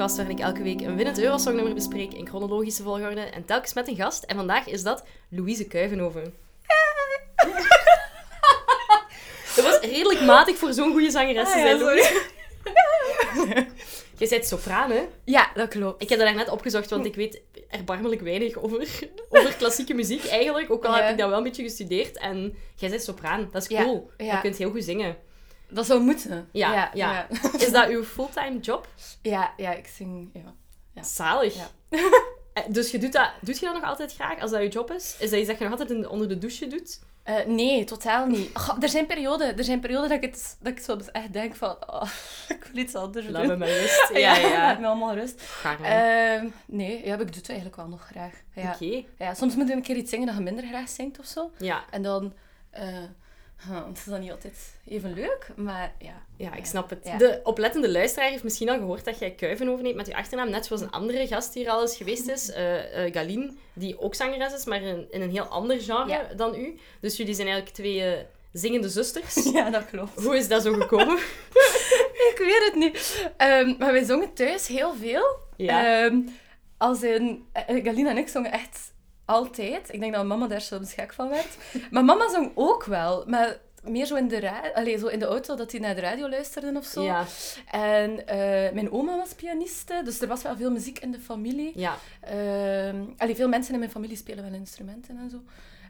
podcast 0.00 0.16
waarin 0.16 0.36
ik 0.38 0.44
elke 0.44 0.62
week 0.62 0.80
een 0.80 0.96
winnend 0.96 1.18
Eurosongnummer 1.18 1.74
bespreek 1.74 2.12
in 2.12 2.26
chronologische 2.28 2.82
volgorde 2.82 3.20
en 3.20 3.44
telkens 3.44 3.74
met 3.74 3.88
een 3.88 3.96
gast. 3.96 4.24
En 4.24 4.36
vandaag 4.36 4.66
is 4.66 4.82
dat 4.82 5.04
Louise 5.28 5.64
Kuivenhoven. 5.64 6.22
Dat 9.56 9.64
was 9.64 9.78
redelijk 9.80 10.20
matig 10.20 10.56
voor 10.56 10.72
zo'n 10.72 10.90
goede 10.92 11.10
zangeres 11.10 11.48
te 11.50 11.54
Ah, 11.54 11.60
zijn, 11.60 11.78
Louise. 11.78 12.22
Je 14.18 14.28
bent 14.28 14.46
sopraan, 14.46 14.90
hè? 14.90 15.00
Ja, 15.24 15.50
dat 15.54 15.68
klopt. 15.68 16.02
Ik 16.02 16.08
heb 16.08 16.18
dat 16.18 16.26
daarnet 16.28 16.48
opgezocht, 16.48 16.90
want 16.90 17.04
ik 17.04 17.14
weet 17.14 17.40
erbarmelijk 17.68 18.20
weinig 18.20 18.56
over, 18.56 18.88
over 19.28 19.54
klassieke 19.54 19.94
muziek 19.94 20.24
eigenlijk. 20.26 20.70
Ook 20.70 20.84
al 20.84 20.96
Ja. 20.96 21.00
heb 21.02 21.10
ik 21.12 21.18
dat 21.18 21.28
wel 21.28 21.38
een 21.38 21.44
beetje 21.44 21.62
gestudeerd. 21.62 22.16
En 22.18 22.56
jij 22.76 22.90
bent 22.90 23.02
sopraan, 23.02 23.48
dat 23.52 23.62
is 23.62 23.68
Ja, 23.68 23.82
cool. 23.82 24.10
ja. 24.16 24.34
Je 24.34 24.40
kunt 24.40 24.56
heel 24.56 24.70
goed 24.70 24.84
zingen. 24.84 25.16
Dat 25.70 25.86
zou 25.86 26.00
moeten. 26.00 26.48
Ja, 26.52 26.72
ja. 26.72 26.90
ja. 26.94 27.26
Is 27.66 27.70
dat 27.72 27.88
uw 27.88 28.04
fulltime 28.04 28.58
job? 28.60 28.88
Ja, 29.22 29.52
ja, 29.56 29.72
ik 29.72 29.86
zing... 29.86 30.30
Ja. 30.32 30.54
Ja. 30.94 31.02
Zalig. 31.02 31.54
Ja. 31.54 31.68
Eh, 32.52 32.62
Dus 32.68 32.90
je 32.90 32.98
doet, 32.98 33.12
dat, 33.12 33.30
doet 33.40 33.58
je 33.58 33.64
dat 33.66 33.74
nog 33.74 33.84
altijd 33.84 34.14
graag, 34.14 34.40
als 34.40 34.50
dat 34.50 34.62
je 34.62 34.68
job 34.68 34.90
is? 34.92 35.16
Is 35.18 35.30
dat 35.30 35.38
iets 35.38 35.48
dat 35.48 35.58
je 35.58 35.62
nog 35.64 35.72
altijd 35.72 35.90
in- 35.90 36.08
onder 36.08 36.28
de 36.28 36.38
douche 36.38 36.66
doet? 36.66 37.00
Eh, 37.22 37.34
nee, 37.46 37.84
totaal 37.84 38.26
niet. 38.26 38.50
Goh, 38.58 38.76
er 38.82 38.88
zijn 38.88 39.06
perioden, 39.06 39.56
er 39.58 39.64
zijn 39.64 39.80
perioden 39.80 40.08
dat 40.08 40.22
ik, 40.22 40.30
het, 40.30 40.56
dat 40.60 40.72
ik 40.72 40.78
soms 40.80 41.10
echt 41.10 41.32
denk 41.32 41.54
van... 41.56 41.76
Oh, 41.90 42.02
ik 42.48 42.64
wil 42.72 42.82
iets 42.82 42.94
anders 42.94 43.26
Laat 43.28 43.42
me 43.42 43.48
doen. 43.48 43.58
maar 43.58 43.68
rust. 43.68 44.10
Ja, 44.14 44.40
laat 44.40 44.50
ja. 44.50 44.76
me 44.80 44.86
allemaal 44.86 45.14
rust. 45.14 45.42
Ehm, 45.82 46.46
nee, 46.66 47.04
ja, 47.06 47.12
ik 47.12 47.18
doe 47.18 47.36
het 47.36 47.48
eigenlijk 47.48 47.76
wel 47.76 47.88
nog 47.88 48.06
graag. 48.06 48.32
Ja. 48.54 48.72
Oké. 48.74 49.02
Ja, 49.18 49.34
soms 49.34 49.54
moet 49.56 49.68
je 49.68 49.74
een 49.74 49.82
keer 49.82 49.96
iets 49.96 50.10
zingen 50.10 50.26
dat 50.26 50.36
je 50.36 50.42
minder 50.42 50.64
graag 50.66 50.88
zingt 50.88 51.18
of 51.18 51.26
zo. 51.26 51.50
Ja. 51.58 51.84
En 51.90 52.02
dan... 52.02 52.32
eh, 52.70 52.86
huh, 53.68 53.86
het 53.86 53.96
is 53.98 54.04
dan 54.04 54.20
niet 54.20 54.30
altijd 54.30 54.74
even 54.88 55.12
leuk, 55.12 55.48
maar 55.56 55.92
ja. 55.98 56.22
Ja, 56.36 56.54
ik 56.54 56.66
snap 56.66 56.90
het. 56.90 57.00
Ja. 57.04 57.16
De 57.16 57.40
oplettende 57.44 57.90
luisteraar 57.90 58.30
heeft 58.30 58.42
misschien 58.42 58.68
al 58.68 58.78
gehoord 58.78 59.04
dat 59.04 59.18
jij 59.18 59.30
Kuiven 59.30 59.68
overneemt 59.68 59.96
met 59.96 60.06
je 60.06 60.14
achternaam. 60.16 60.50
Net 60.50 60.66
zoals 60.66 60.82
een 60.82 60.90
andere 60.90 61.26
gast 61.26 61.52
die 61.52 61.62
hier 61.62 61.72
al 61.72 61.80
eens 61.80 61.96
geweest 61.96 62.28
is, 62.28 62.50
eh 62.52 63.04
eh, 63.06 63.14
Galine, 63.14 63.52
die 63.72 64.00
ook 64.00 64.14
zangeres 64.14 64.52
is, 64.52 64.64
maar 64.64 64.82
in, 64.82 65.06
in 65.10 65.20
een 65.20 65.30
heel 65.30 65.44
ander 65.44 65.80
genre 65.80 66.08
Ja. 66.08 66.34
dan 66.36 66.54
u. 66.54 66.78
Dus 67.00 67.16
jullie 67.16 67.34
zijn 67.34 67.46
eigenlijk 67.46 67.76
twee 67.76 68.04
eh, 68.04 68.24
zingende 68.52 68.88
zusters. 68.88 69.34
Ja, 69.52 69.70
dat 69.70 69.86
klopt. 69.86 70.24
Hoe 70.24 70.36
is 70.36 70.48
dat 70.48 70.62
zo 70.62 70.72
gekomen? 70.72 71.16
Ik 72.30 72.36
weet 72.38 72.64
het 72.64 72.74
niet. 72.74 73.28
Ehm, 73.36 73.74
maar 73.78 73.92
wij 73.92 74.04
zongen 74.04 74.32
thuis 74.34 74.66
heel 74.66 74.94
veel. 74.94 75.36
Ja. 75.56 76.04
Ehm, 76.04 76.20
als 76.76 77.02
in, 77.02 77.46
eh, 77.52 77.84
Galina 77.84 78.10
en 78.10 78.16
ik 78.18 78.28
zongen 78.28 78.52
echt 78.52 78.92
altijd. 79.30 79.92
Ik 79.92 80.00
denk 80.00 80.14
dat 80.14 80.24
mama 80.24 80.46
daar 80.46 80.60
soms 80.60 80.92
gek 80.92 81.12
van 81.12 81.28
werd. 81.28 81.56
Maar 81.90 82.04
mama 82.04 82.28
zong 82.30 82.52
ook 82.54 82.84
wel. 82.84 83.24
Maar 83.26 83.58
meer 83.82 84.06
zo 84.06 84.14
in 84.16 84.28
de, 84.28 84.40
ra- 84.40 84.70
Allee, 84.74 84.98
zo 84.98 85.06
in 85.06 85.18
de 85.18 85.24
auto, 85.24 85.54
dat 85.56 85.70
hij 85.70 85.80
naar 85.80 85.94
de 85.94 86.00
radio 86.00 86.28
luisterde 86.28 86.78
of 86.78 86.84
zo. 86.84 87.02
Ja. 87.02 87.24
En 87.70 88.26
eh, 88.26 88.72
mijn 88.72 88.92
oma 88.92 89.16
was 89.16 89.32
pianiste, 89.34 90.00
dus 90.04 90.20
er 90.20 90.28
was 90.28 90.42
wel 90.42 90.56
veel 90.56 90.70
muziek 90.70 90.98
in 90.98 91.10
de 91.10 91.18
familie. 91.20 91.72
ja. 91.74 91.96
Ehm 92.20 92.96
allee, 93.16 93.34
veel 93.34 93.48
mensen 93.48 93.72
in 93.72 93.78
mijn 93.78 93.90
familie 93.90 94.16
spelen 94.16 94.44
wel 94.44 94.52
instrumenten 94.60 95.18
en 95.18 95.30
zo. 95.30 95.40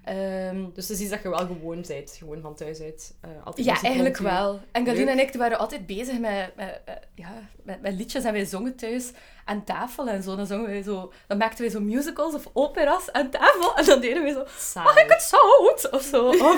Ehm, 0.05 0.65
Dus 0.75 0.89
het 0.89 0.97
is 0.97 1.01
iets 1.01 1.11
dat 1.11 1.23
je 1.23 1.29
wel 1.29 1.39
gewoon 1.39 1.85
bent, 1.89 2.15
gewoon 2.19 2.41
van 2.41 2.55
thuis 2.55 2.81
uit. 2.81 3.15
eh, 3.21 3.31
altijd 3.45 3.67
Ja, 3.67 3.83
eigenlijk 3.83 4.17
wel. 4.17 4.61
En 4.73 4.85
Galina 4.87 5.05
Leuk. 5.05 5.21
en 5.21 5.27
ik 5.29 5.35
waren 5.35 5.59
altijd 5.59 5.87
bezig 5.87 6.19
met, 6.19 6.51
met, 6.57 6.81
eh, 6.85 6.95
ja, 7.15 7.33
met, 7.63 7.83
met 7.83 7.93
liedjes 7.95 8.25
en 8.25 8.33
wij 8.33 8.45
zongen 8.45 8.77
thuis 8.77 9.11
aan 9.51 9.65
tafel 9.65 10.07
en 10.09 10.23
zo. 10.23 10.37
Dan, 10.37 10.47
zongen 10.47 10.67
wij 10.71 10.83
zo, 10.83 11.13
dan 11.27 11.39
maakten 11.39 11.61
wij 11.61 11.71
zo 11.71 11.81
musicals 11.81 12.35
of 12.35 12.45
opera's 12.53 13.13
aan 13.13 13.31
tafel 13.31 13.77
en 13.77 13.85
dan 13.85 14.01
deden 14.01 14.23
wij 14.23 14.33
zo, 14.33 14.45
mag 14.83 14.97
ik 15.03 15.11
het 15.11 15.23
zout? 15.23 15.91
Of 15.93 16.03
zo. 16.03 16.29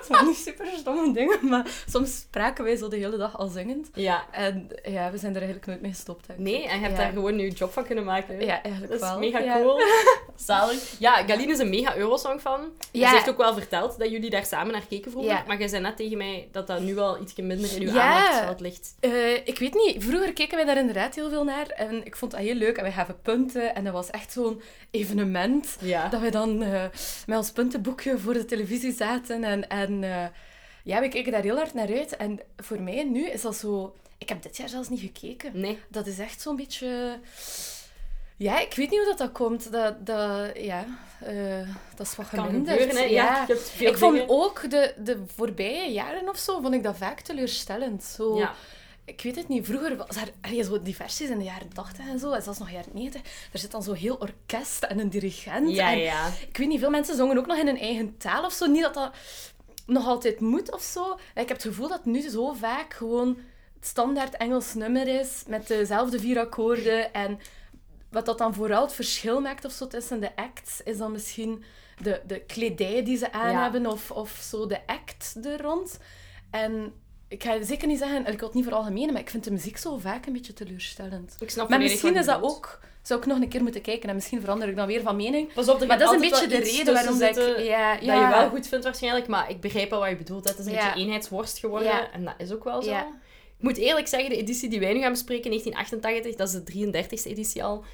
Of 0.00 0.06
zo 0.18 0.24
niet 0.24 0.36
super 0.36 0.66
stomme 0.76 1.12
dingen, 1.12 1.38
maar 1.48 1.66
soms 1.88 2.16
spraken 2.18 2.64
wij 2.64 2.76
zo 2.76 2.88
de 2.88 2.96
hele 2.96 3.16
dag 3.16 3.38
al 3.38 3.48
zingend. 3.48 3.88
Ja. 3.94 4.24
En 4.30 4.68
ja, 4.82 5.10
we 5.10 5.18
zijn 5.18 5.30
er 5.32 5.36
eigenlijk 5.42 5.66
nooit 5.66 5.80
mee 5.80 5.90
gestopt. 5.90 6.26
Nee, 6.36 6.68
en 6.68 6.76
je 6.76 6.82
hebt 6.84 6.96
Ja. 6.96 7.02
daar 7.02 7.12
gewoon 7.12 7.38
je 7.38 7.48
job 7.50 7.72
van 7.72 7.84
kunnen 7.84 8.04
maken. 8.04 8.40
Ja, 8.40 8.62
eigenlijk 8.62 8.92
Dat 8.92 9.02
is 9.02 9.08
wel. 9.08 9.18
mega 9.18 9.38
Ja. 9.38 9.60
cool. 9.60 9.80
Zalig. 10.36 10.94
Ja, 10.98 11.14
Galine 11.26 11.52
is 11.52 11.58
een 11.58 11.70
mega 11.70 11.96
Eurosong 11.96 12.40
fan. 12.40 12.60
Ja. 12.92 13.08
Ze 13.08 13.14
heeft 13.14 13.28
ook 13.30 13.36
wel 13.36 13.54
verteld 13.54 13.98
dat 13.98 14.10
jullie 14.10 14.30
daar 14.30 14.44
samen 14.46 14.72
naar 14.72 14.86
keken 14.88 15.10
vroeger. 15.10 15.32
Ja. 15.32 15.44
Maar 15.46 15.58
jij 15.58 15.68
zei 15.68 15.82
net 15.82 15.96
tegen 15.96 16.18
mij 16.18 16.48
dat 16.52 16.66
dat 16.66 16.80
nu 16.80 16.94
wel 16.94 17.20
iets 17.20 17.34
minder 17.36 17.72
in 17.76 17.82
uw 17.88 17.94
Ja. 17.94 18.02
aandachtsveld 18.02 18.60
ligt. 18.60 18.94
Eh, 19.00 19.34
ik 19.34 19.58
weet 19.58 19.74
niet, 19.74 20.04
vroeger 20.04 20.32
keken 20.32 20.56
wij 20.56 20.64
daar 20.66 20.76
inderdaad 20.76 21.14
heel 21.14 21.28
veel 21.30 21.44
naar 21.44 21.66
en 21.66 22.04
ik 22.06 22.16
vond 22.16 22.31
dat 22.32 22.40
heel 22.40 22.54
leuk. 22.54 22.76
En 22.76 22.82
wij 22.82 22.92
gaven 22.92 23.20
punten 23.22 23.74
en 23.74 23.84
dat 23.84 23.92
was 23.92 24.10
echt 24.10 24.32
zo'n 24.32 24.62
evenement. 24.90 25.76
Ja. 25.80 26.08
Dat 26.08 26.20
we 26.20 26.30
dan 26.30 26.62
eh, 26.62 26.84
met 27.26 27.38
ons 27.38 27.50
puntenboekje 27.50 28.18
voor 28.18 28.32
de 28.32 28.44
televisie 28.44 28.92
zaten. 28.92 29.44
En, 29.44 29.68
en 29.68 30.04
eh, 30.04 30.26
ja, 30.84 31.00
we 31.00 31.08
keken 31.08 31.32
daar 31.32 31.42
heel 31.42 31.56
hard 31.56 31.74
naar 31.74 31.88
uit. 31.96 32.16
En 32.16 32.40
voor 32.56 32.80
mij 32.80 33.04
nu 33.04 33.26
is 33.26 33.40
dat 33.42 33.56
zo... 33.56 33.94
Ik 34.18 34.28
heb 34.28 34.42
dit 34.42 34.56
jaar 34.56 34.68
zelfs 34.68 34.88
niet 34.88 35.00
gekeken. 35.00 35.60
Nee. 35.60 35.78
Dat 35.88 36.06
is 36.06 36.18
echt 36.18 36.40
zo'n 36.40 36.56
beetje... 36.56 37.18
Ja, 38.36 38.60
ik 38.60 38.74
weet 38.74 38.90
niet 38.90 38.98
hoe 38.98 39.08
dat, 39.08 39.18
dat 39.18 39.32
komt. 39.32 39.72
Dat, 39.72 40.06
dat, 40.06 40.50
ja, 40.58 40.84
eh, 41.20 41.68
dat 41.96 42.06
is 42.06 42.16
wat 42.16 42.26
geminderd. 42.26 43.10
Ja, 43.10 43.46
ik 43.78 43.96
vond 43.98 44.24
ook 44.26 44.70
de, 44.70 44.94
de 44.98 45.22
voorbije 45.34 45.92
jaren 45.92 46.28
of 46.28 46.38
zo, 46.38 46.60
vond 46.60 46.74
ik 46.74 46.82
dat 46.82 46.96
vaak 46.96 47.20
teleurstellend. 47.20 48.04
Zo, 48.04 48.38
Ja. 48.38 48.54
Ik 49.04 49.20
weet 49.22 49.36
het 49.36 49.48
niet, 49.48 49.66
vroeger 49.66 49.96
was 49.96 50.16
er 50.16 50.32
allee, 50.40 50.62
zo 50.64 50.82
diversies 50.82 51.28
in 51.30 51.38
de 51.38 51.44
jaren 51.44 51.68
80 51.72 52.08
en 52.08 52.18
zo, 52.18 52.32
en 52.32 52.42
zelfs 52.42 52.58
nog 52.58 52.70
jaren 52.70 52.90
90. 52.92 53.22
Er 53.52 53.58
zit 53.58 53.70
dan 53.70 53.82
zo 53.82 53.92
heel 53.92 54.16
orkest 54.16 54.82
en 54.82 54.98
een 54.98 55.10
dirigent. 55.10 55.70
Ja, 55.74 55.92
en 55.92 55.98
ja. 55.98 56.26
ik 56.48 56.56
weet 56.56 56.68
niet, 56.68 56.80
veel 56.80 56.90
mensen 56.90 57.16
zongen 57.16 57.38
ook 57.38 57.46
nog 57.46 57.56
in 57.58 57.66
hun 57.66 57.78
eigen 57.78 58.16
taal 58.16 58.44
of 58.44 58.52
zo. 58.52 58.66
Niet 58.66 58.82
dat 58.82 58.94
dat 58.94 59.14
nog 59.86 60.06
altijd 60.06 60.40
moet 60.40 60.72
of 60.72 60.82
zo. 60.82 61.12
Ik 61.14 61.18
heb 61.34 61.48
het 61.48 61.62
gevoel 61.62 61.88
dat 61.88 62.04
nu 62.04 62.28
zo 62.28 62.52
vaak 62.52 62.94
gewoon 62.94 63.38
het 63.74 63.86
standaard 63.86 64.36
Engels 64.36 64.74
nummer 64.74 65.06
is, 65.20 65.42
met 65.46 65.66
dezelfde 65.66 66.18
vier 66.18 66.38
akkoorden. 66.38 67.12
En 67.12 67.38
wat 68.10 68.26
dat 68.26 68.38
dan 68.38 68.54
vooral 68.54 68.82
het 68.82 68.92
verschil 68.92 69.40
maakt 69.40 69.64
of 69.64 69.72
zo 69.72 69.86
tussen 69.86 70.20
de 70.20 70.36
acts, 70.36 70.82
is 70.82 70.98
dan 70.98 71.12
misschien 71.12 71.64
de, 72.02 72.20
de 72.26 72.40
kledij 72.40 73.04
die 73.04 73.16
ze 73.16 73.32
aan 73.32 73.52
Ja. 73.52 73.62
hebben 73.62 73.86
of, 73.86 74.10
of 74.10 74.30
zo 74.30 74.66
de 74.66 74.86
act 74.86 75.36
er 75.42 75.60
rond. 75.62 75.98
En 76.50 76.92
ik 77.32 77.42
ga 77.42 77.62
zeker 77.64 77.88
niet 77.88 77.98
zeggen, 77.98 78.26
ik 78.26 78.38
wil 78.38 78.48
het 78.48 78.54
niet 78.56 78.64
voor 78.64 78.74
algemeen, 78.74 79.12
maar 79.12 79.20
ik 79.20 79.30
vind 79.30 79.44
de 79.44 79.50
muziek 79.50 79.76
zo 79.76 79.98
vaak 79.98 80.26
een 80.26 80.32
beetje 80.32 80.52
teleurstellend. 80.52 81.36
Ik 81.38 81.50
snap 81.50 81.68
Maar 81.68 81.78
misschien 81.78 82.16
is 82.16 82.26
dat 82.26 82.42
ook... 82.42 82.80
Zou 83.02 83.20
ik 83.20 83.26
nog 83.26 83.40
een 83.40 83.48
keer 83.48 83.62
moeten 83.62 83.80
kijken 83.80 84.08
en 84.08 84.14
misschien 84.14 84.40
verander 84.40 84.68
ik 84.68 84.76
dan 84.76 84.86
weer 84.86 85.02
van 85.02 85.16
mening. 85.16 85.52
Pas 85.52 85.68
op, 85.68 85.80
er 85.80 85.86
Maar 85.86 85.98
dat 85.98 86.08
is 86.08 86.14
een 86.14 86.30
beetje 86.30 86.46
de 86.46 86.58
reden 86.58 86.94
waarom 86.94 87.14
ik... 87.14 87.20
zitten 87.20 87.64
Ja, 87.64 87.94
Dat 87.94 88.04
ja. 88.04 88.28
je 88.28 88.34
wel 88.34 88.48
goed 88.48 88.66
vindt 88.66 88.84
waarschijnlijk, 88.84 89.26
maar 89.26 89.50
ik 89.50 89.60
begrijp 89.60 89.90
wel 89.90 89.98
wat 90.00 90.08
je 90.08 90.16
bedoelt. 90.16 90.48
Het 90.48 90.58
is 90.58 90.66
een 90.66 90.72
Ja. 90.72 90.84
beetje 90.84 91.00
eenheidsworst 91.00 91.58
geworden. 91.58 91.88
Ja. 91.88 92.10
En 92.12 92.24
dat 92.24 92.34
is 92.38 92.52
ook 92.52 92.64
wel 92.64 92.82
zo. 92.82 92.90
Ja. 92.90 93.02
Ik 93.58 93.68
moet 93.68 93.76
eerlijk 93.76 94.08
zeggen, 94.08 94.30
de 94.30 94.36
editie 94.36 94.68
die 94.68 94.80
wij 94.80 94.92
nu 94.92 95.00
gaan 95.00 95.12
bespreken, 95.12 95.50
1988, 95.50 96.34
dat 96.34 96.48
is 96.48 96.54
de 96.54 97.04
33e 97.24 97.30
editie 97.30 97.64
al. 97.64 97.84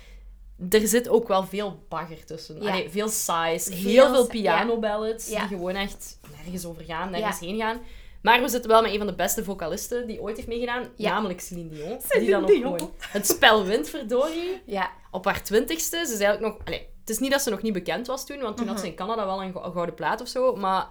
Er 0.70 0.86
zit 0.88 1.08
ook 1.08 1.28
wel 1.28 1.44
veel 1.46 1.84
bagger 1.88 2.24
tussen. 2.24 2.62
Ja. 2.62 2.70
Allee, 2.70 2.88
veel. 2.90 3.08
Veel 3.08 3.58
heel 3.90 4.08
veel 4.14 4.26
piano-ballads 4.26 5.28
Ja. 5.28 5.38
die 5.38 5.48
gewoon 5.56 5.74
echt 5.74 6.18
nergens 6.44 6.64
over 6.64 6.84
gaan, 6.84 7.10
nergens 7.10 7.40
Ja. 7.40 7.46
heen 7.46 7.56
gaan. 7.58 7.80
Maar 8.22 8.40
we 8.42 8.48
zitten 8.48 8.70
wel 8.70 8.82
met 8.82 8.90
een 8.92 8.98
van 8.98 9.06
de 9.06 9.14
beste 9.14 9.44
vocalisten 9.44 10.06
die 10.06 10.20
ooit 10.20 10.36
heeft 10.36 10.48
meegedaan, 10.48 10.88
Ja. 10.96 11.10
namelijk 11.12 11.40
Celine 11.40 11.68
Dion. 11.68 11.88
die 11.98 12.06
Celine 12.08 12.30
dan 12.30 12.42
ook 12.44 12.50
gewoon 12.50 12.90
het 13.00 13.26
spel 13.26 13.64
wint, 13.64 13.88
verdorie. 13.88 14.62
Ja, 14.66 14.90
Op 15.10 15.24
haar 15.24 15.42
twintigste. 15.42 15.96
Ze 16.06 16.12
is 16.12 16.20
eigenlijk 16.20 16.40
nog... 16.54 16.66
Allee, 16.66 16.86
het 17.00 17.10
is 17.10 17.18
niet 17.18 17.30
dat 17.30 17.42
ze 17.42 17.50
nog 17.50 17.62
niet 17.62 17.72
bekend 17.72 18.06
was 18.06 18.26
toen, 18.26 18.40
want 18.40 18.56
toen 18.56 18.64
Mhm. 18.66 18.74
had 18.74 18.82
ze 18.84 18.90
in 18.90 18.94
Canada 18.96 19.26
wel 19.26 19.42
een, 19.42 19.52
go- 19.52 19.62
een 19.64 19.72
gouden 19.72 19.94
plaat 19.94 20.20
of 20.20 20.28
zo. 20.28 20.56
Maar 20.56 20.86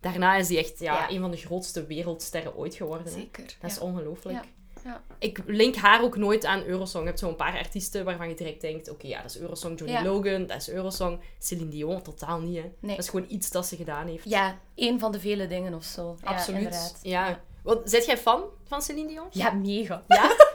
daarna 0.00 0.36
is 0.36 0.46
die 0.46 0.58
echt 0.58 0.78
ja, 0.78 0.94
Ja. 0.94 1.10
een 1.10 1.20
van 1.20 1.30
de 1.30 1.36
grootste 1.36 1.86
wereldsterren 1.86 2.56
ooit 2.56 2.74
geworden. 2.74 3.06
hè. 3.06 3.12
zeker. 3.12 3.56
Dat 3.60 3.70
is 3.70 3.78
ongelooflijk. 3.78 4.44
Ja. 4.84 5.02
Ik 5.18 5.42
link 5.46 5.76
haar 5.76 6.02
ook 6.02 6.16
nooit 6.16 6.44
aan 6.44 6.64
Eurosong. 6.64 7.02
Je 7.02 7.08
hebt 7.08 7.18
zo'n 7.18 7.36
paar 7.36 7.58
artiesten 7.58 8.04
waarvan 8.04 8.28
je 8.28 8.34
direct 8.34 8.60
denkt... 8.60 8.90
Oké, 8.90 9.06
ja, 9.06 9.22
dat 9.22 9.30
is 9.30 9.38
Eurosong. 9.38 9.78
Johnny 9.78 9.96
Ja. 9.96 10.04
Logan, 10.04 10.46
dat 10.46 10.56
is 10.56 10.70
Eurosong. 10.70 11.20
Celine 11.38 11.70
Dion, 11.70 12.02
totaal 12.02 12.40
niet, 12.40 12.56
hè. 12.56 12.70
Nee. 12.80 12.96
Dat 12.96 13.04
is 13.04 13.10
gewoon 13.10 13.26
iets 13.28 13.50
dat 13.50 13.66
ze 13.66 13.76
gedaan 13.76 14.06
heeft. 14.06 14.24
Ja, 14.24 14.58
één 14.74 14.98
van 14.98 15.12
de 15.12 15.20
vele 15.20 15.46
dingen 15.46 15.74
of 15.74 15.84
zo. 15.84 16.16
Absoluut. 16.22 16.94
Ja. 17.02 17.40
Want, 17.62 17.90
zet 17.90 18.06
jij 18.06 18.18
fan 18.18 18.42
van 18.64 18.82
Celine 18.82 19.08
Dion? 19.08 19.26
Ja, 19.30 19.50
mega. 19.52 20.02
Ja? 20.08 20.36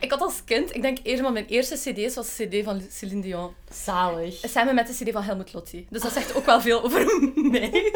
ik 0.00 0.10
had 0.10 0.20
als 0.20 0.44
kind, 0.44 0.74
ik 0.74 0.82
denk 0.82 0.98
eerst 1.02 1.22
mijn 1.22 1.46
eerste 1.46 1.74
cd's 1.92 2.14
was 2.14 2.36
de 2.36 2.46
cd 2.46 2.64
van 2.64 2.82
Celine 2.90 3.20
Dion. 3.22 3.54
Zalig. 3.72 4.38
Samen 4.42 4.74
met 4.74 4.86
de 4.86 5.04
cd 5.04 5.12
van 5.12 5.22
Helmut 5.22 5.52
Lotti. 5.52 5.86
Dus 5.90 6.02
dat 6.02 6.12
zegt 6.12 6.34
ook 6.34 6.46
wel 6.46 6.60
veel 6.60 6.82
over 6.82 7.06
mij. 7.50 7.92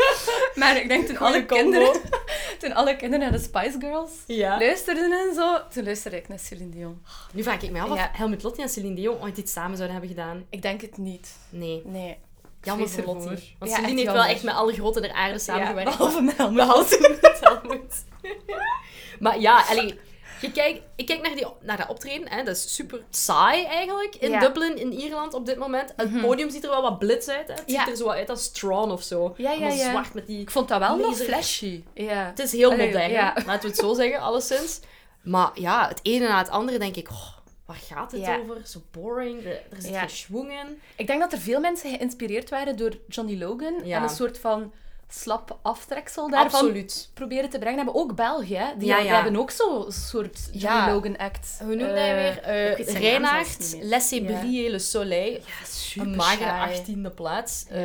Maar 0.54 0.76
ik 0.76 0.88
denk 0.88 1.06
toen 1.06 1.18
alle, 1.18 1.46
combo. 1.46 1.54
kinderen, 1.54 2.00
toen 2.60 2.72
alle 2.72 2.96
kinderen 2.96 3.18
naar 3.30 3.38
de 3.38 3.44
Spice 3.44 3.76
Girls 3.80 4.10
Ja. 4.26 4.58
luisterden 4.58 5.12
en 5.12 5.34
zo, 5.34 5.58
toen 5.72 5.84
luisterde 5.84 6.16
ik 6.16 6.28
naar 6.28 6.38
Celine 6.38 6.70
Dion. 6.70 7.02
Nu 7.32 7.42
vraag 7.42 7.62
ik 7.62 7.70
me 7.70 7.80
af 7.80 7.90
of 7.90 7.96
Ja. 7.96 8.10
Helmut 8.12 8.42
Lotti 8.42 8.62
en 8.62 8.68
Celine 8.68 8.94
Dion 8.94 9.20
ooit 9.22 9.38
iets 9.38 9.52
samen 9.52 9.76
zouden 9.76 9.96
hebben 9.98 10.16
gedaan. 10.16 10.44
Ik 10.50 10.62
denk 10.62 10.80
het 10.80 10.96
niet. 10.98 11.36
Nee. 11.50 11.82
Nee. 11.84 12.16
Jammer 12.62 12.88
voor. 12.88 13.04
Lottie. 13.04 13.56
Want 13.58 13.70
Ja, 13.70 13.76
Celine 13.76 14.00
heeft 14.00 14.12
wel 14.12 14.24
echt 14.24 14.42
met 14.42 14.54
alle 14.54 14.72
grote 14.72 15.00
der 15.00 15.12
aarde 15.12 15.38
samengewerkt. 15.38 15.90
Ja, 15.90 15.96
behalve 15.96 16.20
met 16.22 16.36
Helmut 16.36 16.56
Behalve 16.56 17.18
met 17.22 17.38
Helmut. 17.40 18.04
maar 19.24 19.40
ja, 19.40 19.64
allee, 19.68 19.98
je 20.40 20.52
kijkt, 20.52 20.80
ik 20.96 21.06
kijk 21.06 21.22
naar, 21.22 21.34
die, 21.34 21.46
naar 21.60 21.76
dat 21.76 21.88
optreden. 21.88 22.28
Hè, 22.28 22.42
dat 22.42 22.56
is 22.56 22.74
super 22.74 23.02
saai 23.10 23.64
eigenlijk. 23.64 24.14
In 24.14 24.30
Ja. 24.30 24.40
Dublin, 24.40 24.76
in 24.76 24.92
Ierland 24.92 25.34
op 25.34 25.46
dit 25.46 25.56
moment. 25.58 25.92
Het 25.96 26.10
Mhm. 26.12 26.20
podium 26.20 26.50
ziet 26.50 26.64
er 26.64 26.70
wel 26.70 26.82
wat 26.82 26.98
blitz 26.98 27.28
uit. 27.28 27.48
Hè. 27.48 27.54
Het 27.54 27.62
Ja. 27.66 27.78
ziet 27.84 27.90
er 27.90 27.96
zo 27.96 28.08
uit 28.08 28.30
als 28.30 28.42
Strawn 28.44 28.90
of 28.90 29.02
zo. 29.02 29.34
Ja, 29.36 29.52
ja, 29.52 29.68
ja. 29.68 29.90
zwart 29.90 30.14
met 30.14 30.26
die... 30.26 30.40
Ik 30.40 30.50
vond 30.50 30.68
dat 30.68 30.78
wel 30.78 30.96
nog 30.96 31.16
flashy. 31.16 31.82
Ja. 31.94 32.24
Het 32.26 32.38
is 32.38 32.52
heel 32.52 32.70
modern, 32.70 33.12
laten 33.46 33.60
we 33.60 33.66
het 33.66 33.76
zo 33.76 33.94
zeggen, 33.94 34.20
alleszins. 34.20 34.80
Maar 35.22 35.50
ja, 35.54 35.88
het 35.88 36.00
ene 36.02 36.28
na 36.28 36.38
het 36.38 36.48
andere 36.50 36.78
denk 36.78 36.96
ik... 36.96 37.10
oh, 37.10 37.28
waar 37.66 37.76
gaat 37.76 38.12
het 38.12 38.20
Ja. 38.20 38.38
over? 38.38 38.56
Zo 38.66 38.82
boring, 38.90 39.44
er 39.44 39.62
zit 39.78 39.90
Ja. 39.90 39.98
geen 40.00 40.10
schwung 40.10 40.50
in. 40.50 40.80
Ik 40.96 41.06
denk 41.06 41.20
dat 41.20 41.32
er 41.32 41.38
veel 41.38 41.60
mensen 41.60 41.90
geïnspireerd 41.90 42.50
waren 42.50 42.76
door 42.76 42.92
Johnny 43.08 43.38
Logan. 43.38 43.80
Ja. 43.84 43.96
En 43.96 44.02
een 44.02 44.08
soort 44.08 44.38
van 44.38 44.72
slap 45.08 45.58
aftreksel 45.62 46.30
daarvan 46.30 46.60
Absoluut. 46.60 47.10
proberen 47.14 47.50
te 47.50 47.58
brengen 47.58 47.76
hebben. 47.76 47.94
Ook 47.94 48.14
België, 48.14 48.54
hè. 48.56 48.66
Die, 48.78 48.88
Ja, 48.88 48.98
ja. 48.98 49.14
hebben 49.22 49.40
ook 49.40 49.50
zo'n 49.50 49.92
soort 49.92 50.38
Johnny 50.52 50.78
Ja. 50.80 50.92
Logan-act. 50.92 51.58
Hoe 51.58 51.74
noemde 51.74 51.84
Eh, 51.84 51.94
hij 51.94 52.14
weer? 52.14 52.80
Niet 52.80 53.74
meer. 53.74 53.84
Laissez 53.88 54.20
briller 54.24 54.70
le 54.70 54.78
soleil. 54.78 55.32
Ja, 55.32 55.64
super 55.66 56.08
Een 56.08 56.16
magere 56.16 56.44
saai. 56.44 56.74
18e 56.80 57.10
plaats. 57.14 57.66
Eh, 57.68 57.82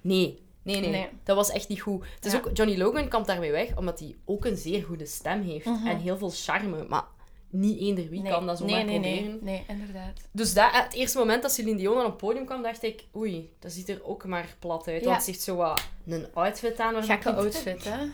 nee. 0.00 0.48
Nee, 0.62 0.80
nee, 0.80 0.90
Nee. 0.90 1.08
dat 1.24 1.36
was 1.36 1.50
echt 1.50 1.68
niet 1.68 1.80
goed. 1.80 2.04
Het 2.14 2.24
is 2.26 2.34
ook, 2.34 2.50
Johnny 2.52 2.76
Logan 2.78 3.08
komt 3.08 3.26
daarmee 3.26 3.50
weg, 3.50 3.76
omdat 3.76 3.98
hij 3.98 4.16
ook 4.24 4.44
een 4.44 4.56
zeer 4.56 4.82
goede 4.82 5.06
stem 5.06 5.42
heeft. 5.42 5.64
Mhm. 5.66 5.86
En 5.86 5.98
heel 5.98 6.16
veel 6.18 6.30
charme. 6.34 6.84
Maar 6.88 7.04
niet 7.50 7.80
eender 7.80 8.08
wie 8.08 8.22
Nee. 8.22 8.32
kan 8.32 8.46
dat 8.46 8.58
zo 8.58 8.64
nee, 8.64 8.84
nee, 8.84 9.00
proberen. 9.00 9.24
nee, 9.24 9.38
nee, 9.42 9.64
inderdaad. 9.68 10.20
Dus 10.32 10.54
dat, 10.54 10.68
het 10.72 10.94
eerste 10.94 11.18
moment 11.18 11.42
dat 11.42 11.52
Celine 11.52 11.76
Dion 11.76 11.98
op 11.98 12.04
het 12.04 12.16
podium 12.16 12.44
kwam, 12.46 12.62
dacht 12.62 12.82
ik... 12.82 13.04
Oei, 13.16 13.52
dat 13.58 13.72
ziet 13.72 13.88
er 13.88 14.04
ook 14.04 14.24
maar 14.24 14.56
plat 14.58 14.88
uit. 14.88 15.02
Ja. 15.02 15.08
Want 15.10 15.22
ze 15.22 15.30
heeft 15.30 15.42
zo 15.42 15.56
wat 15.56 15.80
een 16.06 16.26
outfit 16.34 16.78
aan. 16.80 17.04
Gekke 17.04 17.32
outfit, 17.32 17.84
hè? 17.84 17.98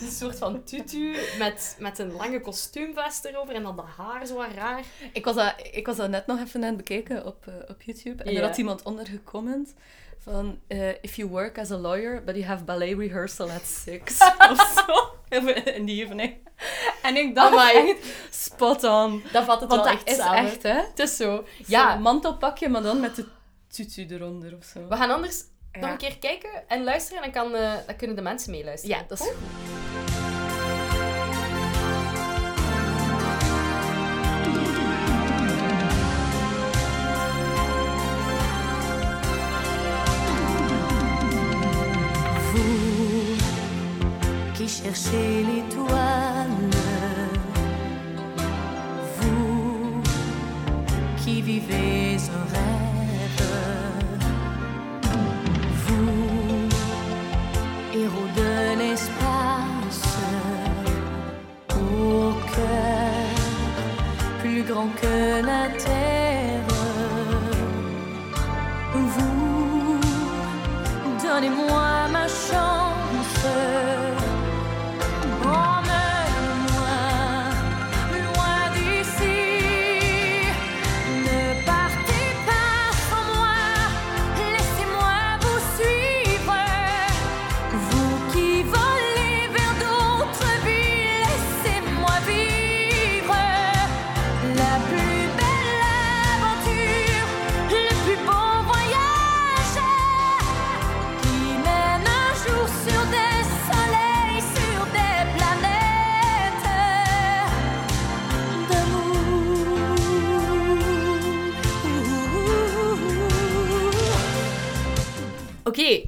Een 0.00 0.10
soort 0.10 0.38
van 0.38 0.64
tutu 0.64 1.16
met, 1.38 1.76
met 1.78 1.98
een 1.98 2.12
lange 2.12 2.40
kostuumvest 2.40 3.24
erover. 3.24 3.54
En 3.54 3.62
dan 3.62 3.76
dat 3.76 3.84
haar 3.96 4.26
zo 4.26 4.34
wat 4.34 4.52
raar. 4.54 4.84
Ik 5.12 5.24
was, 5.24 5.34
dat, 5.34 5.54
ik 5.72 5.86
was 5.86 5.96
dat 5.96 6.10
net 6.10 6.26
nog 6.26 6.40
even 6.40 6.60
aan 6.60 6.66
het 6.68 6.76
bekijken 6.76 7.26
op, 7.26 7.46
eh, 7.46 7.54
op 7.68 7.82
YouTube. 7.82 8.22
En 8.22 8.36
er 8.36 8.42
had 8.42 8.56
iemand 8.56 8.82
onder 8.82 9.06
gecomment 9.06 9.74
van... 10.18 10.58
eh, 10.66 10.88
if 10.88 11.14
you 11.14 11.28
work 11.28 11.58
as 11.58 11.70
a 11.70 11.76
lawyer, 11.76 12.24
but 12.24 12.34
you 12.34 12.46
have 12.46 12.64
ballet 12.64 12.98
rehearsal 12.98 13.50
at 13.50 13.64
six. 13.66 14.18
of 14.50 14.84
zo. 14.86 15.16
In 15.78 15.86
the 15.86 15.92
evening. 15.92 16.36
En 17.02 17.16
ik 17.16 17.34
dacht 17.34 17.72
echt, 17.74 17.96
spot 18.30 18.84
on. 18.84 19.22
Dat 19.32 19.44
vat 19.44 19.60
het 19.60 19.70
Want 19.70 19.82
wel 19.84 19.92
dat 19.92 19.92
echt 19.92 20.08
is 20.08 20.16
samen. 20.16 20.44
echt, 20.44 20.62
hè? 20.62 20.72
Het 20.74 20.98
is 20.98 21.16
zo. 21.16 21.44
Ja. 21.66 21.94
Mantelpakje, 21.94 22.68
maar 22.68 22.82
dan 22.82 23.00
met 23.00 23.16
de 23.16 23.26
tutu 23.68 24.06
eronder 24.10 24.56
of 24.56 24.64
zo. 24.64 24.88
we 24.88 24.96
gaan 24.96 25.10
anders 25.10 25.42
Ja. 25.72 25.80
nog 25.80 25.90
een 25.90 25.96
keer 25.96 26.18
kijken 26.18 26.68
en 26.68 26.84
luisteren. 26.84 27.22
En 27.22 27.32
dan, 27.32 27.42
kan, 27.42 27.54
eh, 27.60 27.72
dan 27.86 27.96
kunnen 27.96 28.16
de 28.16 28.22
mensen 28.22 28.50
meeluisteren. 28.50 28.96
Ja, 28.96 29.04
dat 29.08 29.20
is 29.20 29.26
goed. 29.26 30.27
chercher 44.98 45.44
l'étoile. 45.44 46.07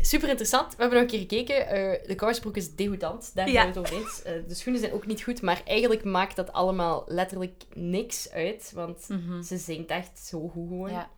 Super 0.01 0.29
interessant. 0.29 0.77
We 0.77 0.83
hebben 0.83 1.03
nog 1.03 1.13
een 1.13 1.19
keer 1.19 1.29
gekeken. 1.29 1.67
Eh, 1.69 2.07
de 2.09 2.15
kousenbroek 2.15 2.57
is 2.57 2.75
degoutant. 2.75 3.31
Daar 3.35 3.49
zijn 3.49 3.73
we 3.73 3.79
het 3.81 3.91
over 3.93 3.97
eens. 4.03 4.23
Eh, 4.23 4.33
de 4.49 4.55
schoenen 4.55 4.81
zijn 4.81 4.93
ook 4.93 5.07
niet 5.07 5.23
goed, 5.23 5.43
maar 5.43 5.63
eigenlijk 5.65 6.05
maakt 6.05 6.37
dat 6.37 6.53
allemaal 6.53 7.05
letterlijk 7.07 7.63
niks 7.75 8.31
uit. 8.31 8.73
Want 8.75 9.07
ze 9.47 9.57
zingt 9.57 9.91
echt 9.91 10.19
zo 10.19 10.49
goed 10.49 10.69
gewoon. 10.69 10.91
Ja, 10.91 11.11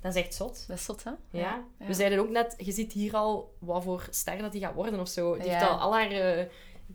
Dat 0.00 0.14
is 0.16 0.22
echt 0.22 0.34
zot. 0.34 0.64
dat 0.68 0.76
is 0.78 0.84
zot, 0.84 1.04
hè? 1.04 1.10
Ja. 1.10 1.40
Ja. 1.78 1.86
We 1.86 1.94
zeiden 1.94 2.18
ook 2.18 2.28
net, 2.30 2.54
je 2.58 2.72
ziet 2.72 2.92
hier 2.92 3.14
al 3.14 3.54
wat 3.58 3.82
voor 3.82 4.06
ster 4.10 4.38
dat 4.38 4.52
die 4.52 4.60
gaat 4.60 4.74
worden 4.74 5.00
of 5.00 5.08
zo. 5.08 5.34
Die 5.36 5.44
Ja. 5.44 5.50
heeft 5.58 5.70
al 5.70 5.78
al 5.78 5.92
haar 5.92 6.10
eh, 6.10 6.44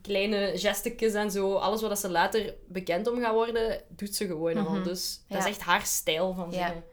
kleine 0.02 0.52
gestekjes 0.56 1.14
en 1.14 1.32
zo. 1.32 1.54
Alles 1.54 1.82
wat 1.82 2.00
ze 2.00 2.10
later 2.10 2.54
bekend 2.68 3.08
om 3.12 3.20
gaat 3.22 3.34
worden, 3.34 3.82
doet 3.88 4.16
ze 4.16 4.26
gewoon 4.28 4.58
al. 4.58 4.74
Mhm. 4.74 4.84
Dus 4.84 5.24
dat 5.28 5.38
is 5.40 5.46
echt 5.46 5.62
haar 5.62 5.86
stijl 5.86 6.34
van 6.34 6.52
Ja. 6.52 6.68
zingen. 6.68 6.84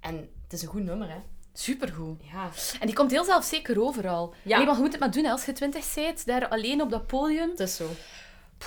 En 0.00 0.16
het 0.42 0.52
is 0.52 0.62
een 0.62 0.68
goed 0.68 0.84
nummer, 0.84 1.08
hè. 1.10 1.18
Supergoed. 1.60 2.20
Ja. 2.32 2.50
En 2.80 2.86
die 2.86 2.94
komt 2.94 3.10
heel 3.10 3.24
zelfzeker 3.24 3.82
overal. 3.82 4.34
Ja. 4.42 4.56
Nee, 4.56 4.66
maar 4.66 4.74
je 4.74 4.80
moet 4.80 4.90
het 4.92 5.00
maar 5.00 5.10
doen 5.10 5.24
hè. 5.24 5.30
als 5.30 5.44
je 5.44 5.52
twintig 5.52 5.94
bent, 5.94 6.26
daar 6.26 6.48
alleen 6.48 6.82
op 6.82 6.90
dat 6.90 7.06
podium. 7.06 7.50
Het 7.50 7.60
is 7.60 7.76
zo. 7.76 7.90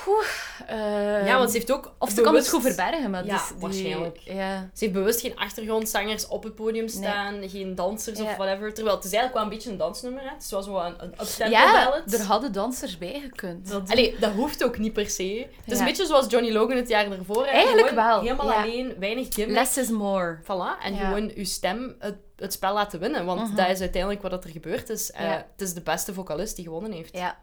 Poeh. 0.03 0.25
eh, 0.67 1.27
ja, 1.27 1.38
want 1.38 1.51
ze 1.51 1.57
heeft 1.57 1.71
ook 1.71 1.93
Of 2.00 2.09
ze 2.09 2.21
kan 2.21 2.35
het 2.35 2.50
goed 2.50 2.62
verbergen, 2.62 3.09
maar 3.09 3.25
Ja, 3.25 3.35
die- 3.47 3.59
waarschijnlijk. 3.59 4.17
Ja. 4.17 4.59
Ze 4.73 4.83
heeft 4.83 4.93
bewust 4.93 5.19
geen 5.21 5.35
achtergrondzangers 5.38 6.27
op 6.27 6.43
het 6.43 6.55
podium 6.55 6.88
staan, 6.88 7.50
geen 7.50 7.75
dansers 7.75 8.19
Ja. 8.19 8.23
of 8.25 8.35
whatever. 8.35 8.73
Terwijl 8.73 8.95
het 8.95 9.05
is 9.05 9.12
eigenlijk 9.12 9.33
wel 9.33 9.43
een 9.43 9.50
beetje 9.50 9.71
een 9.71 9.77
dansnummer, 9.77 10.21
hè. 10.23 10.29
Het 10.29 10.43
is 10.43 10.51
wel 10.51 10.62
zo 10.62 10.77
een, 10.77 10.95
een 11.03 11.12
uptempo 11.12 11.50
Ja, 11.55 11.83
ballad. 11.85 12.13
er 12.13 12.21
hadden 12.21 12.51
dansers 12.51 12.97
bij 12.97 13.19
gekund. 13.23 13.69
Dat, 13.69 13.91
Allee, 13.91 14.15
dat 14.19 14.31
hoeft 14.31 14.63
ook 14.63 14.77
niet 14.77 14.93
per 14.93 15.09
se. 15.09 15.47
Het 15.63 15.71
is 15.73 15.79
een 15.79 15.85
beetje 15.85 16.05
zoals 16.05 16.25
Johnny 16.29 16.51
Logan 16.51 16.77
het 16.77 16.88
jaar 16.89 17.12
ervoor. 17.12 17.45
hè. 17.45 17.51
Eigenlijk 17.51 17.88
Gewoon 17.88 18.05
wel, 18.05 18.21
Helemaal 18.21 18.51
alleen, 18.51 18.95
weinig 19.00 19.27
gimmick. 19.33 19.55
Less 19.55 19.77
is 19.77 19.89
more. 19.89 20.39
Voilà. 20.43 20.83
En 20.83 20.95
gewoon 20.97 21.31
uw 21.35 21.45
stem 21.45 21.95
het, 22.00 22.15
het 22.35 22.53
spel 22.53 22.73
laten 22.73 23.00
winnen. 23.00 23.25
Want 23.25 23.41
Mhm. 23.41 23.55
dat 23.55 23.69
is 23.69 23.79
uiteindelijk 23.79 24.21
wat 24.21 24.43
er 24.43 24.50
gebeurd 24.50 24.89
is. 24.89 25.12
Eh, 25.12 25.31
het 25.31 25.62
is 25.62 25.73
de 25.73 25.81
beste 25.81 26.13
vocalist 26.13 26.55
die 26.55 26.65
gewonnen 26.65 26.91
heeft. 26.91 27.17
Ja. 27.17 27.38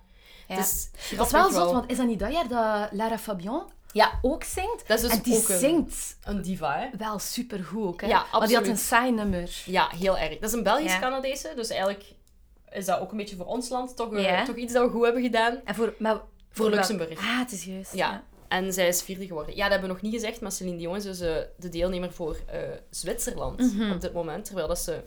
Ja. 0.50 0.56
Het 0.56 0.64
is 1.10 1.16
dat 1.16 1.26
is 1.26 1.32
wel 1.32 1.50
zot, 1.50 1.72
want 1.72 1.90
is 1.90 1.96
dat 1.96 2.06
niet 2.06 2.18
dat 2.18 2.32
jaar 2.32 2.48
dat 2.48 2.88
Lara 2.92 3.18
Fabian 3.18 3.70
Ja, 3.92 4.18
ook 4.22 4.44
zingt? 4.44 4.84
dat 4.88 4.96
is 4.96 5.02
dus 5.08 5.12
en 5.16 5.22
die 5.22 5.36
ook 5.36 5.48
een, 5.48 5.58
zingt 5.58 6.16
een 6.24 6.42
diva, 6.42 6.78
hè. 6.78 6.96
wel 6.98 7.18
supergoed 7.18 7.86
ook, 7.86 8.00
hè? 8.00 8.06
Ja, 8.06 8.16
Maar 8.32 8.46
die 8.46 8.56
had 8.56 8.66
een 8.66 8.70
absoluut. 8.72 8.78
saai 8.78 9.10
nummer. 9.12 9.62
Ja, 9.64 9.88
heel 9.98 10.18
erg. 10.18 10.38
Dat 10.38 10.42
is 10.48 10.52
een 10.52 10.64
Ja. 10.64 10.64
Belgisch-Canadese. 10.64 11.52
Dus 11.56 11.68
eigenlijk 11.68 12.04
is 12.70 12.84
dat 12.84 13.00
ook 13.00 13.10
een 13.10 13.16
beetje 13.16 13.36
voor 13.36 13.46
ons 13.46 13.68
land 13.68 13.96
toch, 13.96 14.12
eh, 14.14 14.42
toch 14.44 14.56
iets 14.56 14.72
dat 14.72 14.84
we 14.84 14.90
goed 14.90 15.04
hebben 15.04 15.22
gedaan. 15.22 15.60
En 15.64 15.74
voor, 15.74 15.94
maar, 15.98 16.20
Voor 16.50 16.70
Luxemburg. 16.70 17.18
Ah, 17.18 17.38
het 17.38 17.52
is 17.52 17.64
juist. 17.64 17.94
Ja. 17.94 18.22
En 18.48 18.72
zij 18.72 18.88
is 18.88 19.02
vierde 19.02 19.26
geworden. 19.26 19.56
Ja, 19.56 19.62
dat 19.62 19.70
hebben 19.70 19.88
we 19.88 19.94
nog 19.94 20.02
niet 20.02 20.14
gezegd, 20.14 20.40
maar 20.40 20.52
Celine 20.52 20.76
Dion 20.76 20.96
is 20.96 21.02
dus 21.02 21.20
eh, 21.20 21.34
de 21.56 21.68
deelnemer 21.68 22.12
voor 22.12 22.36
eh, 22.46 22.60
Zwitserland 22.90 23.58
Mhm. 23.74 23.92
op 23.92 24.00
dit 24.00 24.12
moment. 24.12 24.44
Terwijl 24.44 24.68
dat 24.68 24.78
ze 24.78 25.02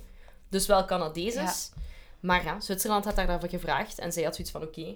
dus 0.50 0.66
wel 0.66 0.86
Canadees 0.86 1.36
is. 1.36 1.72
Maar 2.20 2.44
ja, 2.44 2.60
Zwitserland 2.60 3.06
had 3.06 3.16
haar 3.16 3.28
daarvoor 3.28 3.50
gevraagd. 3.50 4.00
En 4.00 4.12
zij 4.12 4.24
had 4.24 4.36
zoiets 4.36 4.54
van, 4.54 4.62
oké, 4.64 4.96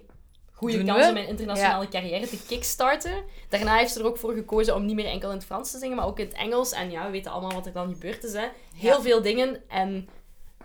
goede 0.58 0.84
kans 0.84 1.00
we. 1.02 1.08
om 1.08 1.12
mijn 1.14 1.26
internationale 1.28 1.88
carrière 1.88 2.26
te 2.28 2.38
kickstarten. 2.46 3.24
Daarna 3.48 3.76
heeft 3.76 3.92
ze 3.92 3.98
er 4.00 4.06
ook 4.06 4.16
voor 4.18 4.32
gekozen 4.34 4.74
om 4.74 4.84
niet 4.86 4.94
meer 4.94 5.06
enkel 5.06 5.30
in 5.30 5.36
het 5.36 5.44
Frans 5.44 5.70
te 5.70 5.78
zingen, 5.78 5.96
maar 5.96 6.06
ook 6.06 6.18
in 6.18 6.26
het 6.26 6.34
Engels. 6.34 6.72
En 6.72 6.90
ja, 6.90 7.04
we 7.04 7.10
weten 7.10 7.30
allemaal 7.32 7.52
wat 7.52 7.66
er 7.66 7.72
dan 7.72 7.92
gebeurd 7.92 8.24
is. 8.24 8.32
Hè. 8.32 8.46
Heel 8.76 8.96
Ja. 8.96 9.00
veel 9.02 9.22
dingen. 9.22 9.62
En 9.68 10.08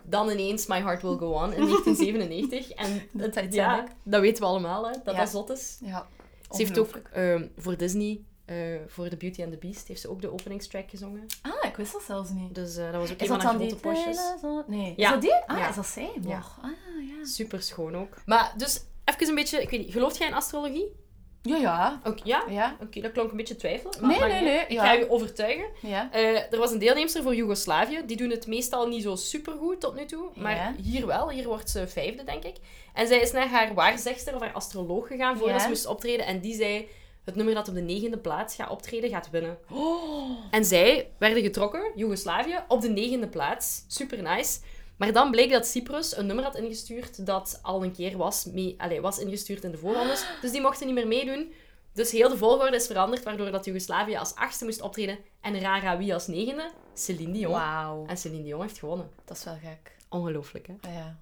dan 0.03 0.29
ineens 0.29 0.67
My 0.67 0.81
Heart 0.81 1.01
Will 1.01 1.17
Go 1.17 1.31
On 1.31 1.53
in 1.53 1.65
1997. 1.67 2.69
En 2.69 2.91
het- 3.17 3.31
Titanic. 3.31 3.53
ja, 3.53 3.87
dat 4.03 4.21
weten 4.21 4.43
we 4.43 4.49
allemaal, 4.49 4.85
hè, 4.85 4.91
dat 5.03 5.13
Ja. 5.13 5.19
dat 5.19 5.29
zot 5.29 5.49
is. 5.49 5.77
Ja. 5.81 6.07
Ze 6.51 6.57
heeft 6.61 6.79
ook 6.79 6.95
ehm, 7.11 7.47
voor 7.57 7.77
Disney, 7.77 8.21
eh, 8.45 8.55
voor 8.87 9.07
The 9.09 9.17
Beauty 9.17 9.43
and 9.43 9.51
the 9.51 9.57
Beast, 9.57 9.87
heeft 9.87 10.01
ze 10.01 10.09
ook 10.09 10.21
de 10.21 10.31
openingstrack 10.31 10.89
gezongen. 10.89 11.25
Ah, 11.41 11.69
ik 11.69 11.75
wist 11.75 11.91
dat 11.93 12.01
zelfs 12.03 12.29
niet. 12.29 12.55
Dus 12.55 12.75
eh, 12.77 12.91
dat 12.91 13.01
was 13.01 13.11
ook 13.11 13.19
Is 13.19 13.27
een 13.27 13.33
dat 13.33 13.41
van 13.41 13.55
haar 13.55 13.59
grote 13.67 13.75
postjes. 13.75 14.19
Nee. 14.67 14.93
Ja. 14.97 15.05
Is 15.07 15.11
dat 15.13 15.21
die? 15.21 15.33
Ah, 15.47 15.57
Ja. 15.57 15.69
is 15.69 15.75
dat 15.75 15.85
zij? 15.85 16.11
Ja. 16.21 16.43
Ah, 16.61 16.69
ja. 17.07 17.25
Super 17.25 17.61
schoon 17.61 17.95
ook. 17.97 18.17
Maar 18.25 18.53
dus, 18.57 18.83
even 19.05 19.27
een 19.27 19.35
beetje, 19.35 19.61
ik 19.61 19.69
weet 19.69 19.79
niet, 19.79 19.91
gelooft 19.91 20.17
jij 20.17 20.27
in 20.27 20.33
astrologie? 20.33 21.01
Ja, 21.41 21.57
ja. 21.57 22.01
Oké, 22.03 22.21
ja? 22.23 22.43
Ja. 22.49 22.77
Oké, 22.81 23.01
dat 23.01 23.11
klonk 23.11 23.31
een 23.31 23.37
beetje 23.37 23.55
twijfelen. 23.55 23.93
Maar 24.01 24.09
Nee, 24.09 24.29
nee, 24.31 24.41
nee. 24.41 24.59
Ik 24.59 24.71
ja. 24.71 24.85
ga 24.85 24.91
je 24.91 25.09
overtuigen. 25.09 25.65
Ja. 25.81 26.09
Eh, 26.11 26.53
er 26.53 26.57
was 26.57 26.71
een 26.71 26.79
deelnemster 26.79 27.23
voor 27.23 27.35
Joegoslavië. 27.35 28.01
Die 28.05 28.17
doen 28.17 28.29
het 28.29 28.47
meestal 28.47 28.87
niet 28.87 29.03
zo 29.03 29.15
supergoed 29.15 29.79
tot 29.79 29.95
nu 29.95 30.05
toe. 30.05 30.29
Maar 30.35 30.55
Ja. 30.55 30.73
hier 30.81 31.05
wel. 31.05 31.29
Hier 31.29 31.47
wordt 31.47 31.69
ze 31.69 31.87
vijfde, 31.87 32.23
denk 32.23 32.43
ik. 32.43 32.55
En 32.93 33.07
zij 33.07 33.19
is 33.19 33.31
naar 33.31 33.47
haar 33.47 33.73
waarzegster 33.73 34.35
of 34.35 34.41
haar 34.41 34.53
astroloog 34.53 35.07
gegaan 35.07 35.37
voordat 35.37 35.61
ze 35.61 35.67
moest 35.67 35.85
optreden. 35.85 36.25
En 36.25 36.39
die 36.39 36.55
zei... 36.55 36.87
het 37.25 37.35
nummer 37.35 37.53
dat 37.53 37.67
op 37.67 37.73
de 37.73 37.81
negende 37.81 38.17
plaats 38.17 38.55
gaat 38.55 38.69
optreden, 38.69 39.09
gaat 39.09 39.29
winnen. 39.29 39.57
Oh. 39.71 40.29
En 40.51 40.65
zij 40.65 41.09
werden 41.17 41.43
getrokken, 41.43 41.91
Joegoslavië, 41.95 42.59
op 42.67 42.81
de 42.81 42.89
negende 42.89 43.27
plaats. 43.27 43.83
Super 43.87 44.21
nice. 44.21 44.59
Maar 45.03 45.13
dan 45.13 45.31
bleek 45.31 45.51
dat 45.51 45.65
Cyprus 45.67 46.17
een 46.17 46.25
nummer 46.25 46.45
had 46.45 46.55
ingestuurd 46.55 47.25
dat 47.25 47.59
al 47.61 47.83
een 47.83 47.91
keer 47.91 48.17
was, 48.17 48.45
mee, 48.45 48.75
allez, 48.77 48.99
was 48.99 49.19
ingestuurd 49.19 49.63
in 49.63 49.71
de 49.71 49.77
voorrondes. 49.77 50.25
Dus 50.41 50.51
die 50.51 50.61
mochten 50.61 50.85
niet 50.85 50.95
meer 50.95 51.07
meedoen. 51.07 51.53
Dus 51.93 52.11
heel 52.11 52.29
de 52.29 52.37
volgorde 52.37 52.75
is 52.75 52.87
veranderd, 52.87 53.23
waardoor 53.23 53.51
dat 53.51 53.65
Joegoslavië 53.65 54.15
als 54.15 54.35
achtste 54.35 54.65
moest 54.65 54.81
optreden 54.81 55.17
en 55.41 55.59
Rara 55.59 55.97
wie 55.97 56.13
als 56.13 56.27
negende. 56.27 56.69
Celine 56.93 57.31
Dion. 57.33 57.51
Wauw. 57.51 58.05
En 58.07 58.17
Celine 58.17 58.43
Dion 58.43 58.61
heeft 58.61 58.77
gewonnen. 58.77 59.09
Dat 59.25 59.37
is 59.37 59.43
wel 59.43 59.57
gek. 59.63 59.91
Ongelooflijk, 60.09 60.67
hè? 60.67 60.73
Ah, 60.89 60.93
Ja. 60.95 61.17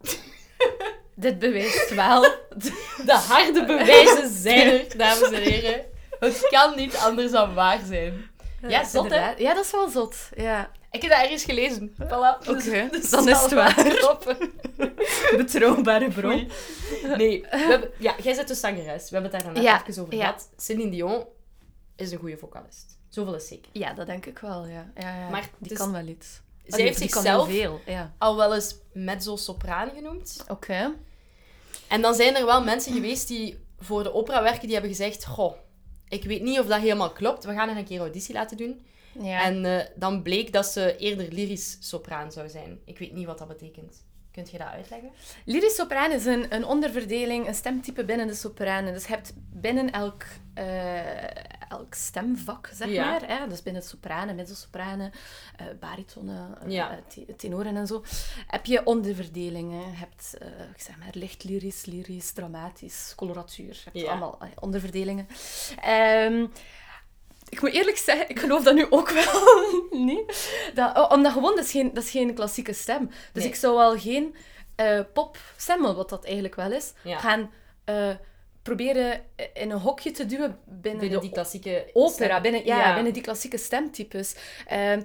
Dit 1.15 1.39
bewijst 1.39 1.93
wel. 1.95 2.21
De 3.09 3.13
harde 3.27 3.65
bewijzen 3.65 4.29
zijn 4.29 4.67
er, 4.67 4.97
dames 4.97 5.31
en 5.31 5.41
heren. 5.41 5.85
Het 6.19 6.47
kan 6.49 6.75
niet 6.75 6.95
anders 6.95 7.31
dan 7.31 7.53
waar 7.53 7.79
zijn. 7.85 8.29
Ja, 8.67 8.83
zot, 8.83 9.09
hè? 9.09 9.31
Ja, 9.31 9.53
dat 9.53 9.65
is 9.65 9.71
wel 9.71 9.89
zot. 9.89 10.15
Ja. 10.35 10.71
Ik 10.91 11.01
heb 11.01 11.11
dat 11.11 11.19
ergens 11.21 11.43
gelezen. 11.43 11.93
Voilà. 12.03 12.47
Oké, 12.49 12.87
Dus- 12.91 13.09
dan 13.09 13.29
is 13.29 13.41
het 13.41 13.51
waar. 13.53 13.73
Kloppen. 13.99 14.37
Betrouwbare 15.37 16.09
bron. 16.09 16.49
Nee, 17.17 17.41
we 17.41 17.47
hebben, 17.57 17.91
ja, 17.97 18.15
jij 18.23 18.35
bent 18.35 18.47
dus 18.47 18.59
zangeres. 18.59 19.09
We 19.09 19.15
hebben 19.15 19.31
het 19.31 19.43
daar 19.43 19.53
net 19.53 19.63
Ja, 19.63 19.87
even 19.87 20.01
over 20.03 20.15
ja. 20.15 20.25
gehad. 20.25 20.49
Celine 20.57 20.89
Dion 20.91 21.25
is 21.95 22.11
een 22.11 22.17
goede 22.19 22.37
vocalist. 22.37 22.97
Zoveel 23.09 23.35
is 23.35 23.47
zeker. 23.47 23.69
Ja, 23.73 23.93
dat 23.93 24.05
denk 24.07 24.25
ik 24.25 24.39
wel, 24.39 24.65
ja. 24.65 24.91
ja, 24.95 25.15
ja. 25.19 25.29
Maar 25.29 25.49
die 25.57 25.69
dus- 25.69 25.77
kan 25.77 25.91
wel 25.91 26.07
iets. 26.07 26.41
Zij 26.65 26.81
heeft 26.83 26.97
zichzelf 26.97 27.49
veel, 27.49 27.81
ja. 27.85 28.13
al 28.17 28.35
wel 28.37 28.53
eens 28.55 28.75
mezzo-sopraan 28.93 29.89
genoemd. 29.95 30.45
Oké. 30.47 30.93
En 31.87 32.01
dan 32.01 32.13
zijn 32.13 32.35
er 32.35 32.45
wel 32.45 32.63
mensen 32.63 32.93
geweest 32.93 33.27
die 33.27 33.59
voor 33.79 34.03
de 34.03 34.13
opera 34.13 34.43
werken, 34.43 34.61
die 34.61 34.71
hebben 34.71 34.89
gezegd, 34.91 35.25
goh, 35.25 35.53
ik 36.07 36.23
weet 36.23 36.41
niet 36.41 36.59
of 36.59 36.65
dat 36.65 36.79
helemaal 36.79 37.11
klopt. 37.11 37.43
We 37.43 37.53
gaan 37.53 37.69
er 37.69 37.77
een 37.77 37.85
keer 37.85 37.99
auditie 37.99 38.33
laten 38.33 38.57
doen. 38.57 38.85
Ja. 39.19 39.43
En 39.43 39.65
eh, 39.65 39.85
dan 39.95 40.21
bleek 40.21 40.53
dat 40.53 40.65
ze 40.65 40.95
eerder 40.97 41.27
lyrisch 41.31 41.77
sopraan 41.79 42.31
zou 42.31 42.49
zijn. 42.49 42.79
Ik 42.85 42.97
weet 42.97 43.13
niet 43.13 43.25
wat 43.25 43.37
dat 43.37 43.47
betekent. 43.47 44.05
Kunt 44.31 44.51
je 44.51 44.57
dat 44.57 44.67
uitleggen? 44.67 45.11
Lyrisch 45.45 45.75
sopraan 45.75 46.11
is 46.11 46.25
een, 46.25 46.55
een 46.55 46.65
onderverdeling, 46.65 47.47
een 47.47 47.55
stemtype 47.55 48.05
binnen 48.05 48.27
de 48.27 48.33
sopranen. 48.33 48.93
Dus 48.93 49.05
je 49.05 49.13
hebt 49.13 49.33
binnen 49.35 49.91
elk, 49.91 50.23
eh, 50.53 51.69
elk 51.69 51.93
stemvak, 51.93 52.69
zeg 52.73 52.89
Ja. 52.89 53.05
maar, 53.05 53.27
hè, 53.27 53.47
dus 53.47 53.63
binnen 53.63 53.83
sopranen, 53.83 55.11
eh 55.57 55.65
baritonen, 55.79 56.57
eh, 56.61 56.71
Ja. 56.71 56.99
te- 57.07 57.35
tenoren 57.37 57.75
en 57.77 57.87
zo, 57.87 58.03
heb 58.47 58.65
je 58.65 58.85
onderverdelingen. 58.85 59.79
Je 59.91 59.95
hebt, 59.97 60.33
ik 60.75 60.81
zeg 60.81 60.97
maar, 60.97 61.09
licht 61.11 61.43
lyrisch, 61.43 61.85
lyrisch, 61.85 62.31
dramatisch, 62.31 63.13
coloratuur. 63.15 63.73
Je 63.73 63.81
hebt 63.83 63.99
Ja. 63.99 64.09
allemaal 64.09 64.37
onderverdelingen. 64.59 65.27
Ehm, 65.81 66.45
ik 67.51 67.61
moet 67.61 67.71
eerlijk 67.71 67.97
zeggen, 67.97 68.29
ik 68.29 68.39
geloof 68.39 68.63
dat 68.63 68.75
nu 68.75 68.85
ook 68.89 69.09
wel 69.09 69.43
niet. 70.05 70.49
Dat, 70.73 70.97
oh, 70.97 71.11
omdat 71.11 71.31
gewoon, 71.31 71.55
dat 71.55 71.63
is, 71.65 71.71
geen, 71.71 71.93
dat 71.93 72.03
is 72.03 72.11
geen 72.11 72.33
klassieke 72.33 72.73
stem. 72.73 73.07
Dus 73.07 73.43
Nee. 73.43 73.47
ik 73.51 73.55
zou 73.55 73.75
wel 73.77 73.97
geen 73.97 74.35
eh 74.75 74.99
popstemmen, 75.13 75.95
wat 75.95 76.09
dat 76.09 76.25
eigenlijk 76.25 76.55
wel 76.55 76.71
is, 76.71 76.93
Ja. 77.03 77.17
gaan 77.17 77.51
eh, 77.85 78.09
proberen 78.61 79.23
in 79.53 79.71
een 79.71 79.79
hokje 79.79 80.11
te 80.11 80.25
duwen 80.25 80.59
binnen, 80.65 81.19
die 81.21 81.31
klassieke 81.31 81.89
opera, 81.93 82.27
stem. 82.27 82.41
binnen, 82.41 82.65
ja, 82.65 82.93
binnen 82.93 83.13
die 83.13 83.21
klassieke 83.21 83.57
stemtypes. 83.57 84.35
Ehm, 84.67 85.01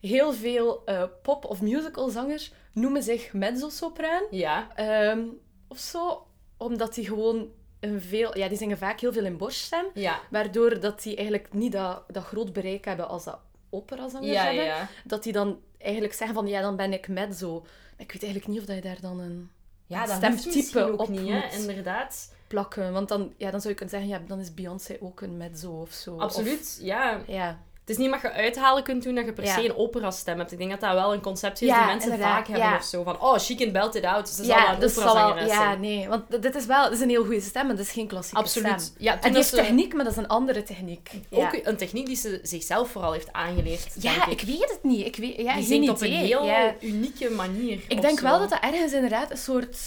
heel 0.00 0.32
veel 0.32 0.82
eh, 0.84 1.02
pop- 1.22 1.44
of 1.44 1.60
musicalzangers 1.60 2.52
noemen 2.72 3.02
zich 3.02 3.32
mezzosopraan. 3.32 4.22
Ja, 4.30 4.68
Ehm, 4.74 5.20
of 5.68 5.78
zo, 5.78 6.26
omdat 6.56 6.94
die 6.94 7.06
gewoon 7.06 7.48
een 7.80 8.00
veel... 8.00 8.38
Ja, 8.38 8.48
die 8.48 8.58
zingen 8.58 8.78
vaak 8.78 9.00
heel 9.00 9.12
veel 9.12 9.24
in 9.24 9.36
borststem. 9.36 9.84
ja. 9.94 10.20
Waardoor 10.30 10.80
dat 10.80 11.02
die 11.02 11.16
eigenlijk 11.16 11.52
niet 11.52 11.72
dat, 11.72 12.02
dat 12.08 12.24
groot 12.24 12.52
bereik 12.52 12.84
hebben 12.84 13.08
als 13.08 13.24
dat 13.24 13.38
operazangers 13.70 14.32
Ja, 14.32 14.44
hebben. 14.44 14.64
ja. 14.64 14.88
Dat 15.04 15.22
die 15.22 15.32
dan 15.32 15.60
eigenlijk 15.78 16.14
zeggen 16.14 16.36
van, 16.36 16.46
ja, 16.46 16.60
dan 16.60 16.76
ben 16.76 16.92
ik 16.92 17.08
mezzo. 17.08 17.60
Maar 17.60 18.06
ik 18.06 18.12
weet 18.12 18.22
eigenlijk 18.22 18.46
niet 18.46 18.60
of 18.60 18.66
dat 18.66 18.76
je 18.76 18.82
daar 18.82 19.00
dan 19.00 19.20
een 19.20 19.50
Ja, 19.86 20.06
dat 20.06 20.16
stemtype 20.16 20.96
op 20.96 21.08
niet, 21.08 21.28
hè. 21.28 21.56
Inderdaad. 21.58 22.34
plakken. 22.48 22.92
Want 22.92 23.08
dan, 23.08 23.32
ja, 23.36 23.50
dan 23.50 23.60
zou 23.60 23.72
je 23.72 23.78
kunnen 23.80 24.00
zeggen, 24.00 24.18
ja, 24.20 24.26
dan 24.28 24.38
is 24.40 24.54
Beyoncé 24.54 24.96
ook 25.00 25.20
een 25.20 25.36
mezzo 25.36 25.70
of 25.80 25.90
zo. 25.92 26.18
Absoluut, 26.18 26.78
ja. 26.82 27.20
Ja. 27.26 27.60
Het 27.88 27.96
is 27.98 28.02
niet 28.04 28.12
dat 28.12 28.20
je 28.20 28.32
uithalen 28.32 28.82
kunt 28.82 29.02
doen 29.02 29.14
dat 29.14 29.24
je 29.24 29.32
per 29.32 29.46
se 29.46 29.64
een 29.64 29.76
opera-stem 29.76 30.38
hebt. 30.38 30.52
Ik 30.52 30.58
denk 30.58 30.70
dat 30.70 30.80
dat 30.80 30.92
wel 30.92 31.12
een 31.12 31.20
concept 31.20 31.62
is 31.62 31.68
die 31.68 31.84
mensen 31.84 32.10
inderdaad, 32.10 32.34
vaak 32.34 32.46
hebben 32.48 32.78
of 32.78 32.84
zo. 32.84 33.02
Van, 33.02 33.20
oh, 33.20 33.38
she 33.38 33.54
can 33.54 33.72
belt 33.72 33.94
it 33.94 34.04
out. 34.04 34.26
Dus 34.26 34.36
ze 34.36 34.44
zal 34.44 34.56
wel 34.56 34.64
ja, 34.64 34.72
een 34.72 34.80
dus 34.80 34.94
zal 34.94 35.46
ja, 35.46 35.74
nee. 35.74 36.08
Want 36.08 36.42
dit 36.42 36.54
is 36.54 36.66
wel, 36.66 36.84
dit 36.84 36.92
is 36.92 37.00
een 37.00 37.08
heel 37.08 37.24
goede 37.24 37.40
stem, 37.40 37.66
maar 37.66 37.76
dat 37.76 37.84
is 37.84 37.92
geen 37.92 38.06
klassieke 38.06 38.38
Absoluut. 38.42 38.80
stem. 38.80 38.94
Ja, 38.98 39.12
En 39.12 39.18
die 39.20 39.32
dat 39.32 39.50
heeft 39.50 39.66
techniek, 39.66 39.94
maar 39.94 40.04
dat 40.04 40.12
is 40.12 40.18
een 40.18 40.28
andere 40.28 40.62
techniek. 40.62 41.10
Ook 41.30 41.58
een 41.62 41.76
techniek 41.76 42.06
die 42.06 42.16
ze 42.16 42.40
zichzelf 42.42 42.90
vooral 42.90 43.12
heeft 43.12 43.32
aangeleerd. 43.32 43.94
Ja, 43.98 44.12
denk 44.26 44.40
ik 44.40 44.46
weet 44.46 44.70
het 44.70 44.80
niet. 44.82 45.06
Ik 45.06 45.16
weet, 45.16 45.36
ja, 45.36 45.54
Die 45.54 45.64
zingt 45.64 45.88
op 45.88 46.00
een 46.00 46.12
heel 46.12 46.44
Ja. 46.44 46.74
unieke 46.80 47.30
manier. 47.30 47.80
Ik 47.88 48.00
denk 48.00 48.18
zo. 48.18 48.24
wel 48.24 48.38
dat 48.38 48.50
dat 48.50 48.60
ergens 48.60 48.92
inderdaad 48.92 49.30
een 49.30 49.36
soort... 49.36 49.78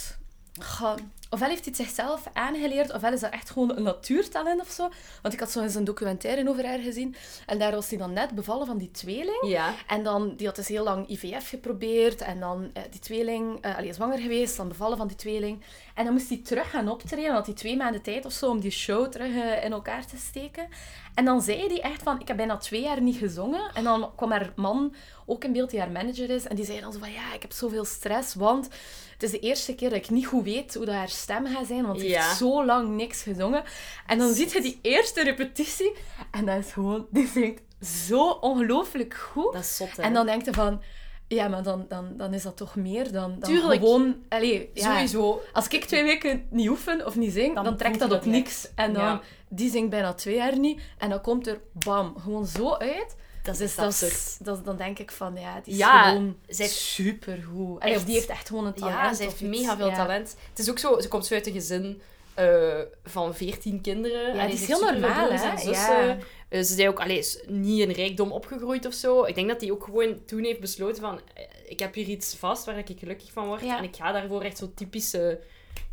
Goh, 0.61 0.95
ofwel 1.31 1.49
heeft 1.49 1.65
hij 1.65 1.73
het 1.77 1.85
zichzelf 1.85 2.23
aangeleerd, 2.33 2.93
ofwel 2.93 3.13
is 3.13 3.19
dat 3.19 3.31
echt 3.31 3.49
gewoon 3.49 3.77
een 3.77 3.83
natuurtalent 3.83 4.61
of 4.61 4.69
zo. 4.69 4.89
Want 5.21 5.33
ik 5.33 5.39
had 5.39 5.51
zo 5.51 5.61
eens 5.61 5.75
een 5.75 5.83
documentaire 5.83 6.49
over 6.49 6.65
haar 6.65 6.79
gezien. 6.79 7.15
En 7.45 7.59
daar 7.59 7.71
was 7.71 7.89
hij 7.89 7.97
dan 7.97 8.13
net 8.13 8.31
bevallen 8.31 8.67
van 8.67 8.77
die 8.77 8.91
tweeling. 8.91 9.47
Ja, 9.47 9.73
En 9.87 10.03
dan, 10.03 10.35
die 10.35 10.47
had 10.47 10.55
dus 10.55 10.67
heel 10.67 10.83
lang 10.83 11.09
IVF 11.09 11.49
geprobeerd. 11.49 12.21
En 12.21 12.39
dan 12.39 12.69
eh, 12.73 12.83
die 12.91 12.99
tweeling, 12.99 13.61
eh 13.61 13.77
allee, 13.77 13.93
zwanger 13.93 14.19
geweest, 14.19 14.57
dan 14.57 14.67
bevallen 14.67 14.97
van 14.97 15.07
die 15.07 15.15
tweeling. 15.15 15.63
En 15.95 16.03
dan 16.03 16.13
moest 16.13 16.29
hij 16.29 16.41
terug 16.43 16.69
gaan 16.69 16.89
optreden. 16.89 17.33
Had 17.33 17.45
hij 17.45 17.55
twee 17.55 17.77
maanden 17.77 18.01
tijd 18.01 18.25
of 18.25 18.31
zo 18.31 18.49
om 18.49 18.59
die 18.59 18.71
show 18.71 19.11
terug 19.11 19.35
eh, 19.35 19.63
in 19.63 19.71
elkaar 19.71 20.05
te 20.05 20.17
steken. 20.17 20.67
En 21.13 21.25
dan 21.25 21.41
zei 21.41 21.67
hij 21.67 21.81
echt 21.81 22.03
van, 22.03 22.19
ik 22.19 22.27
heb 22.27 22.37
bijna 22.37 22.57
twee 22.57 22.81
jaar 22.81 23.01
niet 23.01 23.17
gezongen. 23.17 23.71
En 23.73 23.83
dan 23.83 24.11
kwam 24.15 24.31
haar 24.31 24.53
man 24.55 24.93
ook 25.25 25.43
in 25.43 25.51
beeld, 25.51 25.69
die 25.69 25.79
haar 25.79 25.91
manager 25.91 26.29
is. 26.29 26.47
En 26.47 26.55
die 26.55 26.65
zei 26.65 26.79
dan 26.79 26.93
zo 26.93 26.99
van, 26.99 27.11
ja, 27.11 27.33
ik 27.33 27.41
heb 27.41 27.51
zoveel 27.51 27.85
stress, 27.85 28.33
want 28.35 28.69
het 29.21 29.33
is 29.33 29.39
de 29.39 29.47
eerste 29.47 29.75
keer 29.75 29.89
dat 29.89 29.97
ik 29.97 30.09
niet 30.09 30.25
goed 30.25 30.43
weet 30.43 30.73
hoe 30.73 30.85
dat 30.85 30.95
haar 30.95 31.09
stem 31.09 31.45
gaat 31.45 31.65
zijn. 31.67 31.85
Want 31.85 31.99
ze 31.99 32.07
Ja. 32.07 32.23
heeft 32.23 32.37
zo 32.37 32.65
lang 32.65 32.89
niks 32.95 33.21
gezongen. 33.23 33.63
En 34.07 34.17
dan 34.17 34.33
ziet 34.33 34.51
je 34.51 34.61
die 34.61 34.79
eerste 34.81 35.23
repetitie. 35.23 35.91
En 36.31 36.45
dat 36.45 36.57
is 36.57 36.71
gewoon, 36.71 37.07
die 37.11 37.27
zingt 37.27 37.61
zo 38.07 38.29
ongelooflijk 38.29 39.13
goed. 39.13 39.53
dat 39.53 39.61
is 39.61 39.75
zot, 39.75 39.97
hè. 39.97 40.03
En 40.03 40.13
dan 40.13 40.25
denk 40.25 40.45
je 40.45 40.53
van, 40.53 40.81
ja, 41.27 41.47
maar 41.47 41.63
dan, 41.63 41.85
dan, 41.87 42.13
dan 42.17 42.33
is 42.33 42.43
dat 42.43 42.57
toch 42.57 42.75
meer 42.75 43.11
dan, 43.11 43.35
dan 43.39 43.49
Tuurlijk. 43.49 43.79
gewoon... 43.81 44.15
Allee, 44.29 44.69
ja, 44.73 44.91
Sowieso. 44.93 45.41
Als 45.53 45.67
ik 45.67 45.85
twee 45.85 46.03
weken 46.03 46.47
niet 46.49 46.69
oefen 46.69 47.05
of 47.05 47.15
niet 47.15 47.33
zing, 47.33 47.55
Dan 47.55 47.63
dan, 47.63 47.77
trekt 47.77 47.99
dat 47.99 48.11
op 48.11 48.25
niks. 48.25 48.67
En 48.75 48.93
dan, 48.93 49.03
Ja. 49.03 49.21
die 49.49 49.69
zingt 49.71 49.89
bijna 49.89 50.13
twee 50.13 50.35
jaar 50.35 50.59
niet. 50.59 50.81
En 50.97 51.09
dan 51.09 51.21
komt 51.21 51.47
er, 51.47 51.61
bam, 51.73 52.15
gewoon 52.19 52.45
zo 52.45 52.73
uit. 52.73 53.15
Dat 53.43 53.53
is 53.53 53.59
Dus 53.59 53.75
dat 53.75 54.09
is, 54.11 54.37
dat, 54.39 54.65
dan 54.65 54.77
denk 54.77 54.99
ik 54.99 55.11
van, 55.11 55.35
ja, 55.39 55.61
die 55.63 55.73
is 55.73 55.79
Ja, 55.79 56.09
gewoon 56.09 56.37
zij- 56.47 56.67
supergoed. 56.67 57.75
Of 57.77 57.83
Echt. 57.83 58.05
die 58.05 58.15
heeft 58.15 58.29
echt 58.29 58.47
gewoon 58.47 58.65
een 58.65 58.73
talent. 58.73 58.97
Ja, 58.97 59.13
ze 59.13 59.23
heeft 59.23 59.41
mega 59.41 59.77
veel 59.77 59.87
Ja. 59.89 59.95
talent. 59.95 60.35
Het 60.49 60.59
is 60.59 60.69
ook 60.69 60.79
zo, 60.79 60.99
ze 60.99 61.07
komt 61.07 61.25
zo 61.25 61.33
uit 61.33 61.47
een 61.47 61.53
gezin 61.53 62.01
eh, 62.33 62.79
van 63.03 63.35
14 63.35 63.81
kinderen. 63.81 64.35
Ja, 64.35 64.41
En 64.41 64.47
die 64.47 64.57
ze 64.57 64.63
is 64.63 64.67
heel 64.67 64.91
normaal, 64.91 65.31
hè? 65.31 65.49
en 65.49 65.59
zussen. 65.59 66.05
Ja. 66.07 66.17
Eh, 66.49 66.59
ze 66.63 66.73
zei 66.73 66.87
ook, 66.87 66.99
allee, 66.99 67.17
is 67.17 67.39
niet 67.47 67.79
in 67.81 67.91
rijkdom 67.91 68.31
opgegroeid 68.31 68.85
of 68.85 68.93
zo. 68.93 69.23
Ik 69.23 69.35
denk 69.35 69.47
dat 69.47 69.61
hij 69.61 69.71
ook 69.71 69.83
gewoon 69.83 70.25
toen 70.25 70.43
heeft 70.43 70.59
besloten 70.59 71.01
van... 71.01 71.19
Ik 71.71 71.79
heb 71.79 71.93
hier 71.93 72.07
iets 72.07 72.35
vast 72.35 72.65
waar 72.65 72.77
ik 72.77 72.91
gelukkig 72.99 73.31
van 73.31 73.45
word. 73.47 73.61
Ja. 73.61 73.77
En 73.77 73.83
ik 73.83 73.95
ga 73.95 74.11
daarvoor 74.11 74.41
echt 74.41 74.57
zo'n 74.57 74.73
typische 74.73 75.39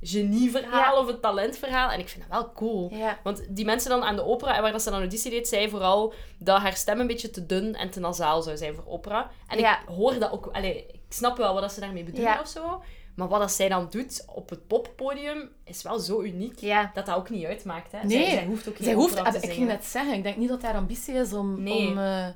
genieverhaal 0.03 0.95
Ja. 0.95 1.01
of 1.01 1.09
een 1.09 1.21
talentverhaal. 1.21 1.91
En 1.91 1.99
ik 2.01 2.09
vind 2.09 2.25
dat 2.29 2.41
wel 2.43 2.53
cool. 2.53 2.91
Ja. 2.95 3.19
Want 3.23 3.45
die 3.49 3.65
mensen 3.65 3.91
dan 3.91 4.03
aan 4.03 4.17
de 4.17 4.25
opera, 4.25 4.57
en 4.57 4.63
waar 4.63 4.73
dat 4.73 4.83
ze 4.83 4.91
dan 4.91 4.99
auditie 4.99 5.31
deed, 5.31 5.49
zei 5.49 5.69
vooral 5.69 6.13
dat 6.39 6.59
haar 6.61 6.77
stem 6.77 7.01
een 7.01 7.07
beetje 7.07 7.31
te 7.31 7.47
dun 7.47 7.75
en 7.75 7.91
te 7.91 8.01
nasaal 8.01 8.43
zou 8.43 8.57
zijn 8.57 8.75
voor 8.75 8.85
opera. 8.87 9.31
En 9.49 9.59
ik 9.59 9.79
hoor 9.87 10.19
dat 10.19 10.31
ook... 10.33 10.49
Allee, 10.53 10.87
ik 10.87 11.01
snap 11.09 11.37
wel 11.37 11.53
wat 11.53 11.63
dat 11.63 11.73
ze 11.73 11.81
daarmee 11.81 12.05
bedoelen 12.05 12.41
of 12.41 12.49
zo. 12.49 12.83
Maar 13.15 13.29
wat 13.29 13.41
dat 13.41 13.53
zij 13.53 13.69
dan 13.69 13.87
doet 13.91 14.25
op 14.35 14.51
het 14.51 14.67
poppodium, 14.67 15.51
is 15.65 15.83
wel 15.83 15.99
zo 15.99 16.23
uniek. 16.23 16.59
Ja. 16.59 16.91
Dat 16.95 17.07
dat 17.07 17.17
ook 17.17 17.31
niet 17.31 17.45
uitmaakt. 17.45 17.93
Hè. 17.93 17.99
Nee. 18.07 18.25
Zij, 18.25 18.35
zij 18.35 18.45
hoeft 18.45 18.69
ook 18.69 18.77
geen 18.77 18.85
Zij 18.85 18.95
hoeft, 18.95 19.17
te 19.17 19.21
ik 19.23 19.33
ging 19.33 19.53
zingen. 19.53 19.67
net 19.69 19.85
zeggen, 19.85 20.15
ik 20.15 20.23
denk 20.23 20.37
niet 20.37 20.49
dat 20.49 20.63
haar 20.63 20.75
ambitie 20.75 21.15
is 21.15 21.33
om, 21.33 21.63
Nee. 21.63 21.87
om, 21.89 21.99
eh, 21.99 22.27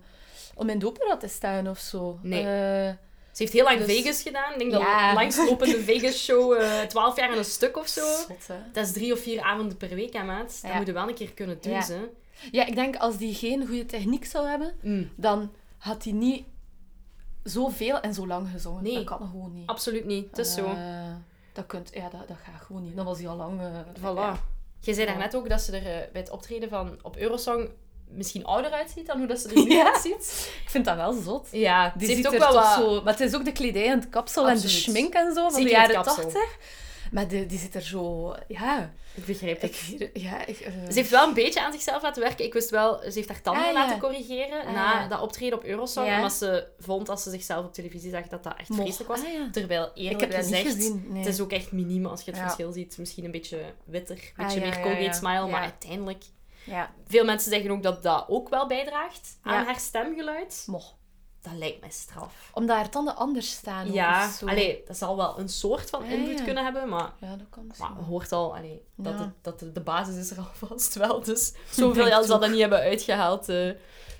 om 0.54 0.68
in 0.68 0.78
de 0.78 0.86
opera 0.86 1.16
te 1.16 1.28
staan 1.28 1.68
of 1.68 1.78
zo. 1.78 2.18
Nee. 2.22 2.46
Eh, 2.46 2.92
Ze 3.32 3.42
heeft 3.42 3.52
heel 3.52 3.64
lang 3.64 3.78
Dus- 3.78 3.86
Vegas 3.96 4.22
gedaan. 4.22 4.52
Ik 4.52 4.58
denk 4.58 4.70
dat 4.70 4.80
Ja. 4.80 5.08
de 5.08 5.14
langstlopende 5.20 5.80
Vegas-show 5.82 6.52
eh 6.62 6.80
12 6.80 7.16
jaar 7.16 7.32
in 7.32 7.38
een 7.38 7.44
stuk 7.44 7.76
of 7.76 7.88
zo. 7.88 8.00
zot. 8.28 8.46
Dat 8.72 8.86
is 8.86 8.92
drie 8.92 9.12
of 9.12 9.20
vier 9.20 9.42
avonden 9.42 9.76
per 9.76 9.88
week, 9.94 10.12
hè, 10.12 10.22
maat. 10.24 10.58
Dat 10.62 10.70
Ja. 10.70 10.76
moet 10.76 10.86
je 10.86 10.92
wel 10.92 11.08
een 11.08 11.14
keer 11.14 11.32
kunnen 11.32 11.58
doen, 11.60 11.72
Ja. 11.72 11.84
hè. 11.86 12.00
Ja, 12.50 12.66
ik 12.66 12.74
denk 12.74 12.96
als 12.96 13.16
die 13.16 13.34
geen 13.34 13.66
goede 13.66 13.86
techniek 13.86 14.24
zou 14.24 14.48
hebben, 14.48 14.74
Mm, 14.82 15.10
dan 15.16 15.52
had 15.78 16.04
hij 16.04 16.12
niet 16.12 16.44
zoveel 17.42 18.00
en 18.00 18.14
zo 18.14 18.26
lang 18.26 18.48
gezongen. 18.52 18.82
Nee. 18.82 18.94
Dat 18.94 19.04
kan 19.04 19.28
gewoon 19.30 19.52
niet. 19.54 19.66
absoluut 19.66 20.04
niet. 20.04 20.26
Het 20.28 20.38
is 20.38 20.54
zo. 20.54 20.64
Eh, 20.66 20.76
dat, 21.52 21.66
kunt, 21.66 21.90
ja, 21.94 22.08
dat, 22.08 22.28
dat 22.28 22.36
gaat 22.44 22.62
gewoon 22.62 22.82
niet. 22.82 22.96
Dan 22.96 23.04
was 23.04 23.18
hij 23.18 23.28
al 23.28 23.36
lang... 23.36 23.60
eh, 23.60 23.66
Voilà. 24.00 24.40
Jij 24.80 24.94
zei 24.94 25.06
daarnet 25.06 25.34
ook 25.36 25.48
dat 25.48 25.60
ze 25.60 25.76
er 25.76 26.08
bij 26.12 26.20
het 26.20 26.30
optreden 26.30 26.68
van 26.68 26.98
op 27.02 27.16
Eurosong 27.16 27.68
misschien 28.14 28.44
ouder 28.44 28.70
uitziet 28.70 29.06
dan 29.06 29.18
hoe 29.18 29.26
dat 29.26 29.38
ze 29.40 29.48
er 29.48 29.54
nu 29.64 29.70
Ja. 29.74 29.92
uitziet. 29.92 30.50
Ik 30.64 30.70
vind 30.70 30.84
dat 30.84 30.96
wel 30.96 31.12
zot. 31.12 31.48
Ja, 31.50 31.92
Die 31.96 32.08
ze 32.08 32.14
ziet 32.14 32.24
er 32.24 32.32
ook 32.32 32.38
wel 32.38 32.52
wat... 32.52 32.72
zo... 32.72 33.02
Maar 33.02 33.12
het 33.12 33.22
is 33.22 33.34
ook 33.34 33.44
de 33.44 33.52
kledij 33.52 33.86
en 33.86 33.98
het 34.00 34.08
kapsel 34.08 34.48
en 34.48 34.60
de 34.60 34.68
schmink 34.68 35.14
en 35.14 35.34
zo 35.34 35.48
van 35.48 35.62
Zeker 35.62 35.70
de 35.70 35.76
het 35.76 35.90
jaren. 35.92 36.04
80. 36.04 36.56
Maar 37.10 37.28
de, 37.28 37.46
die 37.46 37.58
zit 37.58 37.74
er 37.74 37.82
zo... 37.82 38.34
Ja, 38.48 38.90
Ik 39.14 39.24
begrijp 39.26 39.60
het. 39.60 39.76
ik, 39.98 40.10
ja, 40.14 40.46
ik, 40.46 40.60
eh, 40.60 40.72
Ze 40.88 40.94
heeft 40.94 41.10
wel 41.10 41.28
een 41.28 41.34
beetje 41.34 41.60
aan 41.64 41.72
zichzelf 41.72 42.02
laten 42.02 42.22
werken. 42.22 42.44
Ik 42.44 42.52
wist 42.52 42.70
wel, 42.70 42.98
ze 42.98 43.10
heeft 43.14 43.28
haar 43.28 43.42
tanden 43.42 43.62
Ah, 43.64 43.68
ja. 43.72 43.74
laten 43.74 43.98
corrigeren 43.98 44.60
Ah, 44.66 44.72
na 44.72 45.00
ja. 45.00 45.08
dat 45.08 45.20
optreden 45.20 45.58
op 45.58 45.64
Eurosong. 45.64 46.14
Omdat 46.16 46.32
ze 46.32 46.66
vond 46.78 47.08
als 47.08 47.22
ze 47.22 47.30
zichzelf 47.30 47.64
op 47.64 47.72
televisie 47.74 48.10
zag 48.10 48.26
dat 48.28 48.42
dat 48.42 48.54
echt 48.58 48.68
Mocht. 48.68 48.80
vreselijk 48.82 49.10
was. 49.10 49.20
Ah. 49.20 49.50
Terwijl 49.52 49.84
Ik 49.84 49.90
eerlijk 49.94 50.20
heb 50.20 50.30
dat 50.30 50.40
niet 50.44 50.54
gezegd, 50.54 50.74
gezien. 50.74 51.04
Nee. 51.08 51.22
het 51.24 51.32
is 51.32 51.40
ook 51.40 51.52
echt 51.52 51.72
miniem 51.72 52.06
als 52.06 52.22
je 52.22 52.30
het 52.30 52.40
verschil 52.40 52.72
ziet. 52.72 52.98
Misschien 52.98 53.24
een 53.24 53.30
beetje 53.30 53.58
witter, 53.84 54.16
een 54.36 54.44
beetje 54.44 54.60
meer 54.60 54.68
ja, 54.76 54.80
Colgate 54.82 55.02
ja. 55.02 55.12
Smile. 55.12 55.46
Maar 55.46 55.62
uiteindelijk, 55.62 56.24
Ja, 56.64 56.90
veel 57.06 57.24
mensen 57.24 57.50
zeggen 57.50 57.70
ook 57.70 57.82
dat 57.82 58.02
dat 58.02 58.24
ook 58.28 58.48
wel 58.48 58.66
bijdraagt 58.66 59.38
aan 59.42 59.52
Ja. 59.58 59.64
haar 59.64 59.78
stemgeluid. 59.80 60.64
mocht. 60.66 60.94
Dat 61.42 61.52
lijkt 61.52 61.80
mij 61.80 61.90
straf. 61.90 62.50
Omdat 62.54 62.76
haar 62.76 62.88
tanden 62.88 63.16
anders 63.16 63.50
staan. 63.50 63.92
Ja, 63.92 64.26
of 64.26 64.32
zo. 64.32 64.46
allee, 64.46 64.82
dat 64.86 64.96
zal 64.96 65.16
wel 65.16 65.38
een 65.38 65.48
soort 65.48 65.90
van 65.90 66.04
invloed 66.04 66.38
ja. 66.38 66.44
kunnen 66.44 66.64
hebben, 66.64 66.88
maar 66.88 67.12
Ja, 67.20 67.36
dat 67.36 67.46
kan 67.50 67.66
misschien 67.66 67.94
Maar 67.94 68.02
hoort 68.04 68.32
al 68.32 68.56
allee, 68.56 68.82
dat, 68.96 69.18
het, 69.18 69.30
dat 69.42 69.58
de, 69.58 69.72
de 69.72 69.80
basis 69.80 70.16
is 70.16 70.30
er 70.30 70.38
alvast 70.38 70.94
wel. 70.94 71.22
Dus 71.22 71.52
zoveel 71.70 72.04
het 72.04 72.26
dat 72.26 72.42
ook. 72.44 72.50
niet 72.50 72.60
hebben 72.60 72.78
uitgehaald. 72.78 73.48
eh. 73.48 73.70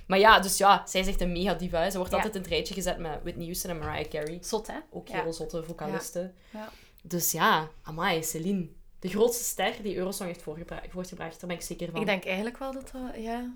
Maar 0.06 0.18
ja, 0.18 0.40
dus 0.40 0.58
ja, 0.58 0.82
zij 0.86 1.00
is 1.00 1.06
echt 1.06 1.20
een 1.20 1.32
mega 1.32 1.54
diva. 1.54 1.78
hè. 1.78 1.90
Ze 1.90 1.96
wordt 1.96 2.10
Ja. 2.12 2.16
altijd 2.16 2.34
in 2.34 2.40
het 2.42 2.50
rijtje 2.50 2.74
gezet 2.74 2.98
met 2.98 3.18
Whitney 3.22 3.44
Houston 3.44 3.70
en 3.70 3.78
Mariah 3.78 4.08
Carey. 4.08 4.38
Zot, 4.40 4.66
hè? 4.66 4.76
Ook 4.90 5.08
Ja. 5.08 5.22
heel 5.22 5.32
zotte 5.32 5.62
vocalisten. 5.64 6.34
Ja. 6.50 6.68
Dus 7.02 7.32
ja, 7.32 7.68
amai, 7.82 8.22
Celine. 8.22 8.68
De 9.02 9.08
grootste 9.08 9.44
ster 9.44 9.82
die 9.82 9.96
Eurosong 9.96 10.28
heeft 10.28 10.42
voortgebracht. 10.42 11.40
Daar 11.40 11.48
ben 11.48 11.56
ik 11.56 11.62
zeker 11.62 11.90
van. 11.90 12.00
Ik 12.00 12.06
denk 12.06 12.24
eigenlijk 12.24 12.58
wel 12.58 12.72
dat 12.72 12.90
dat... 12.92 13.22
Ja. 13.22 13.52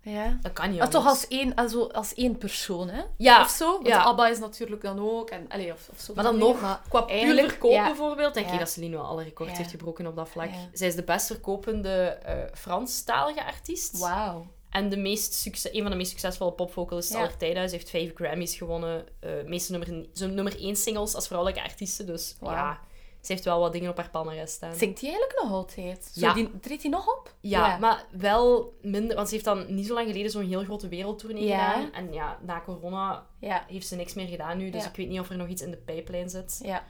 Ja. 0.00 0.38
Dat 0.42 0.52
kan 0.52 0.70
niet 0.70 0.78
Maar 0.78 0.90
toch 0.90 1.06
anders. 1.06 1.20
als 1.22 1.30
één, 1.38 1.54
also, 1.54 1.86
als 1.86 2.14
één 2.14 2.38
persoon, 2.38 2.88
hè? 2.88 3.02
Ja, 3.16 3.42
Of 3.42 3.48
zo. 3.48 3.72
Want 3.72 3.86
ja. 3.86 4.02
ABBA 4.02 4.28
is 4.28 4.38
natuurlijk 4.38 4.82
dan 4.82 4.98
ook. 4.98 5.30
En, 5.30 5.48
allee, 5.48 5.72
of, 5.72 5.88
of 5.92 6.00
zo 6.00 6.14
Maar 6.14 6.24
dan 6.24 6.38
nog, 6.38 6.80
qua 6.88 7.00
puur 7.00 7.48
verkoop 7.48 7.70
ja. 7.72 7.86
bijvoorbeeld, 7.86 8.34
denk 8.34 8.50
ik 8.50 8.58
dat 8.58 8.70
Celine 8.70 8.96
wel 8.96 9.04
alle 9.04 9.22
records 9.22 9.56
heeft 9.56 9.70
gebroken 9.70 10.06
op 10.06 10.16
dat 10.16 10.28
vlak. 10.28 10.50
Zij 10.72 10.88
is 10.88 10.94
de 10.94 11.02
best 11.02 11.26
verkopende 11.26 12.04
eh 12.04 12.34
Franstalige 12.54 13.44
artiest. 13.44 13.98
Wauw. 13.98 14.46
En 14.70 14.88
de 14.88 14.96
meest 14.96 15.34
succes, 15.34 15.72
een 15.72 15.82
van 15.82 15.90
de 15.90 15.96
meest 15.96 16.10
succesvolle 16.10 16.52
popvocalisten 16.52 17.18
aller 17.18 17.36
tijden. 17.36 17.68
Ze 17.68 17.74
heeft 17.74 17.90
vijf 17.90 18.12
Grammys 18.14 18.56
gewonnen. 18.56 19.06
eh 19.20 19.30
meeste 19.46 19.72
nummer, 19.72 20.06
nummer 20.30 20.60
één 20.60 20.76
singles 20.76 21.14
als 21.14 21.26
vrouwelijke 21.26 21.62
artieste. 21.62 22.04
Dus 22.04 22.36
ja, 22.40 22.80
ze 23.26 23.32
heeft 23.32 23.44
wel 23.44 23.60
wat 23.60 23.72
dingen 23.72 23.90
op 23.90 23.96
haar 23.96 24.10
palmarès 24.10 24.52
staan. 24.52 24.74
Zingt 24.74 25.00
hij 25.00 25.10
eigenlijk 25.10 25.42
nog 25.42 25.52
altijd? 25.52 26.04
Zo, 26.14 26.20
Ja. 26.26 26.34
die, 26.34 26.60
treedt 26.60 26.82
hij 26.82 26.90
nog 26.90 27.06
op? 27.18 27.34
Ja, 27.40 27.76
maar 27.78 28.04
wel 28.10 28.76
minder... 28.82 29.16
Want 29.16 29.28
ze 29.28 29.34
heeft 29.34 29.46
dan 29.46 29.74
niet 29.74 29.86
zo 29.86 29.94
lang 29.94 30.06
geleden 30.06 30.30
zo'n 30.30 30.46
heel 30.48 30.64
grote 30.64 30.88
wereldtournee 30.88 31.44
Ja. 31.44 31.70
gedaan. 31.72 31.92
En 31.92 32.12
ja, 32.12 32.38
na 32.42 32.60
corona 32.60 33.26
Ja. 33.38 33.64
heeft 33.68 33.86
ze 33.86 33.96
niks 33.96 34.14
meer 34.14 34.26
gedaan 34.26 34.58
nu. 34.58 34.70
Dus 34.70 34.82
Ja. 34.82 34.88
ik 34.88 34.96
weet 34.96 35.08
niet 35.08 35.20
of 35.20 35.30
er 35.30 35.36
nog 35.36 35.48
iets 35.48 35.62
in 35.62 35.70
de 35.70 35.76
pijplijn 35.76 36.30
zit. 36.30 36.60
ja. 36.62 36.84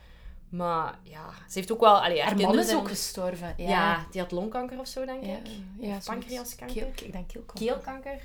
Maar 0.49 0.99
ja, 1.03 1.29
ze 1.49 1.59
heeft 1.59 1.73
ook 1.73 1.81
wel... 1.81 2.03
Allee, 2.03 2.21
haar 2.23 2.31
Haar 2.33 2.41
man 2.41 2.59
is 2.59 2.67
zijn- 2.67 2.79
ook 2.79 2.89
gestorven. 2.89 3.55
Ja. 3.57 3.69
Ja. 3.69 4.07
die 4.11 4.21
had 4.21 4.31
longkanker 4.33 4.79
of 4.79 4.87
zo, 4.87 5.05
denk 5.05 5.25
Ja, 5.25 5.33
ik. 5.37 5.47
ja, 5.79 5.97
Of 5.97 6.05
pancreaskanker. 6.05 6.77
Keel, 6.77 6.89
ik 7.07 7.13
denk 7.13 7.29
keelkanker. 7.29 7.67
Keelkanker. 7.67 8.21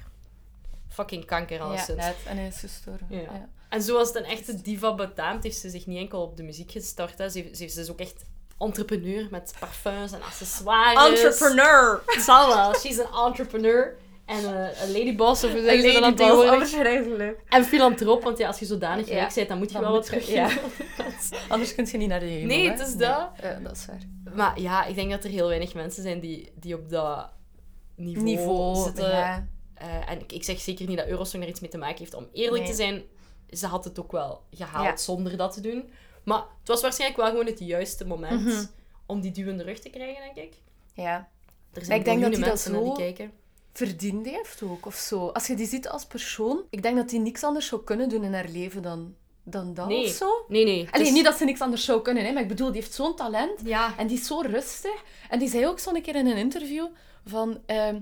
Fucking 0.88 1.26
kanker, 1.26 1.58
Ja, 1.58 1.64
alleszins. 1.64 1.98
net. 2.06 2.16
En 2.28 2.38
hij 2.38 2.48
is 2.48 2.60
gestorven. 2.60 3.08
Ja. 3.10 3.50
Ja. 3.70 3.76
En 3.78 3.82
zoals 3.82 4.08
het 4.08 4.18
een 4.18 4.24
echte 4.30 4.62
diva 4.62 4.96
betaamt, 4.96 5.44
heeft 5.44 5.58
ze 5.58 5.70
zich 5.70 5.86
niet 5.86 5.98
enkel 5.98 6.22
op 6.22 6.38
de 6.38 6.44
muziek 6.44 6.72
gestart. 6.72 7.18
Hè. 7.18 7.30
Ze, 7.30 7.50
ze 7.54 7.64
is 7.66 7.74
dus 7.74 7.90
ook 7.92 8.00
echt 8.00 8.24
entrepreneur 8.58 9.28
met 9.32 9.54
parfums 9.60 10.12
en 10.12 10.22
accessoires. 10.22 11.08
Entrepreneur! 11.24 12.02
Het 12.06 12.24
zal 12.30 12.48
wel. 12.56 12.74
She's 12.76 13.00
an 13.00 13.26
entrepreneur. 13.28 13.98
En 14.26 14.38
eh, 14.38 14.82
een 14.84 14.92
ladyboss, 14.92 15.44
of 15.44 15.52
hoe 15.52 15.60
Een 15.60 15.66
zeggen 15.82 15.94
ze 15.94 16.14
dat 16.16 16.58
verschrikkelijk. 16.58 17.40
En 17.50 17.64
filantroop, 17.66 18.24
want 18.24 18.38
ja, 18.38 18.48
als 18.48 18.60
je 18.60 18.66
zodanig 18.66 19.08
Ja. 19.08 19.14
rijk 19.14 19.34
bent, 19.34 19.48
dan 19.48 19.58
moet 19.58 19.68
je 19.68 19.74
Dan 19.74 19.82
wel 19.84 19.92
wat 19.92 20.04
je- 20.08 20.10
teruggeven. 20.12 20.62
Anders 21.50 21.76
kun 21.76 21.88
je 21.92 21.98
niet 21.98 22.08
naar 22.10 22.20
de 22.20 22.26
hemel. 22.26 22.48
Nee, 22.58 22.70
het 22.70 22.80
is 22.80 22.96
dat. 22.96 23.30
Ja, 23.42 23.60
dat 23.64 23.76
is 23.76 23.86
waar. 23.86 24.34
Maar 24.36 24.60
ja, 24.62 24.86
ik 24.86 24.96
denk 24.96 25.12
dat 25.12 25.24
er 25.24 25.30
heel 25.30 25.48
weinig 25.48 25.74
mensen 25.74 26.04
zijn 26.04 26.20
die, 26.20 26.52
die 26.56 26.76
op 26.76 26.90
dat 26.90 27.30
niveau, 27.96 28.24
Niveau. 28.26 28.84
zitten. 28.86 29.10
Ja. 29.10 29.48
Eh, 29.74 30.10
en 30.10 30.20
ik, 30.20 30.32
ik 30.32 30.44
zeg 30.44 30.60
zeker 30.60 30.88
niet 30.88 30.98
dat 30.98 31.08
Eurosong 31.08 31.44
er 31.44 31.50
iets 31.50 31.60
mee 31.60 31.70
te 31.70 31.78
maken 31.78 31.98
heeft. 31.98 32.14
Om 32.14 32.28
eerlijk 32.34 32.64
Nee. 32.64 32.72
te 32.72 32.76
zijn, 32.78 33.04
ze 33.52 33.68
had 33.68 33.84
het 33.84 34.00
ook 34.00 34.12
wel 34.12 34.42
gehaald 34.52 34.86
Ja. 34.86 34.98
zonder 34.98 35.38
dat 35.38 35.54
te 35.54 35.62
doen. 35.62 35.90
Maar 36.24 36.44
het 36.60 36.68
was 36.68 36.82
waarschijnlijk 36.82 37.22
wel 37.22 37.30
gewoon 37.30 37.46
het 37.46 37.60
juiste 37.60 38.06
moment 38.08 38.46
Mhm. 38.46 38.66
om 39.06 39.22
die 39.22 39.32
duwende 39.32 39.64
rug 39.64 39.80
te 39.80 39.90
krijgen, 39.90 40.24
denk 40.24 40.48
ik. 40.48 40.58
ja. 40.94 41.30
Er 41.74 41.86
zijn 41.86 42.00
ik 42.00 42.06
denk 42.06 42.22
dat 42.22 42.30
die 42.32 42.40
dat 42.40 42.50
mensen 42.50 42.72
naar 42.72 42.82
die 42.82 42.90
zo- 42.90 42.96
kijken. 42.98 43.32
Verdiend 43.74 44.26
heeft 44.26 44.62
ook, 44.64 44.86
of 44.86 44.96
zo. 44.96 45.28
Als 45.28 45.48
je 45.48 45.56
die 45.56 45.68
ziet 45.68 45.90
als 45.90 46.06
persoon, 46.06 46.62
ik 46.70 46.82
denk 46.84 46.96
dat 46.96 47.10
die 47.10 47.20
niks 47.20 47.44
anders 47.44 47.68
zou 47.68 47.84
kunnen 47.84 48.10
doen 48.10 48.24
in 48.24 48.34
haar 48.34 48.48
leven 48.48 48.82
dan, 48.82 49.16
dan 49.44 49.74
dat 49.74 49.88
Nee. 49.88 50.06
of 50.06 50.10
zo. 50.12 50.46
Nee, 50.48 50.64
nee. 50.66 50.86
het 50.86 50.92
Allee, 50.94 51.08
is- 51.08 51.14
niet 51.14 51.24
dat 51.24 51.38
ze 51.38 51.46
niks 51.46 51.62
anders 51.62 51.86
zou 51.86 52.02
kunnen, 52.02 52.26
hè, 52.26 52.32
maar 52.32 52.42
ik 52.42 52.48
bedoel, 52.48 52.72
die 52.72 52.82
heeft 52.82 52.94
zo'n 52.94 53.16
talent. 53.16 53.60
Ja. 53.64 53.98
En 53.98 54.08
die 54.08 54.18
is 54.18 54.28
zo 54.28 54.40
rustig. 54.42 55.04
En 55.30 55.40
die 55.40 55.50
zei 55.50 55.68
ook 55.68 55.80
zo'n 55.80 56.02
keer 56.02 56.16
in 56.16 56.28
een 56.28 56.38
interview 56.38 56.86
van... 57.26 57.60
ehm, 57.66 58.00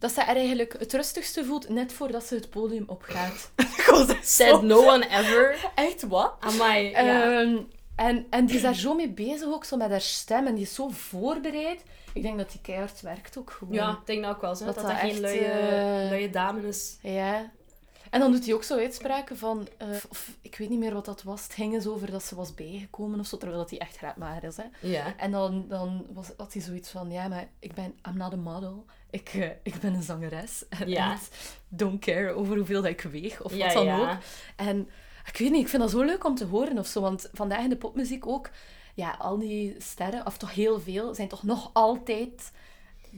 dat 0.00 0.12
ze 0.12 0.20
er 0.20 0.36
eigenlijk 0.36 0.74
het 0.78 0.92
rustigste 0.92 1.44
voelt 1.44 1.68
net 1.68 1.92
voordat 1.92 2.24
ze 2.24 2.34
het 2.34 2.50
podium 2.50 2.84
opgaat. 2.86 3.50
Said 4.22 4.62
no 4.62 4.86
one 4.86 5.08
ever. 5.08 5.70
Echt, 5.74 6.02
wat? 6.02 6.34
Amai, 6.40 6.90
ja. 6.90 7.40
Ehm, 7.40 7.56
en, 7.96 8.26
en 8.30 8.46
die 8.46 8.56
is 8.56 8.62
daar 8.62 8.74
zo 8.86 8.94
mee 8.94 9.10
bezig, 9.10 9.46
ook 9.48 9.64
zo 9.64 9.76
met 9.76 9.90
haar 9.90 10.00
stem. 10.00 10.46
En 10.46 10.54
die 10.54 10.64
is 10.64 10.74
zo 10.74 10.88
voorbereid. 10.88 11.82
Ik 12.12 12.22
denk 12.22 12.38
dat 12.38 12.50
die 12.50 12.60
keihard 12.60 13.00
werkt 13.00 13.38
ook 13.38 13.50
gewoon. 13.50 13.74
ja, 13.74 13.90
ik 13.90 14.06
denk 14.06 14.22
dat 14.22 14.34
ook 14.34 14.40
wel. 14.40 14.56
Zo, 14.56 14.64
dat 14.64 14.74
Dat 14.74 14.84
dat, 14.84 14.96
geen 14.96 15.10
echt, 15.10 15.18
luie, 15.18 15.44
eh, 15.44 16.10
luie 16.10 16.30
dame 16.30 16.68
is. 16.68 16.96
Ja. 17.02 17.50
En 18.10 18.20
dan 18.20 18.32
doet 18.32 18.44
hij 18.44 18.54
ook 18.54 18.62
zo 18.62 18.78
uitspraken 18.78 19.38
van... 19.38 19.68
eh, 19.76 19.88
of, 20.10 20.30
ik 20.40 20.56
weet 20.56 20.68
niet 20.68 20.78
meer 20.78 20.94
wat 20.94 21.04
dat 21.04 21.22
was. 21.22 21.42
Het 21.42 21.52
ging 21.52 21.74
eens 21.74 21.86
over 21.86 22.10
dat 22.10 22.22
ze 22.22 22.34
was 22.34 22.54
bijgekomen 22.54 23.20
of 23.20 23.26
zo. 23.26 23.36
Terwijl 23.36 23.60
dat 23.60 23.70
hij 23.70 23.78
echt 23.78 23.96
raadmager 24.00 24.44
is, 24.44 24.56
hè. 24.56 24.64
Ja. 24.80 25.14
En 25.16 25.30
dan, 25.30 25.64
dan 25.68 26.06
was, 26.12 26.26
had 26.36 26.52
hij 26.52 26.62
zoiets 26.62 26.90
van... 26.90 27.10
Ja, 27.10 27.28
maar 27.28 27.48
ik 27.58 27.74
ben... 27.74 27.94
I'm 28.08 28.16
not 28.16 28.32
a 28.32 28.36
model. 28.36 28.84
Ik, 29.10 29.28
eh, 29.34 29.48
ik 29.62 29.80
ben 29.80 29.94
een 29.94 30.02
zangeres. 30.02 30.64
En 30.68 30.88
Ja. 30.88 31.18
don't 31.68 32.00
care 32.00 32.32
over 32.32 32.56
hoeveel 32.56 32.82
dat 32.82 32.90
ik 32.90 33.00
weeg. 33.00 33.42
Of 33.42 33.54
Ja, 33.54 33.64
wat 33.64 33.74
dan 33.74 33.84
ja. 33.84 34.00
ook. 34.00 34.18
En 34.56 34.88
ik 35.26 35.36
weet 35.36 35.50
niet, 35.50 35.60
ik 35.62 35.68
vind 35.68 35.82
dat 35.82 35.90
zo 35.90 36.02
leuk 36.02 36.24
om 36.24 36.34
te 36.34 36.44
horen 36.44 36.78
of 36.78 36.86
zo. 36.86 37.00
Want 37.00 37.28
vandaag 37.32 37.62
in 37.62 37.68
de 37.68 37.76
popmuziek 37.76 38.26
ook... 38.26 38.50
Ja, 38.94 39.14
al 39.18 39.38
die 39.38 39.76
sterren, 39.78 40.26
of 40.26 40.36
toch 40.36 40.54
heel 40.54 40.80
veel, 40.80 41.14
zijn 41.14 41.28
toch 41.28 41.42
nog 41.42 41.70
altijd... 41.72 42.50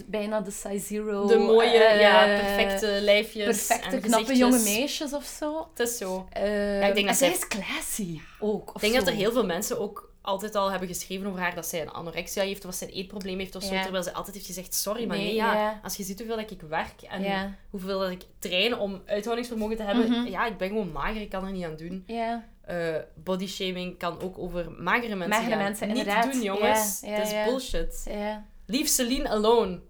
Bijna 0.07 0.41
de 0.41 0.51
size 0.51 0.79
zero. 0.87 1.27
De 1.27 1.39
mooie, 1.39 1.85
eh, 1.85 2.01
ja, 2.01 2.25
perfecte 2.25 2.99
lijfjes. 3.01 3.67
perfecte, 3.67 3.99
knappe 3.99 4.37
jonge 4.37 4.59
meisjes 4.63 5.13
of 5.13 5.25
zo. 5.25 5.69
Het 5.71 5.89
is 5.89 5.97
zo. 5.97 6.29
Uh, 6.37 6.75
ik 6.77 6.95
denk 6.95 6.97
en 6.97 7.07
dat 7.07 7.17
zij 7.17 7.31
is 7.31 7.49
classy 7.49 8.21
ook. 8.41 8.71
Ik 8.75 8.81
denk 8.81 8.93
zo. 8.93 8.99
dat 8.99 9.09
er 9.09 9.15
heel 9.15 9.33
veel 9.33 9.45
mensen 9.45 9.81
ook 9.81 10.12
altijd 10.23 10.55
al 10.55 10.71
hebben 10.71 10.89
geschreven 10.89 11.27
over 11.27 11.41
haar 11.41 11.55
dat 11.55 11.67
zij 11.67 11.81
een 11.83 11.91
anorexia 11.91 12.43
heeft 12.43 12.59
of 12.65 12.71
dat 12.71 12.75
zij 12.75 12.89
een 12.89 12.95
eetprobleem 12.95 13.39
heeft 13.39 13.55
of 13.55 13.63
zo. 13.63 13.75
Ja. 13.75 13.83
Terwijl 13.83 14.03
ze 14.05 14.13
altijd 14.13 14.35
heeft 14.35 14.47
gezegd, 14.47 14.75
sorry, 14.75 15.07
maar 15.07 15.17
nee, 15.17 15.27
Nee, 15.27 15.35
ja, 15.35 15.55
ja. 15.55 15.81
als 15.83 15.97
je 15.97 16.03
ziet 16.03 16.19
hoeveel 16.19 16.37
dat 16.37 16.51
ik 16.51 16.61
werk 16.69 17.03
en 17.03 17.23
Ja. 17.23 17.55
hoeveel 17.71 17.99
dat 17.99 18.11
ik 18.11 18.23
train 18.39 18.79
om 18.79 19.03
uithoudingsvermogen 19.07 19.77
te 19.77 19.83
hebben, 19.83 20.11
Mhm. 20.11 20.27
ja, 20.27 20.47
ik 20.47 20.57
ben 20.57 20.69
gewoon 20.69 20.93
mager, 20.93 21.21
ik 21.21 21.31
kan 21.31 21.45
er 21.47 21.53
niet 21.53 21.65
aan 21.65 21.77
doen. 21.77 22.05
Ja. 22.07 22.51
Eh 22.63 22.97
bodyshaming 23.15 23.99
kan 23.99 24.21
ook 24.21 24.39
over 24.39 24.71
magere 24.71 25.15
mensen 25.15 25.29
Magere 25.29 25.51
gaan. 25.55 25.63
mensen, 25.63 25.89
Niet 25.89 25.97
inderdaad. 25.97 26.33
doen, 26.33 26.43
jongens. 26.43 27.01
Het 27.07 27.27
is 27.27 27.45
bullshit. 27.45 28.03
Ja. 28.11 28.45
Leave 28.67 28.87
Celine 28.89 29.29
alone. 29.29 29.81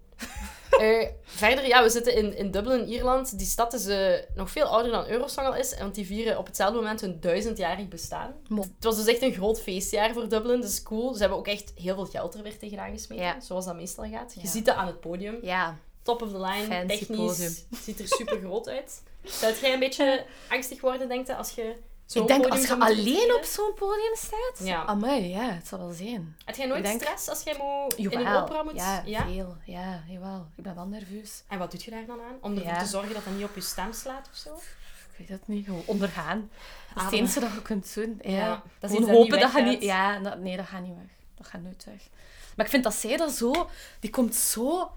Eh, 0.83 1.07
verder, 1.23 1.67
ja, 1.67 1.83
we 1.83 1.89
zitten 1.89 2.15
in, 2.15 2.37
in 2.37 2.51
Dublin, 2.51 2.87
Ierland. 2.87 3.37
Die 3.37 3.47
stad 3.47 3.73
is 3.73 3.85
eh, 3.85 4.13
nog 4.35 4.51
veel 4.51 4.65
ouder 4.65 4.91
dan 4.91 5.07
Eurosong 5.07 5.47
al 5.47 5.55
is, 5.55 5.77
want 5.77 5.95
die 5.95 6.05
vieren 6.05 6.37
op 6.37 6.45
hetzelfde 6.45 6.75
moment 6.77 7.01
hun 7.01 7.19
duizendjarig 7.19 7.87
bestaan. 7.87 8.33
Mo- 8.47 8.61
Het 8.61 8.83
was 8.83 8.95
dus 8.95 9.05
echt 9.05 9.21
een 9.21 9.33
groot 9.33 9.61
feestjaar 9.61 10.13
voor 10.13 10.29
Dublin, 10.29 10.63
is 10.63 10.83
cool. 10.83 11.13
Ze 11.13 11.19
hebben 11.19 11.37
ook 11.37 11.47
echt 11.47 11.71
heel 11.75 11.95
veel 11.95 12.05
geld 12.05 12.33
er 12.35 12.43
weer 12.43 12.57
tegenaan 12.57 12.91
gesmeten, 12.91 13.25
Ja. 13.25 13.39
zoals 13.41 13.65
dat 13.65 13.75
meestal 13.75 14.05
gaat. 14.09 14.33
Je 14.33 14.39
Ja. 14.43 14.49
ziet 14.49 14.65
het 14.67 14.75
aan 14.75 14.87
het 14.87 14.99
podium. 14.99 15.37
ja. 15.41 15.77
Top 16.01 16.21
of 16.21 16.29
the 16.31 16.39
line, 16.39 16.65
Fancy 16.65 16.97
technisch, 16.97 17.17
podium. 17.17 17.53
ziet 17.83 17.99
er 17.99 18.07
super 18.07 18.39
groot 18.39 18.67
uit. 18.69 19.01
Zou 19.23 19.53
jij 19.61 19.73
een 19.73 19.79
beetje 19.79 20.25
angstig 20.49 20.81
worden, 20.81 21.07
denk 21.09 21.27
je, 21.27 21.35
als 21.35 21.51
je 21.51 21.75
Ik 22.13 22.27
denk 22.27 22.45
als 22.47 22.67
je 22.67 22.79
alleen 22.79 23.33
op 23.33 23.43
zo'n 23.43 23.73
podium 23.75 24.15
staat. 24.15 24.59
Ja. 24.67 24.83
Amai, 24.85 25.27
ja, 25.27 25.49
het 25.49 25.67
zal 25.67 25.79
wel 25.79 25.91
zijn. 25.91 26.35
Heb 26.45 26.55
jij 26.55 26.65
nooit 26.65 26.83
denk- 26.83 27.01
stress 27.01 27.29
als 27.29 27.43
jij 27.43 27.55
moet 27.57 27.95
in 27.95 28.19
een 28.19 28.35
opera 28.35 28.63
moet? 28.63 28.75
Ja, 28.75 29.03
veel. 29.25 29.55
Ja, 29.65 30.03
jawel. 30.07 30.47
Ik 30.55 30.63
ben 30.63 30.75
wel 30.75 30.85
nerveus. 30.87 31.43
En 31.47 31.59
wat 31.59 31.71
doe 31.71 31.79
je 31.83 31.91
daar 31.91 32.05
dan 32.05 32.19
aan? 32.21 32.35
Om 32.41 32.51
ervoor 32.55 32.71
Ja. 32.71 32.79
te 32.79 32.85
zorgen 32.85 33.13
dat 33.13 33.23
dat 33.25 33.33
niet 33.33 33.43
op 33.43 33.55
je 33.55 33.61
stem 33.61 33.93
slaat 33.93 34.27
of 34.31 34.37
zo? 34.37 34.53
Ik 34.55 35.17
weet 35.17 35.29
het 35.29 35.47
niet. 35.47 35.65
Gewoon 35.65 35.83
ondergaan. 35.85 36.49
Dat 36.93 36.97
is 36.97 37.03
het 37.03 37.13
enige 37.19 37.39
dat 37.39 37.53
je 37.53 37.61
kunt 37.61 37.93
doen. 37.93 38.19
Ja. 38.21 38.31
Ja, 38.31 38.63
dat 38.79 38.91
is 38.91 38.99
dat 38.99 39.09
hopen 39.09 39.31
niet 39.31 39.41
dat 39.41 39.51
je 39.53 39.61
niet... 39.61 39.81
Ja, 39.83 40.19
dat- 40.19 40.39
nee, 40.39 40.57
dat 40.57 40.65
gaat 40.65 40.81
niet 40.81 40.95
weg. 40.95 41.09
Dat 41.37 41.47
gaat 41.47 41.61
nooit 41.61 41.83
weg. 41.85 42.07
Maar 42.55 42.65
ik 42.65 42.71
vind 42.71 42.83
dat 42.83 42.93
zij 42.93 43.17
dat 43.17 43.31
zo... 43.31 43.69
Die 43.99 44.09
komt 44.09 44.35
zo... 44.35 44.91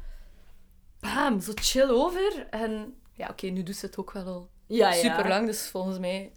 Bam, 1.01 1.41
zo 1.41 1.53
chill 1.55 1.89
over. 1.89 2.47
En 2.51 2.95
ja, 3.13 3.29
oké, 3.29 3.47
nu 3.47 3.63
doet 3.63 3.77
ze 3.77 3.87
het 3.87 3.97
ook 3.99 4.13
wel 4.13 4.27
al 4.27 4.49
Ja, 4.67 4.93
ja. 4.93 5.01
super 5.11 5.29
lang. 5.29 5.47
Dus 5.47 5.69
volgens 5.69 5.99
mij 5.99 6.33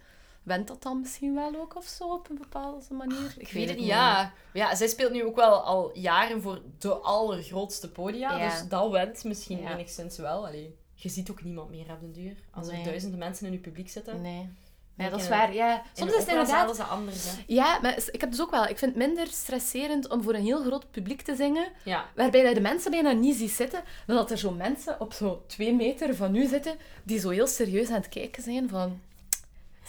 went 0.50 0.68
dat 0.68 0.82
dan 0.82 1.00
misschien 1.00 1.34
wel 1.34 1.54
ook 1.56 1.76
of 1.76 1.84
zo 1.84 2.04
op 2.12 2.30
een 2.30 2.38
bepaalde 2.38 2.94
manier. 2.94 3.34
Ik 3.38 3.48
weet 3.52 3.68
het 3.68 3.78
niet, 3.78 3.86
ja. 3.86 4.32
Ja, 4.52 4.74
zij 4.74 4.88
speelt 4.88 5.12
nu 5.12 5.24
ook 5.24 5.36
wel 5.36 5.60
al 5.62 5.98
jaren 5.98 6.42
voor 6.42 6.60
de 6.78 6.92
allergrootste 6.94 7.90
podia. 7.90 8.36
Ja. 8.36 8.48
Dus 8.50 8.68
dat 8.68 8.90
went 8.90 9.24
misschien 9.24 9.60
Ja. 9.60 9.72
enigszins 9.72 10.16
wel. 10.18 10.46
Allee, 10.46 10.76
je 10.94 11.08
ziet 11.08 11.30
ook 11.30 11.42
niemand 11.42 11.70
meer 11.70 11.90
op 11.92 12.00
den 12.00 12.12
duur. 12.12 12.36
Als 12.50 12.66
er 12.68 12.72
Nee. 12.74 12.84
duizenden 12.84 13.18
mensen 13.18 13.46
in 13.46 13.52
je 13.52 13.58
publiek 13.58 13.88
zitten. 13.90 14.20
Nee. 14.20 14.48
Dat 15.10 15.20
is 15.20 15.28
waar. 15.28 15.54
Ja. 15.54 15.82
Soms 15.92 16.12
is 16.12 16.18
het 16.18 16.28
inderdaad... 16.28 16.88
anders, 16.88 17.24
hè. 17.24 17.42
Ja, 17.46 17.78
maar 17.82 17.98
ik 18.10 18.20
heb 18.20 18.30
dus 18.30 18.40
ook 18.40 18.50
wel... 18.50 18.62
Ik 18.66 18.78
vind 18.78 18.94
het 18.94 19.06
minder 19.06 19.26
stresserend 19.26 20.08
om 20.08 20.22
voor 20.22 20.34
een 20.34 20.44
heel 20.44 20.62
groot 20.62 20.90
publiek 20.90 21.22
te 21.22 21.36
zingen, 21.36 21.66
Ja. 21.84 22.06
waarbij 22.14 22.48
je 22.48 22.54
de 22.54 22.60
mensen 22.60 22.90
bijna 22.90 23.12
niet 23.12 23.36
ziet 23.36 23.50
zitten, 23.50 23.82
dan 24.06 24.16
dat 24.16 24.30
er 24.30 24.38
zo 24.38 24.50
mensen 24.50 25.00
op 25.00 25.12
zo 25.12 25.42
twee 25.46 25.74
meter 25.74 26.14
van 26.16 26.34
u 26.36 26.46
zitten, 26.46 26.76
die 27.02 27.18
zo 27.18 27.28
heel 27.28 27.46
serieus 27.46 27.88
aan 27.88 27.94
het 27.94 28.08
kijken 28.08 28.42
zijn 28.42 28.68
van... 28.68 29.00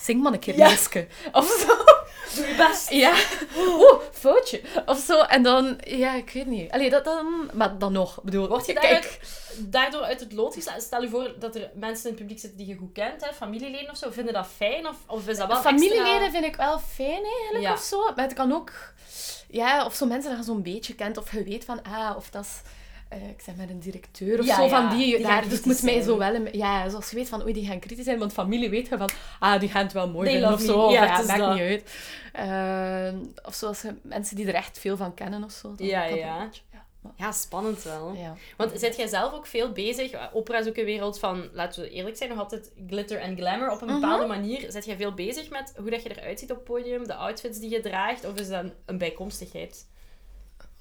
Zing 0.01 0.21
maar 0.21 0.33
een 0.33 0.39
keer 0.39 0.55
Ja. 0.57 0.69
Meeske. 0.69 1.07
Of 1.31 1.47
zo. 1.47 1.67
Doe 2.35 2.47
je 2.47 2.55
best. 2.55 2.89
Ja. 2.89 3.13
Oeh, 3.57 3.93
foutje. 4.11 4.61
Of 4.85 4.97
zo. 4.99 5.21
En 5.21 5.43
dan... 5.43 5.79
Ja, 5.83 6.13
ik 6.13 6.29
weet 6.29 6.45
niet. 6.45 6.71
Allee, 6.71 6.89
dat 6.89 7.03
dan... 7.03 7.49
Maar 7.53 7.77
dan 7.77 7.91
nog. 7.91 8.19
Bedoel, 8.23 8.47
Word 8.47 8.65
je 8.65 8.73
kijk... 8.73 8.91
daardoor, 8.91 9.69
daardoor 9.71 10.01
uit 10.01 10.19
het 10.19 10.33
lood? 10.33 10.57
Stel 10.77 11.01
je 11.01 11.09
voor 11.09 11.33
dat 11.39 11.55
er 11.55 11.69
mensen 11.73 12.03
in 12.03 12.09
het 12.11 12.19
publiek 12.19 12.39
zitten 12.39 12.57
die 12.59 12.67
je 12.67 12.75
goed 12.75 12.91
kent, 12.93 13.25
hè, 13.25 13.33
familieleden 13.33 13.89
of 13.89 13.97
zo. 13.97 14.09
Vinden 14.11 14.33
dat 14.33 14.47
fijn? 14.55 14.87
Of, 14.87 14.95
of 15.07 15.27
is 15.27 15.37
dat 15.37 15.47
wel 15.47 15.61
Familieleden 15.61 16.13
extra... 16.13 16.31
vind 16.31 16.45
ik 16.45 16.55
wel 16.55 16.79
fijn 16.79 17.23
eigenlijk, 17.23 17.63
Ja. 17.63 17.73
of 17.73 17.79
zo. 17.81 17.99
Maar 18.15 18.25
het 18.25 18.33
kan 18.33 18.53
ook... 18.53 18.71
Ja, 19.47 19.85
of 19.85 19.95
zo 19.95 20.05
mensen 20.05 20.29
dat 20.29 20.39
je 20.39 20.45
zo'n 20.45 20.61
beetje 20.63 20.95
kent. 20.95 21.17
Of 21.17 21.31
je 21.31 21.43
weet 21.43 21.65
van, 21.65 21.83
ah, 21.83 22.15
of 22.17 22.29
dat 22.29 22.43
is... 22.43 22.61
eh, 23.11 23.29
ik 23.29 23.41
zeg 23.41 23.55
maar 23.55 23.69
een 23.69 23.79
directeur 23.79 24.39
of 24.39 24.45
Ja, 24.45 24.55
zo 24.55 24.67
van 24.67 24.89
die, 24.97 25.21
daar, 25.21 25.49
dus 25.49 25.63
moet 25.63 25.81
mij 25.83 26.01
zo 26.01 26.17
wel... 26.17 26.35
een- 26.35 26.49
ja, 26.51 26.89
zoals 26.89 27.09
je 27.09 27.15
weet 27.15 27.29
van, 27.29 27.41
oei, 27.43 27.53
die 27.53 27.65
gaan 27.65 27.79
kritisch 27.79 28.05
zijn, 28.05 28.19
want 28.19 28.33
familie 28.33 28.69
weet 28.69 28.87
je 28.87 28.97
van, 28.97 29.09
ah, 29.39 29.59
die 29.59 29.69
gaan 29.69 29.83
het 29.83 29.93
wel 29.93 30.09
mooi 30.09 30.29
vinden 30.29 30.53
of 30.53 30.61
zo. 30.61 30.91
Ja, 30.91 31.01
maakt 31.05 31.37
dat. 31.37 31.53
niet 31.53 31.61
uit. 31.61 31.83
Eh, 32.33 33.19
of 33.45 33.53
zoals 33.53 33.81
je 33.81 33.93
mensen 34.01 34.35
die 34.35 34.47
er 34.47 34.53
echt 34.53 34.79
veel 34.79 34.97
van 34.97 35.13
kennen 35.13 35.43
of 35.43 35.51
zo. 35.51 35.73
Ja, 35.77 36.03
ja. 36.05 36.49
ja. 37.15 37.31
spannend 37.31 37.83
wel. 37.83 38.13
ja. 38.17 38.35
Want 38.57 38.71
zit 38.79 38.95
jij 38.95 39.07
zelf 39.07 39.33
ook 39.33 39.45
veel 39.45 39.71
bezig? 39.71 40.33
Opera 40.33 40.57
is 40.59 40.67
ook 40.67 40.77
een 40.77 40.85
wereld 40.85 41.19
van, 41.19 41.49
laten 41.53 41.81
we 41.81 41.89
eerlijk 41.89 42.17
zijn, 42.17 42.29
nog 42.29 42.39
altijd 42.39 42.71
glitter 42.87 43.17
en 43.19 43.37
glamour. 43.37 43.71
Op 43.71 43.81
een 43.81 43.87
Mhm. 43.87 43.99
bepaalde 43.99 44.25
manier 44.25 44.65
zit 44.71 44.85
jij 44.85 44.95
veel 44.95 45.13
bezig 45.13 45.49
met 45.49 45.73
hoe 45.77 45.89
dat 45.89 46.03
je 46.03 46.09
eruit 46.19 46.39
ziet 46.39 46.51
op 46.51 46.55
het 46.55 46.65
podium, 46.65 47.07
de 47.07 47.15
outfits 47.15 47.59
die 47.59 47.69
je 47.69 47.79
draagt, 47.79 48.25
of 48.25 48.35
is 48.39 48.47
dat 48.49 48.65
een 48.85 48.97
bijkomstigheid? 48.97 49.89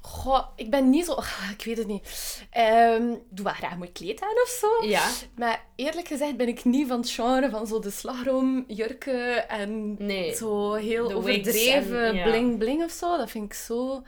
Goh, 0.02 0.46
ik 0.56 0.70
ben 0.70 0.90
niet 0.90 1.04
zo... 1.04 1.12
Ik 1.58 1.64
weet 1.64 1.78
het 1.78 1.86
niet. 1.86 2.06
Ik 2.52 3.18
doe 3.30 3.44
wel 3.44 3.52
graag 3.54 3.76
mooi 3.76 3.92
kleed 3.92 4.20
aan 4.22 4.42
of 4.42 4.48
zo. 4.60 4.86
Ja. 4.86 5.08
Maar 5.36 5.64
eerlijk 5.76 6.06
gezegd 6.08 6.36
ben 6.36 6.48
ik 6.48 6.64
niet 6.64 6.88
van 6.88 7.00
het 7.00 7.10
genre 7.10 7.50
van 7.50 7.66
zo 7.66 7.78
de 7.78 7.90
slagroomjurken 7.90 9.48
en 9.48 9.94
Nee. 9.98 10.34
zo 10.34 10.72
heel 10.72 11.08
de 11.08 11.14
overdreven 11.16 12.04
en- 12.04 12.14
ja. 12.14 12.22
bling-bling 12.24 12.84
of 12.84 12.90
zo. 12.90 13.16
Dat 13.16 13.30
vind 13.30 13.44
ik 13.44 13.54
zo 13.54 14.02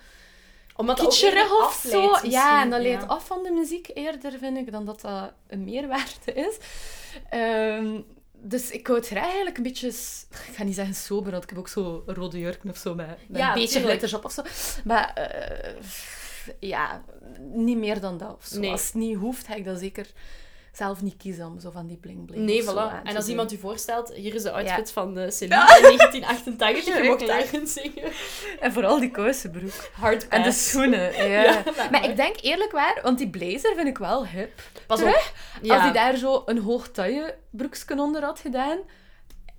Omdat 0.77 1.01
kitscherig 1.01 1.53
of 1.67 1.85
zo. 1.91 2.17
Ja, 2.23 2.63
en 2.63 2.71
dat 2.71 2.81
leidt 2.81 3.09
af 3.09 3.27
van 3.27 3.43
de 3.43 3.51
muziek 3.51 3.91
eerder, 3.95 4.33
vind 4.39 4.57
ik, 4.57 4.73
dan 4.73 4.85
dat 4.85 5.01
dat 5.01 5.33
een 5.49 5.65
meerwaarde 5.65 6.33
is. 6.35 6.57
Ehm, 7.31 8.01
dus 8.43 8.71
ik 8.71 8.87
hou 8.87 8.99
het 8.99 9.09
graag 9.09 9.25
eigenlijk 9.25 9.57
een 9.57 9.63
beetje... 9.63 9.89
Ik 10.31 10.55
ga 10.55 10.65
niet 10.65 10.75
zeggen 10.75 10.95
sober, 10.95 11.31
want 11.31 11.43
ik 11.43 11.49
heb 11.49 11.59
ook 11.59 11.69
zo 11.69 12.03
rode 12.07 12.39
jurken 12.39 12.71
of 12.71 12.77
zo 12.77 12.95
met, 12.95 13.07
met 13.29 13.41
Ja, 13.41 13.49
een 13.49 13.55
beetje 13.55 13.81
glitters 13.81 14.15
op 14.15 14.25
of 14.25 14.33
zo. 14.33 14.43
Maar 14.85 15.13
eh, 15.15 15.75
ja, 16.61 17.05
niet 17.41 17.79
meer 17.79 18.01
dan 18.01 18.19
dat 18.19 18.35
of 18.37 18.45
zo. 18.45 18.61
Nee. 18.61 18.71
Als 18.71 18.85
het 18.85 18.95
niet 18.95 19.17
hoeft, 19.17 19.47
ga 19.47 19.55
ik 19.55 19.65
dat 19.65 19.79
zeker 19.79 20.07
zelf 20.73 21.03
niet 21.03 21.17
kiezen 21.17 21.47
om 21.47 21.61
zo 21.61 21.71
van 21.71 21.87
die 21.87 21.97
bling-bling 21.97 22.45
Nee, 22.45 22.59
of 22.59 22.65
zo 22.65 22.73
voilà. 22.73 22.77
aan 22.93 23.01
En 23.05 23.15
als 23.15 23.25
doen. 23.25 23.31
iemand 23.31 23.53
u 23.53 23.57
voorstelt, 23.59 24.13
hier 24.15 24.35
is 24.35 24.43
de 24.43 24.53
outfit 24.53 24.87
Ja. 24.87 24.93
van 24.93 25.15
de 25.15 25.31
Celine 25.31 25.55
in 25.83 25.89
1988, 25.89 26.85
je 26.97 27.03
mocht 27.09 27.21
Schrikkelijk. 27.21 27.51
daarin 27.53 27.67
zingen. 27.69 28.13
En 28.61 28.73
vooral 28.73 29.01
die 29.01 29.11
kousenbroek. 29.11 29.91
Hard 29.93 30.29
En 30.29 30.43
de 30.43 30.53
schoenen, 30.53 31.13
ja. 31.31 31.63
Maar 31.91 32.05
ik 32.05 32.17
denk 32.17 32.37
eerlijk 32.41 32.73
waar, 32.73 32.99
want 33.03 33.19
die 33.19 33.31
blazer 33.31 33.75
vind 33.77 33.89
ik 33.89 33.99
wel 33.99 34.27
hip. 34.27 34.61
Pas 34.87 35.01
op. 35.03 35.07
Terug? 35.07 35.33
Als 35.73 35.81
hij 35.83 35.93
daar 35.93 36.17
zo 36.17 36.43
een 36.47 36.59
hoog 36.59 36.89
taille 36.89 37.35
broeksken 37.51 37.99
onder 37.99 38.25
had 38.25 38.39
gedaan, 38.41 38.79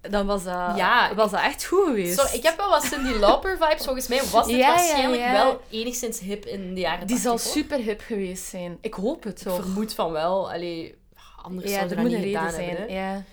dan 0.10 0.26
was 0.26 0.44
dat, 0.44 0.76
Ja, 0.78 1.16
was 1.16 1.32
dat 1.32 1.40
echt 1.42 1.66
goed 1.66 1.86
geweest. 1.86 2.20
Zo, 2.20 2.36
ik 2.38 2.44
heb 2.44 2.58
wel 2.58 2.70
wat 2.70 2.84
Cindy 2.84 3.12
Lauper 3.20 3.58
vibes. 3.58 3.84
Volgens 3.86 4.08
mij 4.08 4.22
was 4.32 4.46
het 4.48 4.56
Ja, 4.56 4.68
waarschijnlijk 4.68 5.22
ja. 5.22 5.32
wel 5.32 5.62
enigszins 5.70 6.20
hip 6.20 6.46
in 6.46 6.74
de 6.74 6.80
jaren 6.82 7.08
Die 7.08 7.16
80. 7.16 7.20
zal 7.22 7.32
hoor. 7.32 7.40
super 7.64 7.78
hip 7.78 8.02
geweest 8.02 8.44
zijn. 8.44 8.78
Ik 8.82 8.94
hoop 8.94 9.24
het 9.24 9.40
Ik 9.40 9.48
toch. 9.48 9.56
vermoed 9.56 9.94
van 9.94 10.12
wel. 10.12 10.52
Allee, 10.52 11.02
anders 11.44 11.70
Ja, 11.72 11.76
zouden 11.78 11.98
er 11.98 12.04
dat 12.04 12.12
niet 12.14 12.24
gedaan 12.24 12.52
zijn. 12.52 12.70
hebben. 12.70 12.96
ja. 12.96 13.24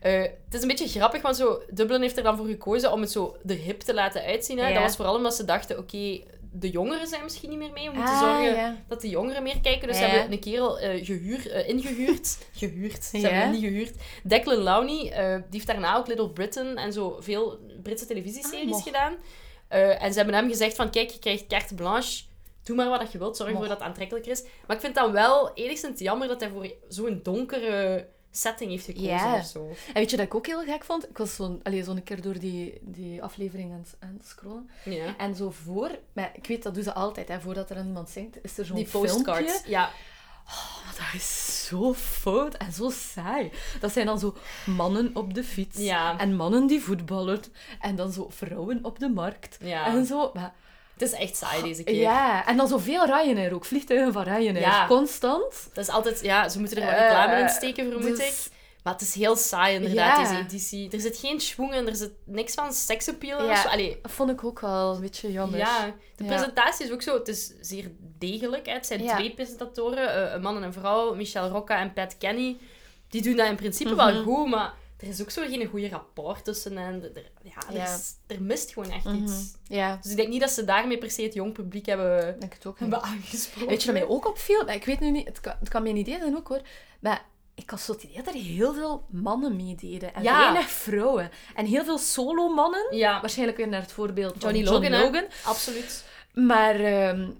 Eh, 0.00 0.20
het 0.20 0.54
is 0.54 0.62
een 0.62 0.68
beetje 0.68 0.88
grappig, 0.88 1.22
want 1.22 1.36
zo, 1.36 1.62
Dublin 1.70 2.00
heeft 2.02 2.16
er 2.16 2.22
dan 2.22 2.36
voor 2.36 2.46
gekozen 2.46 2.92
om 2.92 3.00
het 3.00 3.10
zo 3.10 3.36
de 3.42 3.54
hip 3.54 3.80
te 3.80 3.94
laten 3.94 4.22
uitzien. 4.22 4.58
Hè. 4.58 4.68
Ja. 4.68 4.74
Dat 4.74 4.82
was 4.82 4.96
vooral 4.96 5.14
omdat 5.16 5.34
ze 5.34 5.44
dachten, 5.44 5.78
oké, 5.78 6.20
de 6.52 6.70
jongeren 6.70 7.06
zijn 7.06 7.22
misschien 7.22 7.50
niet 7.50 7.58
meer 7.58 7.72
mee. 7.72 7.88
We 7.90 7.94
moeten 7.96 8.14
Ah, 8.14 8.20
zorgen 8.20 8.54
ja. 8.56 8.76
dat 8.88 9.00
de 9.00 9.08
jongeren 9.08 9.42
meer 9.42 9.60
kijken. 9.60 9.88
Dus 9.88 9.96
ze 9.96 10.02
Ja. 10.04 10.08
hebben 10.08 10.32
een 10.32 10.40
kerel 10.40 10.78
eh, 10.78 11.04
gehuurd, 11.06 11.46
eh, 11.48 11.68
ingehuurd. 11.68 12.38
gehuurd. 12.52 13.04
Ze 13.04 13.16
hebben 13.18 13.38
hem 13.40 13.50
niet 13.50 13.60
gehuurd. 13.62 13.94
Declan 14.22 14.56
Lowney, 14.58 14.96
die 15.36 15.44
heeft 15.50 15.66
daarna 15.66 15.96
ook 15.96 16.06
Little 16.06 16.30
Britain 16.30 16.76
en 16.76 16.92
zo 16.92 17.16
veel 17.20 17.58
Britse 17.82 18.06
televisieseries 18.06 18.74
Ah, 18.76 18.82
gedaan. 18.82 19.14
En 19.98 20.10
ze 20.12 20.16
hebben 20.18 20.34
hem 20.36 20.48
gezegd 20.48 20.76
van, 20.76 20.90
kijk, 20.90 21.10
je 21.10 21.18
krijgt 21.18 21.46
carte 21.46 21.74
blanche. 21.74 22.22
Doe 22.68 22.76
maar 22.76 22.88
wat 22.98 23.12
je 23.12 23.18
wilt, 23.18 23.36
zorg 23.36 23.50
ervoor 23.50 23.68
dat 23.68 23.76
het 23.78 23.86
aantrekkelijker 23.86 24.32
is. 24.32 24.42
Maar 24.66 24.76
ik 24.76 24.82
vind 24.82 24.94
dan 24.94 25.12
wel 25.12 25.54
enigszins 25.54 26.00
jammer 26.00 26.28
dat 26.28 26.40
hij 26.40 26.50
voor 26.50 26.72
zo'n 26.88 27.20
donkere 27.22 28.08
setting 28.30 28.70
heeft 28.70 28.84
gekozen 28.84 29.32
of 29.32 29.44
zo. 29.44 29.68
En 29.68 29.94
weet 29.94 30.10
je 30.10 30.16
dat 30.16 30.26
ik 30.26 30.34
ook 30.34 30.46
heel 30.46 30.62
gek 30.64 30.84
vond? 30.84 31.08
Ik 31.08 31.18
was 31.18 31.34
zo'n 31.34 31.62
zo'n 31.82 32.02
keer 32.02 32.22
door 32.22 32.38
die, 32.38 32.78
die 32.82 33.22
aflevering 33.22 33.72
aan, 33.72 33.78
het- 33.78 33.96
aan 34.00 34.14
het 34.18 34.26
scrollen. 34.28 34.70
Ja. 34.84 35.16
En 35.16 35.34
zo 35.34 35.50
voor... 35.50 35.98
Maar 36.12 36.30
ik 36.34 36.46
weet, 36.46 36.62
dat 36.62 36.74
doen 36.74 36.82
ze 36.82 36.92
altijd. 36.94 37.28
Hè, 37.28 37.40
voordat 37.40 37.70
er 37.70 37.84
iemand 37.84 38.10
zingt, 38.10 38.38
is 38.42 38.58
er 38.58 38.64
zo'n 38.64 38.86
filmpje. 38.86 39.12
postcards. 39.12 39.62
Ja. 39.66 39.90
Oh, 40.46 40.86
dat 40.96 41.14
is 41.14 41.66
zo 41.66 41.94
fout 41.94 42.54
en 42.54 42.72
zo 42.72 42.90
saai. 42.90 43.50
Dat 43.80 43.92
zijn 43.92 44.06
dan 44.06 44.18
zo 44.18 44.36
mannen 44.66 45.10
op 45.14 45.34
de 45.34 45.44
fiets. 45.44 45.78
Ja. 45.78 46.18
En 46.18 46.36
mannen 46.36 46.66
die 46.66 46.80
voetballen. 46.80 47.40
En 47.80 47.96
dan 47.96 48.12
zo 48.12 48.26
vrouwen 48.30 48.78
op 48.84 48.98
de 48.98 49.08
markt. 49.08 49.58
Ja. 49.60 49.86
En 49.86 50.04
zo. 50.06 50.30
Maar, 50.34 50.54
Het 50.98 51.12
is 51.12 51.12
echt 51.18 51.36
saai 51.36 51.62
deze 51.62 51.82
keer. 51.84 51.94
ja, 51.94 52.46
en 52.46 52.56
dan 52.56 52.68
zoveel 52.68 53.04
Ryanair 53.06 53.54
ook. 53.54 53.64
Vliegtuigen 53.64 54.12
van 54.12 54.22
Ryanair. 54.22 54.60
Ja. 54.60 54.86
Constant. 54.86 55.68
Dat 55.72 55.84
is 55.84 55.90
altijd... 55.90 56.20
Ja, 56.22 56.48
ze 56.48 56.58
moeten 56.58 56.76
er 56.76 56.84
wel 56.90 56.98
reclame 57.00 57.36
in 57.38 57.44
Eh, 57.44 57.50
steken, 57.50 57.90
vermoed 57.90 58.16
dus- 58.16 58.46
ik. 58.48 58.56
Maar 58.82 58.92
het 58.92 59.02
is 59.02 59.14
heel 59.14 59.36
saai, 59.36 59.74
inderdaad, 59.74 60.16
Ja. 60.16 60.22
deze 60.28 60.40
editie. 60.40 60.90
Er 60.90 61.00
zit 61.00 61.16
geen 61.16 61.40
schwung 61.40 61.74
in, 61.74 61.86
er 61.88 61.96
zit 61.96 62.12
niks 62.24 62.54
van 62.54 62.72
seksappeal 62.72 63.44
Ja. 63.44 63.50
of 63.50 63.58
zo. 63.58 63.68
Allee, 63.68 63.98
Dat 64.02 64.10
vond 64.10 64.30
ik 64.30 64.44
ook 64.44 64.60
wel 64.60 64.94
een 64.94 65.00
beetje 65.00 65.32
jammer. 65.32 65.58
ja. 65.58 65.94
De 66.16 66.24
Ja. 66.24 66.30
presentatie 66.30 66.86
is 66.86 66.92
ook 66.92 67.02
zo... 67.02 67.14
Het 67.18 67.28
is 67.28 67.52
zeer 67.60 67.90
degelijk. 68.18 68.66
Hè. 68.66 68.72
Het 68.72 68.86
zijn 68.86 69.06
twee 69.06 69.34
presentatoren, 69.34 70.26
eh, 70.28 70.32
een 70.34 70.40
man 70.40 70.56
en 70.56 70.62
een 70.62 70.72
vrouw, 70.72 71.14
Michelle 71.14 71.48
Rocca 71.48 71.78
en 71.78 71.92
Pat 71.92 72.18
Kenny. 72.18 72.56
Die 73.08 73.22
doen 73.22 73.36
dat 73.36 73.46
in 73.48 73.56
principe 73.56 73.94
wel 73.94 74.12
Mhm. 74.14 74.22
goed, 74.22 74.48
maar 74.48 74.72
er 74.98 75.08
is 75.08 75.20
ook 75.22 75.30
zo 75.30 75.46
geen 75.46 75.66
goede 75.66 75.88
rapport 75.88 76.44
tussen 76.44 76.76
hen. 76.76 77.02
Er, 77.14 77.30
ja, 77.42 77.52
er, 77.68 77.74
Ja. 77.74 77.94
Is, 77.94 78.14
er 78.26 78.42
mist 78.42 78.72
gewoon 78.72 78.90
echt 78.90 79.04
Mhm. 79.04 79.22
iets. 79.22 79.52
Ja, 79.64 79.98
Dus 80.02 80.10
ik 80.10 80.16
denk 80.16 80.28
niet 80.28 80.40
dat 80.40 80.50
ze 80.50 80.64
daarmee 80.64 80.98
per 80.98 81.10
se 81.10 81.22
het 81.22 81.34
jong 81.34 81.52
publiek 81.52 81.86
hebben, 81.86 82.40
denk 82.40 82.52
het 82.54 82.66
ook. 82.66 82.78
hebben 82.78 83.02
aangesproken. 83.02 83.68
Weet 83.68 83.82
je 83.82 83.92
wat 83.92 84.00
mij 84.00 84.08
ook 84.10 84.26
opviel? 84.28 84.64
Maar 84.64 84.74
ik 84.74 84.84
weet 84.84 85.00
nu 85.00 85.10
niet, 85.10 85.26
het 85.26 85.40
kan, 85.40 85.54
het 85.60 85.68
kan 85.68 85.82
mijn 85.82 85.96
idee 85.96 86.18
zijn 86.18 86.36
ook 86.36 86.48
hoor. 86.48 86.60
Maar 87.00 87.24
ik 87.54 87.70
had 87.70 87.80
zo 87.80 87.92
het 87.92 88.02
idee 88.02 88.16
dat 88.22 88.34
er 88.34 88.40
heel 88.40 88.74
veel 88.74 89.04
mannen 89.10 89.56
meededen. 89.56 90.14
En 90.14 90.22
Ja. 90.22 90.38
weinig 90.38 90.70
vrouwen. 90.70 91.30
En 91.54 91.66
heel 91.66 91.84
veel 91.84 91.98
solo-mannen. 91.98 92.96
Ja, 92.96 93.20
Waarschijnlijk 93.20 93.58
weer 93.58 93.68
naar 93.68 93.80
het 93.80 93.92
voorbeeld 93.92 94.34
van 94.38 94.40
Johnny 94.54 94.68
Johnny 94.70 94.88
Logan, 94.90 95.00
Logan. 95.12 95.28
hè? 95.30 95.48
absoluut. 95.50 96.04
Maar 96.32 96.80
ehm, 96.80 97.30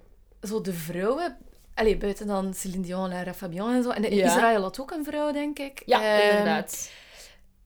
zo 0.42 0.60
de 0.60 0.72
vrouwen... 0.72 1.36
Allee, 1.74 1.96
buiten 1.96 2.26
dan 2.26 2.54
Céline 2.54 2.82
Dion, 2.82 3.08
Lara 3.08 3.34
Fabian 3.34 3.72
en 3.72 3.82
zo. 3.82 3.90
En 3.90 4.14
Ja. 4.14 4.24
Israël 4.26 4.62
had 4.62 4.80
ook 4.80 4.90
een 4.90 5.04
vrouw, 5.04 5.32
denk 5.32 5.58
ik. 5.58 5.82
Ja, 5.86 6.02
Ehm, 6.18 6.28
inderdaad. 6.30 6.90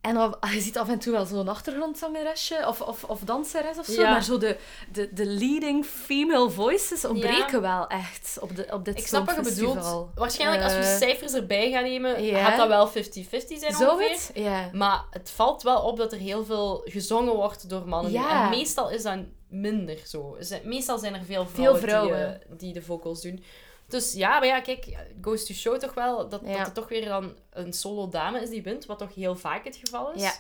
En 0.03 0.17
je 0.55 0.61
ziet 0.61 0.79
af 0.79 0.89
en 0.89 0.99
toe 0.99 1.13
wel 1.13 1.25
zo'n 1.25 1.49
achtergrondzangeresje 1.49 2.65
of, 2.67 2.81
of, 2.81 3.05
of 3.05 3.21
danseres 3.21 3.79
of 3.79 3.87
zo. 3.87 4.01
Ja. 4.01 4.11
Maar 4.11 4.23
zo 4.25 4.39
de, 4.39 4.57
de, 4.93 5.13
de 5.13 5.27
leading 5.27 5.85
female 5.85 6.51
voices 6.51 7.05
ontbreken 7.05 7.61
wel 7.61 7.87
echt 7.87 8.39
op, 8.41 8.57
de, 8.57 8.67
op 8.71 8.85
dit 8.85 8.99
Ik 8.99 9.07
snap 9.07 9.27
wat 9.27 9.37
je 9.37 9.43
bedoelt. 9.43 10.09
Waarschijnlijk 10.15 10.63
als 10.63 10.73
we 10.73 10.79
Eh, 10.79 10.97
cijfers 10.97 11.33
erbij 11.33 11.71
gaan 11.71 11.83
nemen, 11.83 12.25
gaat 12.25 12.57
dat 12.57 12.69
wel 12.69 12.89
50-50 12.89 12.93
zijn 13.59 13.73
Zou 13.73 13.91
ongeveer. 13.93 14.11
het? 14.11 14.31
Ja. 14.35 14.71
Maar 14.73 15.05
het 15.11 15.31
valt 15.31 15.63
wel 15.63 15.81
op 15.81 15.97
dat 15.97 16.13
er 16.13 16.19
heel 16.19 16.45
veel 16.45 16.83
gezongen 16.85 17.35
wordt 17.35 17.69
door 17.69 17.89
mannen. 17.89 18.13
Ja. 18.13 18.45
En 18.45 18.51
meestal 18.51 18.91
is 18.91 19.03
dat 19.03 19.19
minder 19.49 19.99
zo. 20.07 20.37
Meestal 20.65 20.99
zijn 20.99 21.15
er 21.15 21.25
veel 21.25 21.47
vrouwen, 21.47 21.81
vrouwen. 21.81 22.17
Die, 22.17 22.27
eh, 22.27 22.59
die 22.59 22.73
de 22.73 22.83
vocals 22.83 23.23
doen. 23.23 23.45
Dus 23.93 24.13
ja, 24.13 24.39
maar 24.39 24.47
ja, 24.49 24.61
kijk, 24.61 24.97
goes 25.21 25.47
to 25.47 25.55
show 25.55 25.79
toch 25.79 25.95
wel 25.95 26.29
dat, 26.29 26.41
Ja. 26.45 26.57
dat 26.59 26.67
er 26.67 26.73
toch 26.73 26.89
weer 26.89 27.05
dan 27.05 27.35
een 27.51 27.73
solo 27.73 28.09
dame 28.09 28.41
is 28.41 28.49
die 28.51 28.63
wint, 28.63 28.87
wat 28.87 28.99
toch 28.99 29.15
heel 29.15 29.37
vaak 29.37 29.65
het 29.65 29.77
geval 29.77 30.13
is. 30.13 30.23
Ja. 30.23 30.33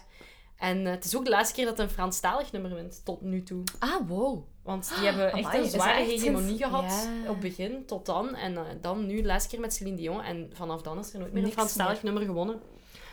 En 0.56 0.86
eh, 0.86 0.92
het 0.92 1.04
is 1.04 1.16
ook 1.16 1.24
de 1.24 1.30
laatste 1.30 1.54
keer 1.54 1.64
dat 1.64 1.78
een 1.78 1.90
Franstalig 1.90 2.52
nummer 2.52 2.74
wint, 2.74 3.04
tot 3.04 3.20
nu 3.20 3.42
toe. 3.42 3.62
Ah, 3.78 4.08
wow. 4.08 4.44
Want 4.62 4.92
die 4.96 5.04
hebben 5.04 5.32
echt 5.32 5.44
Amai, 5.46 5.62
een 5.62 5.70
zware 5.70 6.02
hegemonie 6.04 6.56
gehad 6.56 7.08
Ja. 7.24 7.30
op 7.30 7.40
begin 7.40 7.86
tot 7.86 8.06
dan. 8.06 8.34
En 8.34 8.56
eh, 8.56 8.62
dan 8.80 9.06
nu 9.06 9.20
de 9.20 9.26
laatste 9.26 9.50
keer 9.50 9.60
met 9.60 9.74
Celine 9.74 9.96
Dion. 9.96 10.22
En 10.22 10.50
vanaf 10.54 10.82
dan 10.82 10.98
is 10.98 11.12
er 11.12 11.18
nooit 11.18 11.32
meer 11.32 11.44
een 11.44 11.52
Franstalig 11.52 12.02
nummer 12.02 12.22
gewonnen. 12.22 12.60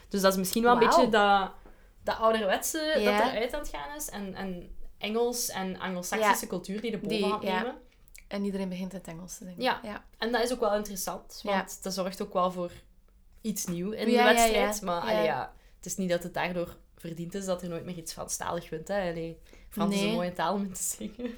Dus 0.09 0.21
dat 0.21 0.31
is 0.31 0.37
misschien 0.37 0.63
wel 0.63 0.73
een 0.73 0.79
beetje 0.79 1.09
dat, 1.09 1.51
dat 2.03 2.17
ouderwetse 2.19 2.91
dat 2.93 3.03
eruit 3.33 3.53
aan 3.53 3.59
het 3.59 3.69
gaan 3.69 3.95
is. 3.95 4.09
En, 4.09 4.35
en 4.35 4.75
Engels 4.97 5.49
en 5.49 5.79
Anglo-Saxische 5.79 6.47
cultuur 6.47 6.81
die 6.81 6.91
de 6.91 6.97
boven 6.97 7.17
Die- 7.17 7.29
gaat 7.29 7.43
ja. 7.43 7.57
nemen. 7.57 7.75
En 8.29 8.45
iedereen 8.45 8.69
begint 8.69 8.91
in 8.93 8.97
het 8.97 9.07
Engels 9.07 9.37
te 9.37 9.43
zingen. 9.43 9.61
Ja. 9.61 9.79
ja. 9.83 10.05
En 10.17 10.31
dat 10.31 10.43
is 10.43 10.51
ook 10.53 10.59
wel 10.59 10.75
interessant. 10.75 11.39
Ja. 11.43 11.55
Want 11.57 11.83
dat 11.83 11.93
zorgt 11.93 12.21
ook 12.21 12.33
wel 12.33 12.51
voor 12.51 12.71
iets 13.41 13.65
nieuws 13.65 13.95
in 13.95 14.09
Ja, 14.09 14.27
de 14.27 14.33
wedstrijd. 14.33 14.81
Maar 14.81 15.05
Ja. 15.05 15.11
allee, 15.11 15.23
ja, 15.23 15.53
het 15.77 15.85
is 15.85 15.95
niet 15.97 16.09
dat 16.09 16.23
het 16.23 16.33
daardoor 16.33 16.77
verdient 16.95 17.33
is 17.35 17.45
dat 17.45 17.61
er 17.61 17.69
nooit 17.69 17.85
meer 17.85 17.97
iets 17.97 18.13
Franstalig 18.13 18.69
wint. 18.69 18.87
Hè? 18.87 19.09
Allee, 19.09 19.39
Frans 19.69 19.93
is 19.93 19.99
Nee. 19.99 20.09
een 20.09 20.15
mooie 20.15 20.33
taal 20.33 20.53
om 20.53 20.73
te 20.73 20.83
zingen. 20.83 21.33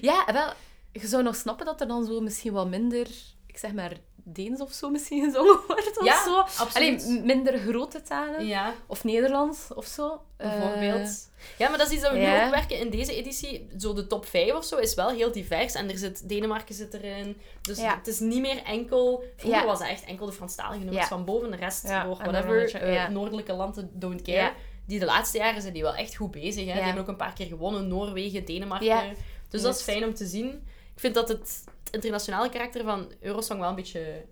Ja, 0.00 0.24
wel, 0.32 0.52
je 0.92 1.06
zou 1.06 1.22
nog 1.22 1.36
snappen 1.36 1.66
dat 1.66 1.80
er 1.80 1.86
dan 1.86 2.04
zo 2.04 2.20
misschien 2.20 2.52
wat 2.52 2.68
minder, 2.68 3.08
ik 3.54 3.60
zeg 3.60 3.72
maar, 3.72 3.92
Deens 4.26 4.60
of 4.60 4.72
zo 4.72 4.90
misschien 4.90 5.24
gezongen 5.24 5.58
wordt 5.66 5.98
of 5.98 6.04
Ja, 6.04 6.24
zo. 6.24 6.38
absoluut. 6.38 6.74
Allee, 7.04 7.20
m- 7.20 7.26
minder 7.26 7.58
grote 7.58 8.02
talen. 8.02 8.46
Ja, 8.46 8.74
Of 8.86 9.04
Nederlands 9.04 9.72
of 9.74 9.86
zo. 9.86 10.20
bijvoorbeeld. 10.36 11.30
ja, 11.58 11.68
maar 11.68 11.78
dat 11.78 11.86
is 11.86 11.92
iets 11.92 12.02
dat 12.02 12.12
we 12.12 12.18
nu 12.18 12.24
ook 12.44 12.50
werken 12.50 12.78
in 12.78 12.90
deze 12.90 13.14
editie. 13.14 13.68
Zo 13.78 13.92
de 13.94 14.06
top 14.06 14.26
5 14.26 14.52
of 14.54 14.64
zo 14.64 14.76
is 14.76 14.94
wel 14.94 15.08
heel 15.10 15.32
divers. 15.32 15.74
En 15.74 15.90
er 15.90 15.98
zit, 15.98 16.28
Denemarken 16.28 16.74
zit 16.74 16.94
erin. 16.94 17.36
Dus 17.62 17.78
Ja. 17.78 17.94
het 17.96 18.06
is 18.06 18.18
niet 18.18 18.40
meer 18.40 18.62
enkel... 18.62 19.24
Vroeger 19.36 19.66
was 19.66 19.78
het 19.78 19.88
echt 19.88 20.04
enkel 20.04 20.26
de 20.26 20.32
Franstalige 20.32 20.84
nummers 20.84 21.06
van 21.08 21.24
boven. 21.24 21.50
De 21.50 21.56
rest 21.56 21.88
door 21.88 22.16
whatever. 22.16 22.74
eh, 22.74 23.08
noordelijke 23.08 23.52
landen 23.52 23.90
don't 23.92 24.22
care. 24.22 24.52
Die 24.86 24.98
de 24.98 25.04
laatste 25.04 25.38
jaren 25.38 25.60
zijn 25.60 25.72
die 25.74 25.82
wel 25.82 25.94
echt 25.94 26.14
goed 26.16 26.30
bezig. 26.30 26.66
Hè? 26.66 26.72
Die 26.72 26.82
hebben 26.82 27.02
ook 27.02 27.08
een 27.08 27.16
paar 27.16 27.32
keer 27.32 27.46
gewonnen. 27.46 27.88
Noorwegen, 27.88 28.44
Denemarken. 28.44 29.16
Dus 29.48 29.62
dat 29.62 29.74
is 29.76 29.82
fijn 29.82 30.04
om 30.04 30.14
te 30.14 30.26
zien. 30.26 30.66
Ik 30.94 31.00
vind 31.00 31.14
dat 31.14 31.28
het, 31.28 31.64
het 31.84 31.94
internationale 31.94 32.48
karakter 32.48 32.84
van 32.84 33.12
Eurosong 33.20 33.60
wel 33.60 33.68
een 33.68 33.74
beetje 33.74 34.24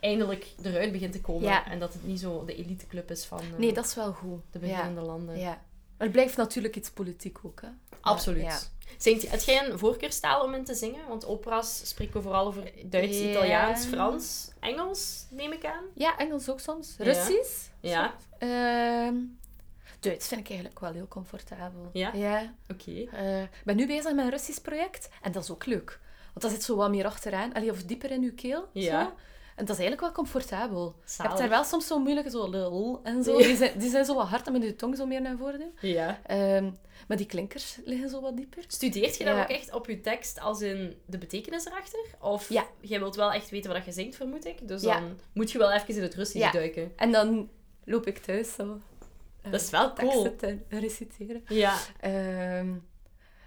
eindelijk 0.00 0.46
eruit 0.62 0.92
begint 0.92 1.12
te 1.12 1.20
komen. 1.20 1.48
Ja. 1.48 1.66
En 1.70 1.78
dat 1.78 1.92
het 1.92 2.06
niet 2.06 2.20
zo 2.20 2.44
de 2.44 2.54
eliteclub 2.54 3.10
is 3.10 3.24
van 3.24 3.38
eh, 3.38 3.58
Nee, 3.58 3.72
dat 3.72 3.84
is 3.84 3.94
wel 3.94 4.12
goed. 4.12 4.40
de 4.50 4.58
ja. 4.58 4.66
beginnende 4.66 5.00
landen. 5.00 5.38
ja. 5.38 5.62
Maar 5.98 6.06
het 6.06 6.12
blijft 6.12 6.36
natuurlijk 6.36 6.76
iets 6.76 6.90
politiek 6.90 7.38
ook, 7.42 7.60
hè. 7.60 7.68
Absoluut. 8.00 8.42
Ja. 8.42 8.58
Zingt, 8.98 9.30
heb 9.30 9.40
jij 9.40 9.68
een 9.70 9.78
voorkeurstaal 9.78 10.44
om 10.44 10.54
in 10.54 10.64
te 10.64 10.74
zingen? 10.74 11.08
Want 11.08 11.26
opera's 11.26 11.88
spreken 11.88 12.22
vooral 12.22 12.46
over 12.46 12.72
Duits. 12.84 13.18
Italiaans, 13.18 13.84
Frans, 13.84 14.50
Engels, 14.60 15.26
neem 15.30 15.52
ik 15.52 15.64
aan. 15.64 15.84
Ja, 15.94 16.16
Engels 16.18 16.50
ook 16.50 16.60
soms. 16.60 16.94
Russisch. 16.98 17.68
Ja, 17.80 18.14
Ehm, 18.38 19.14
Duits 20.04 20.28
vind 20.28 20.40
ik 20.40 20.48
eigenlijk 20.48 20.80
wel 20.80 20.92
heel 20.92 21.08
comfortabel. 21.08 21.90
Ja? 21.92 22.10
Ja. 22.14 22.54
oké. 22.70 22.90
Eh, 23.12 23.42
ik 23.42 23.48
ben 23.64 23.76
nu 23.76 23.86
bezig 23.86 24.12
met 24.14 24.24
een 24.24 24.30
Russisch 24.30 24.60
project. 24.60 25.08
En 25.22 25.32
dat 25.32 25.42
is 25.42 25.50
ook 25.50 25.66
leuk. 25.66 26.00
Want 26.24 26.40
dat 26.40 26.50
zit 26.50 26.62
zo 26.62 26.76
wat 26.76 26.90
meer 26.90 27.04
achteraan. 27.04 27.52
Allee, 27.52 27.70
of 27.70 27.82
dieper 27.82 28.10
in 28.10 28.22
je 28.22 28.32
keel. 28.32 28.68
Ja. 28.72 29.04
Zo. 29.04 29.12
En 29.56 29.64
dat 29.64 29.76
is 29.78 29.82
eigenlijk 29.82 30.00
wel 30.00 30.12
comfortabel. 30.24 30.94
Je 31.16 31.22
hebt 31.22 31.38
daar 31.38 31.48
wel 31.48 31.64
soms 31.64 31.86
zo 31.86 31.98
moeilijke, 31.98 32.30
zo 32.30 32.50
lul 32.50 33.00
en 33.02 33.22
zo. 33.24 33.36
Die 33.38 33.56
zijn, 33.56 33.78
die 33.78 33.90
zijn 33.90 34.04
zo 34.04 34.14
wat 34.14 34.26
hard, 34.26 34.50
moet 34.50 34.62
je 34.62 34.76
tong 34.76 34.96
zo 34.96 35.06
meer 35.06 35.20
naar 35.20 35.36
voren 35.36 35.58
doen. 35.58 35.72
Ja. 35.80 36.20
Ehm, 36.26 36.70
maar 37.08 37.16
die 37.16 37.26
klinkers 37.26 37.78
liggen 37.84 38.08
zo 38.08 38.20
wat 38.20 38.36
dieper. 38.36 38.64
Studeert 38.66 39.16
je 39.16 39.24
dan 39.24 39.34
Ja. 39.36 39.42
ook 39.42 39.48
echt 39.48 39.72
op 39.72 39.86
je 39.86 40.00
tekst 40.00 40.40
als 40.40 40.60
in 40.60 40.96
de 41.06 41.18
betekenis 41.18 41.66
erachter? 41.66 42.00
Of 42.20 42.48
Ja. 42.48 42.66
jij 42.80 42.98
wilt 42.98 43.16
wel 43.16 43.32
echt 43.32 43.50
weten 43.50 43.72
wat 43.72 43.84
je 43.84 43.92
zingt, 43.92 44.16
vermoed 44.16 44.44
ik. 44.46 44.68
Dus 44.68 44.82
Ja. 44.82 45.00
dan 45.00 45.18
moet 45.32 45.50
je 45.52 45.58
wel 45.58 45.72
even 45.72 45.94
in 45.96 46.02
het 46.02 46.14
Russisch 46.14 46.44
Ja. 46.44 46.50
duiken. 46.52 46.92
En 46.96 47.12
dan 47.12 47.50
loop 47.84 48.06
ik 48.06 48.18
thuis 48.18 48.54
zo... 48.54 48.78
eh, 49.44 49.50
Dat 49.52 49.60
is 49.60 49.70
wel 49.70 49.92
cool. 49.92 50.22
teksten 50.22 50.66
te 50.68 50.78
reciteren. 50.78 51.42
Ja, 51.48 51.76
Ehm, 52.00 52.74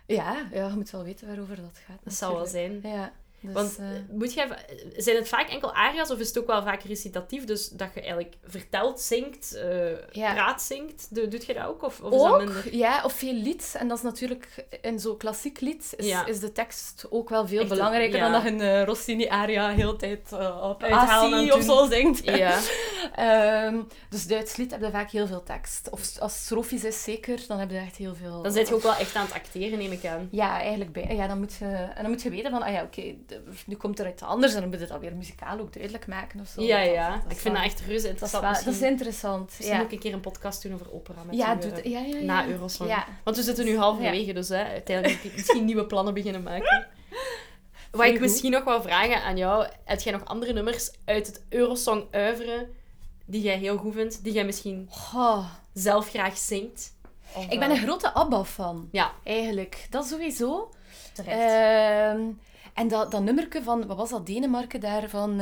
ja, 0.06 0.48
ja, 0.52 0.68
je 0.68 0.74
moet 0.76 0.90
wel 0.90 1.04
weten 1.04 1.28
waarover 1.28 1.56
dat 1.56 1.78
gaat. 1.88 2.00
dat 2.04 2.14
zal 2.14 2.36
wel 2.36 2.46
zijn. 2.46 2.80
Ja. 2.84 3.12
Dus, 3.41 3.54
Want 3.54 3.78
eh, 3.80 3.86
moet 4.12 4.34
jij, 4.34 4.47
zijn 4.95 5.15
het 5.15 5.28
vaak 5.28 5.50
enkel 5.50 5.73
aria's 5.73 6.10
of 6.12 6.19
is 6.19 6.28
het 6.28 6.38
ook 6.39 6.47
wel 6.47 6.63
vaak 6.63 6.84
recitatief? 6.84 7.45
Dus 7.45 7.67
dat 7.69 7.89
je 7.93 8.00
eigenlijk 8.02 8.36
vertelt, 8.43 9.00
zingt, 9.02 9.60
Ja. 10.12 10.34
praat, 10.34 10.62
zingt. 10.62 11.08
Doe- 11.15 11.28
Doet 11.28 11.45
je 11.45 11.54
dat 11.54 11.65
ook? 11.65 11.84
Of, 11.84 12.02
of 12.02 12.13
is 12.13 12.21
dat 12.21 12.32
ook, 12.32 12.38
minder? 12.38 12.76
ja, 12.76 13.04
of 13.04 13.13
veel 13.13 13.34
lied. 13.34 13.76
En 13.78 13.88
dat 13.88 13.97
is 13.97 14.04
natuurlijk 14.04 14.65
in 14.82 15.00
zo'n 15.00 15.17
klassiek 15.17 15.60
lied 15.60 15.93
is, 15.97 16.06
Ja. 16.08 16.26
is 16.26 16.39
de 16.39 16.52
tekst 16.52 17.06
ook 17.10 17.30
wel 17.30 17.47
veel 17.47 17.60
Echt 17.60 17.69
belangrijker 17.69 18.17
ja. 18.17 18.23
dan 18.23 18.32
dat 18.32 18.43
je 18.43 18.50
een 18.50 18.62
eh, 18.80 18.84
Rossini-aria 18.84 19.69
heel 19.69 19.95
tijd 19.95 20.32
op 20.62 20.84
en 20.84 21.54
of 21.54 21.63
zo 21.63 21.88
zingt. 21.89 22.23
Ja. 22.26 22.60
Ehm, 23.15 23.82
dus 24.10 24.28
Duits 24.28 24.56
lied 24.56 24.71
heb 24.71 24.82
je 24.82 24.91
vaak 24.91 25.12
heel 25.12 25.28
veel 25.28 25.43
tekst. 25.43 25.89
Of 25.89 26.19
als 26.19 26.36
strofies 26.43 26.84
is 26.84 27.04
zeker, 27.04 27.39
dan 27.47 27.60
heb 27.60 27.69
je 27.71 27.78
echt 27.78 27.95
heel 27.95 28.15
veel... 28.15 28.41
Dan 28.41 28.52
zit 28.52 28.67
je 28.67 28.73
ook 28.76 28.82
wel 28.82 28.95
echt 28.95 29.15
aan 29.15 29.26
het 29.26 29.34
acteren, 29.34 29.78
neem 29.78 29.91
ik 29.91 30.06
aan. 30.06 30.28
Ja, 30.32 30.60
eigenlijk 30.60 30.91
bij. 30.91 31.15
Ja, 31.15 31.28
dan 31.28 31.39
moet 31.39 31.54
je, 31.54 31.65
en 31.65 32.02
dan 32.02 32.12
moet 32.12 32.21
je 32.21 32.30
weten 32.30 32.52
van, 32.52 32.62
ah 32.62 32.73
ja, 32.73 32.84
oké, 32.84 33.15
nu 33.66 33.76
komt 33.76 34.00
er 34.00 34.08
iets 34.08 34.22
anders 34.22 34.54
en 34.54 34.60
dan 34.62 34.70
moet 34.70 34.80
je 34.80 34.86
dat 34.88 35.00
weer 35.00 35.16
muzikaal 35.16 35.60
ook 35.60 35.74
duidelijk 35.74 36.08
maken 36.08 36.40
of 36.40 36.48
zo. 36.48 36.62
Ja, 36.62 36.80
ja. 36.80 37.10
dat 37.24 37.32
ik 37.32 37.38
vind 37.38 37.54
wel- 37.54 37.63
dat 37.63 37.72
echt 37.72 37.80
reuze 37.80 37.92
dat 37.92 38.02
is, 38.04 38.10
interessant. 38.10 38.44
wel- 38.44 38.63
dat 38.63 38.74
is 38.74 38.82
interessant. 38.82 39.46
misschien 39.58 39.78
Ja, 39.78 39.82
ook 39.82 39.92
een 39.92 40.00
keer 40.00 40.13
een 40.13 40.20
podcast 40.22 40.62
doen 40.63 40.74
over 40.74 40.94
opera 40.94 41.24
met 41.24 41.36
ja, 41.36 41.56
u, 41.56 41.60
doe, 41.60 41.72
eh, 41.72 41.92
ja, 41.92 42.00
ja, 42.00 42.16
ja. 42.18 42.24
na 42.24 42.48
Eurosong. 42.48 42.90
Ja. 42.90 43.06
Want 43.24 43.38
we 43.38 43.44
zitten 43.44 43.66
nu 43.66 43.78
halverwege, 43.78 44.34
dus 44.34 44.50
hè, 44.50 44.63
uiteindelijk 44.63 45.24
moet 45.24 45.32
ik 45.32 45.38
misschien 45.38 45.66
nieuwe 45.66 45.86
plannen 45.86 46.13
beginnen 46.13 46.44
maken. 46.44 46.86
Wat 47.92 48.06
ik 48.06 48.20
misschien 48.20 48.52
nog 48.52 48.63
wou 48.63 48.82
vragen 48.82 49.24
aan 49.24 49.38
jou, 49.38 49.68
heb 49.84 50.00
jij 50.00 50.13
nog 50.13 50.26
andere 50.26 50.54
nummers 50.54 50.92
uit 51.06 51.28
het 51.28 51.44
Eurosong 51.50 52.06
uiveren 52.12 52.70
die 53.26 53.42
jij 53.42 53.58
heel 53.58 53.78
goed 53.78 53.94
vindt, 53.94 54.24
die 54.24 54.34
jij 54.34 54.46
misschien 54.46 54.90
zelf 55.74 56.10
graag 56.10 56.38
zingt? 56.38 56.96
Of, 57.34 57.44
Ik 57.50 57.60
ben 57.60 57.70
eh, 57.72 57.78
een 57.78 57.84
grote 57.84 58.13
ABBA-fan. 58.13 58.90
Ja, 58.92 59.12
Eigenlijk. 59.24 59.88
Dat 59.90 60.06
sowieso. 60.08 60.70
terecht. 61.13 61.38
Ehm, 61.40 62.22
en 62.78 62.88
dat, 62.88 63.12
dat 63.12 63.22
nummerke 63.22 63.63
van, 63.63 63.88
wat 63.88 63.98
was 63.98 64.10
dat, 64.10 64.26
Denemarken 64.26 64.80
daar, 64.80 65.10
van, 65.10 65.42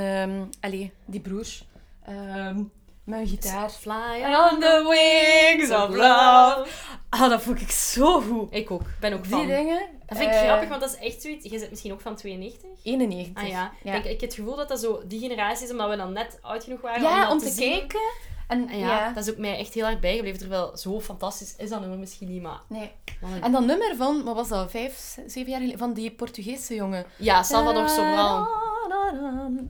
allee, 0.59 0.91
die 1.05 1.19
broers. 1.19 1.65
Ehm 2.05 2.59
een 3.05 3.27
gitaar. 3.27 3.69
Fly 3.69 4.23
On 4.51 4.59
the 4.59 4.85
wings 4.89 5.71
of 5.71 5.89
love. 5.89 6.65
Ah, 7.09 7.29
dat 7.29 7.41
vond 7.41 7.61
ik 7.61 7.71
zo 7.71 8.21
goed. 8.21 8.47
Ik 8.53 8.71
ook. 8.71 8.81
ben 8.99 9.13
ook 9.13 9.23
Die 9.23 9.31
fan. 9.31 9.47
dingen. 9.47 9.79
Dat 10.05 10.17
vind 10.17 10.29
ik 10.29 10.35
eh, 10.35 10.43
grappig, 10.43 10.69
want 10.69 10.81
dat 10.81 10.89
is 10.89 11.07
echt 11.07 11.21
zoiets... 11.21 11.51
Je 11.51 11.59
zit 11.59 11.69
misschien 11.69 11.91
ook 11.91 12.01
van 12.01 12.15
92? 12.15 12.69
91. 12.83 13.43
Ah 13.43 13.49
ja. 13.49 13.71
Ja. 13.83 13.93
Ik, 13.93 14.03
ik 14.03 14.09
heb 14.21 14.29
het 14.29 14.33
gevoel 14.33 14.55
dat 14.55 14.67
dat 14.67 14.79
zo 14.79 15.01
die 15.07 15.19
generatie 15.19 15.65
is, 15.65 15.71
omdat 15.71 15.89
we 15.89 15.95
dan 15.95 16.13
net 16.13 16.39
oud 16.41 16.63
genoeg 16.63 16.81
waren 16.81 17.01
Ja, 17.01 17.21
dat 17.21 17.31
om 17.31 17.39
te, 17.39 17.55
kijken. 17.57 18.01
En, 18.47 18.69
En 18.69 18.77
ja, 18.79 18.87
ja, 18.87 19.13
dat 19.13 19.23
is 19.27 19.31
ook 19.31 19.37
mij 19.37 19.57
echt 19.57 19.73
heel 19.73 19.85
erg 19.85 19.99
bijgebleven. 19.99 20.39
Terwijl 20.39 20.77
zo 20.77 21.01
fantastisch 21.01 21.55
is 21.57 21.69
dat 21.69 21.79
nummer 21.79 21.97
misschien 21.99 22.27
niet, 22.27 22.41
maar... 22.41 22.59
Nee. 22.67 22.91
een- 23.21 23.43
En 23.43 23.51
dat 23.51 23.65
nummer 23.65 23.95
van, 23.97 24.23
wat 24.23 24.35
was 24.35 24.47
dat, 24.47 24.71
vijf, 24.71 25.17
zeven 25.25 25.49
jaar 25.51 25.59
geleden, 25.59 25.79
van 25.79 25.93
die 25.93 26.11
Portugese 26.11 26.75
jongen. 26.75 27.05
Ja, 27.17 27.43
Salvador 27.43 27.89
Sobral. 27.89 28.47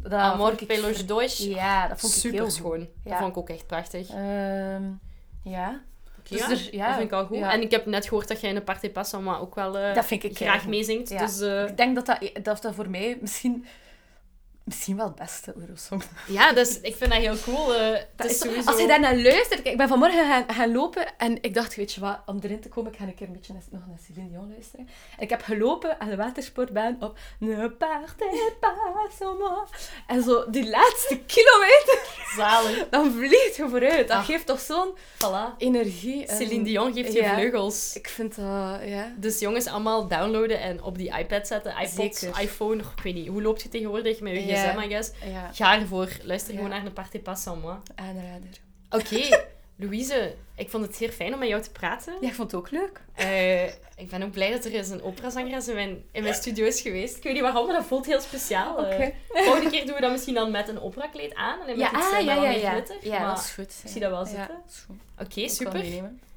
Dat 0.01 0.11
Amor 0.13 0.55
pelos 0.65 1.05
dois. 1.05 1.37
Ja, 1.37 1.87
dat 1.87 1.99
vond 1.99 2.13
ik 2.13 2.19
Super 2.19 2.39
heel 2.39 2.49
schoon. 2.51 2.87
Dat 3.03 3.17
vond 3.17 3.29
ik 3.29 3.37
ook 3.37 3.49
echt 3.49 3.67
prachtig. 3.67 4.09
Ehm, 4.09 4.83
ja, 5.43 5.81
dus 6.29 6.39
ja, 6.39 6.49
er- 6.49 6.75
ja, 6.75 6.85
dat 6.87 6.95
vind 6.95 7.07
ik 7.11 7.17
al 7.17 7.25
goed. 7.25 7.37
ja. 7.37 7.51
En 7.53 7.61
ik 7.61 7.71
heb 7.71 7.85
net 7.85 8.07
gehoord 8.07 8.27
dat 8.27 8.39
jij 8.41 8.49
in 8.49 8.55
de 8.55 8.61
Party 8.61 8.89
Passama 8.89 9.37
ook 9.37 9.55
wel 9.55 9.77
eh, 9.77 9.95
dat 9.95 10.05
vind 10.05 10.23
ik 10.23 10.37
graag 10.37 10.61
heel 10.61 10.69
meezingt. 10.69 11.19
Dus 11.19 11.39
eh, 11.39 11.67
Ik 11.67 11.77
denk 11.77 11.95
dat 11.95 12.05
dat, 12.05 12.29
dat 12.43 12.61
dat 12.61 12.75
voor 12.75 12.89
mij 12.89 13.17
misschien, 13.21 13.65
misschien 14.65 14.95
wel 14.97 15.05
het 15.05 15.15
beste 15.15 15.53
Eurosong 15.59 16.03
ja, 16.27 16.53
dus 16.53 16.79
ik 16.81 16.95
vind 16.95 17.11
dat 17.11 17.19
heel 17.21 17.35
cool. 17.43 17.75
eh, 17.75 18.01
Dat 18.15 18.29
is 18.29 18.39
sowieso... 18.39 18.69
Als 18.71 18.81
je 18.81 18.87
daar 18.87 18.99
naar 18.99 19.15
luistert... 19.17 19.61
kijk, 19.61 19.67
Ik 19.67 19.77
ben 19.77 19.87
vanmorgen 19.87 20.27
gaan, 20.27 20.43
gaan 20.55 20.71
lopen 20.71 21.17
en 21.17 21.37
ik 21.41 21.53
dacht, 21.53 21.75
weet 21.75 21.93
je 21.93 22.01
wat, 22.01 22.19
om 22.25 22.39
erin 22.41 22.59
te 22.61 22.69
komen, 22.69 22.91
ik 22.91 22.97
ga 22.97 23.03
een 23.03 23.15
keer 23.15 23.27
een 23.27 23.33
beetje 23.33 23.53
naar- 23.53 23.61
nog 23.69 23.81
naar 23.87 23.97
Céline 24.07 24.29
Dion 24.29 24.49
luisteren. 24.51 24.87
En 25.17 25.23
ik 25.23 25.29
heb 25.29 25.41
gelopen 25.41 25.99
aan 25.99 26.09
de 26.09 26.15
watersportbaan 26.15 26.97
op 26.99 27.17
Ne 27.39 27.69
partez 27.71 28.39
pas 28.59 29.19
moi. 29.19 29.59
En 30.07 30.23
zo, 30.23 30.49
die 30.49 30.69
laatste 30.69 31.19
kilometer, 31.35 31.99
Zalig. 32.35 32.89
dan 32.89 33.11
vliegt 33.11 33.55
je 33.55 33.69
vooruit. 33.69 34.07
Dat 34.07 34.17
Ah. 34.17 34.25
geeft 34.25 34.45
toch 34.45 34.59
zo'n 34.59 34.95
Voilà. 34.97 35.57
energie. 35.57 36.25
en- 36.25 36.35
Celine 36.37 36.63
Dion 36.63 36.93
geeft 36.93 37.13
je 37.13 37.21
ja. 37.21 37.33
vleugels. 37.33 37.95
Ik 37.95 38.07
vind 38.09 38.35
dat, 38.35 38.79
ja... 38.85 39.13
Dus 39.17 39.39
jongens, 39.39 39.67
allemaal 39.67 40.07
downloaden 40.07 40.59
en 40.59 40.83
op 40.83 40.97
die 40.97 41.17
iPad 41.17 41.47
zetten. 41.47 41.71
iPod, 41.81 42.15
Zeker. 42.15 42.41
iPhone, 42.41 42.81
ik 42.95 43.03
weet 43.03 43.13
niet. 43.13 43.27
Hoe 43.27 43.41
loopt 43.41 43.61
je 43.61 43.69
tegenwoordig 43.69 44.19
met 44.19 44.33
je 44.33 44.45
Ja. 44.45 44.54
Gsm, 44.55 44.79
I 44.79 44.87
guess? 44.89 45.11
Ga 45.53 45.79
ervoor. 45.79 46.09
Luister 46.23 46.53
gewoon 46.53 46.69
naar 46.69 46.83
de 46.83 46.91
Party 46.91 47.19
Pas 47.19 47.41
sans 47.41 47.61
moi. 47.61 47.77
aanrader. 47.95 48.49
Oké, 48.89 49.43
Louise. 49.77 50.35
Ik 50.55 50.69
vond 50.69 50.85
het 50.85 50.95
zeer 50.95 51.09
fijn 51.11 51.33
om 51.33 51.39
met 51.39 51.47
jou 51.47 51.61
te 51.61 51.71
praten. 51.71 52.13
Ja, 52.21 52.27
ik 52.27 52.33
vond 52.33 52.51
het 52.51 52.59
ook 52.59 52.71
leuk. 52.71 53.01
Eh, 53.13 53.63
ik 53.97 54.09
ben 54.09 54.23
ook 54.23 54.31
blij 54.31 54.51
dat 54.51 54.65
er 54.65 54.71
eens 54.73 54.89
een 54.89 55.03
operazangeres 55.03 55.67
in 55.67 55.75
mijn, 55.75 56.03
in 56.11 56.23
mijn 56.23 56.35
studio 56.35 56.65
is 56.65 56.81
geweest. 56.81 57.17
Ik 57.17 57.23
weet 57.23 57.33
niet 57.33 57.41
waarom, 57.41 57.65
maar 57.67 57.75
dat 57.75 57.85
voelt 57.85 58.05
heel 58.05 58.21
speciaal. 58.21 58.85
Eh, 58.87 59.09
volgende 59.29 59.69
keer 59.69 59.85
doen 59.85 59.95
we 59.95 60.01
dat 60.01 60.11
misschien 60.11 60.33
dan 60.33 60.51
met 60.51 60.67
een 60.67 60.81
operakleed 60.81 61.33
aan. 61.35 61.59
En 61.59 61.67
dan 61.67 61.77
met 61.77 61.89
Ja, 61.91 61.97
iets, 61.97 62.11
ah, 62.11 62.17
eh, 62.19 62.25
ja, 62.25 62.33
ja, 62.35 62.49
ja. 62.49 62.69
glitter. 62.71 62.95
Ja, 63.01 63.19
Maar 63.19 63.27
dat 63.35 63.43
is 63.43 63.51
goed. 63.51 63.79
ik 63.83 63.89
zie 63.89 64.01
dat 64.01 64.11
wel 64.11 64.25
zitten. 64.25 64.61
Oké, 65.19 65.39
Ik 65.39 65.47
kan 65.47 65.49
super. 65.55 65.83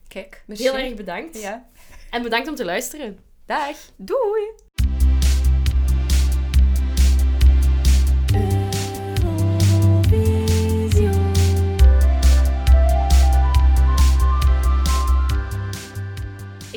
Kijk, 0.08 0.42
merci. 0.46 0.62
Heel 0.62 0.76
erg 0.76 0.94
bedankt. 0.94 1.40
Ja. 1.40 1.68
En 2.10 2.22
bedankt 2.22 2.48
om 2.48 2.54
te 2.54 2.64
luisteren. 2.64 3.18
Dag. 3.46 3.76
Doei! 3.96 4.42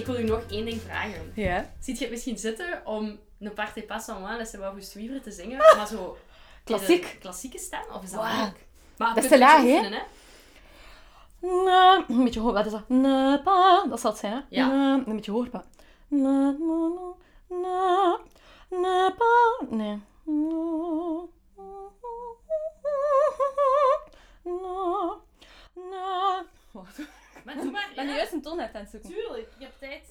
Ik 0.02 0.08
wil 0.08 0.20
u 0.20 0.24
nog 0.24 0.42
één 0.50 0.66
ding 0.66 0.82
vragen. 0.82 1.32
Ja. 1.36 1.74
Ziet 1.80 1.98
je 1.98 2.04
het 2.04 2.14
misschien 2.14 2.38
zitten 2.38 2.82
om 2.86 3.20
een 3.40 3.54
party 3.54 3.82
pas 3.82 4.08
en 4.08 4.20
moi, 4.20 4.36
laissez 4.36 4.60
vous 4.62 4.92
suivre 4.92 5.22
te 5.22 5.32
zingen, 5.32 5.58
maar 5.58 5.88
zo... 5.88 6.18
Klassiek. 6.64 7.18
Klassieke 7.20 7.58
stem? 7.58 7.82
Of 7.94 8.04
is 8.04 8.12
dat? 8.12 8.22
Maar 8.22 9.16
Dat 9.16 9.24
is 9.24 9.30
te 9.30 9.38
laag, 9.38 9.62
hè? 9.64 9.90
Na, 11.40 12.06
een 12.08 12.24
beetje 12.24 12.40
hoog, 12.40 12.54
wat 12.54 12.66
is 12.66 12.72
dat? 12.72 12.90
Na, 12.90 13.38
pa, 13.38 13.86
dat 13.90 14.00
zal 14.00 14.12
het 14.12 14.20
zijn, 14.20 14.34
hè? 14.34 14.40
Ja. 14.50 14.68
Na, 14.68 14.94
een 14.94 15.16
beetje 15.16 15.32
hoger, 15.32 15.50
pa. 15.50 15.64
Na, 16.08 16.56
na, 16.60 16.90
na, 17.50 17.58
na, 17.58 18.20
na, 18.70 19.12
pa, 19.18 19.66
nee. 19.70 20.02
Na, 20.26 21.28
na, 24.44 25.18
na. 25.92 26.44
Wacht. 26.72 27.00
Maar 27.46 27.56
doe 27.56 27.72
maar. 27.72 27.90
ben 27.96 28.08
je 28.08 28.14
juist 28.16 28.32
een 28.34 28.42
toon 28.42 28.62
uit 28.62 28.76
aan 28.76 28.82
het 28.82 28.90
zoeken. 28.90 29.10
Tuurlijk, 29.10 29.50
je 29.58 29.64
hebt 29.66 29.80
tijd. 29.80 30.04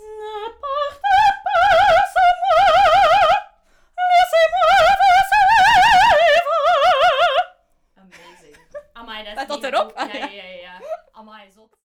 Amazing. 7.95 8.57
Amai, 8.93 9.25
dat 9.25 9.27
is 9.37 9.43
Staat 9.43 9.49
dat 9.49 9.65
erop? 9.73 9.93
Ah, 9.93 10.13
Ja, 10.13 10.19
ja. 10.19 10.27
ja, 10.27 10.43
ja, 10.43 10.61
ja. 10.61 10.81
Amai, 11.13 11.51
zot. 11.51 11.77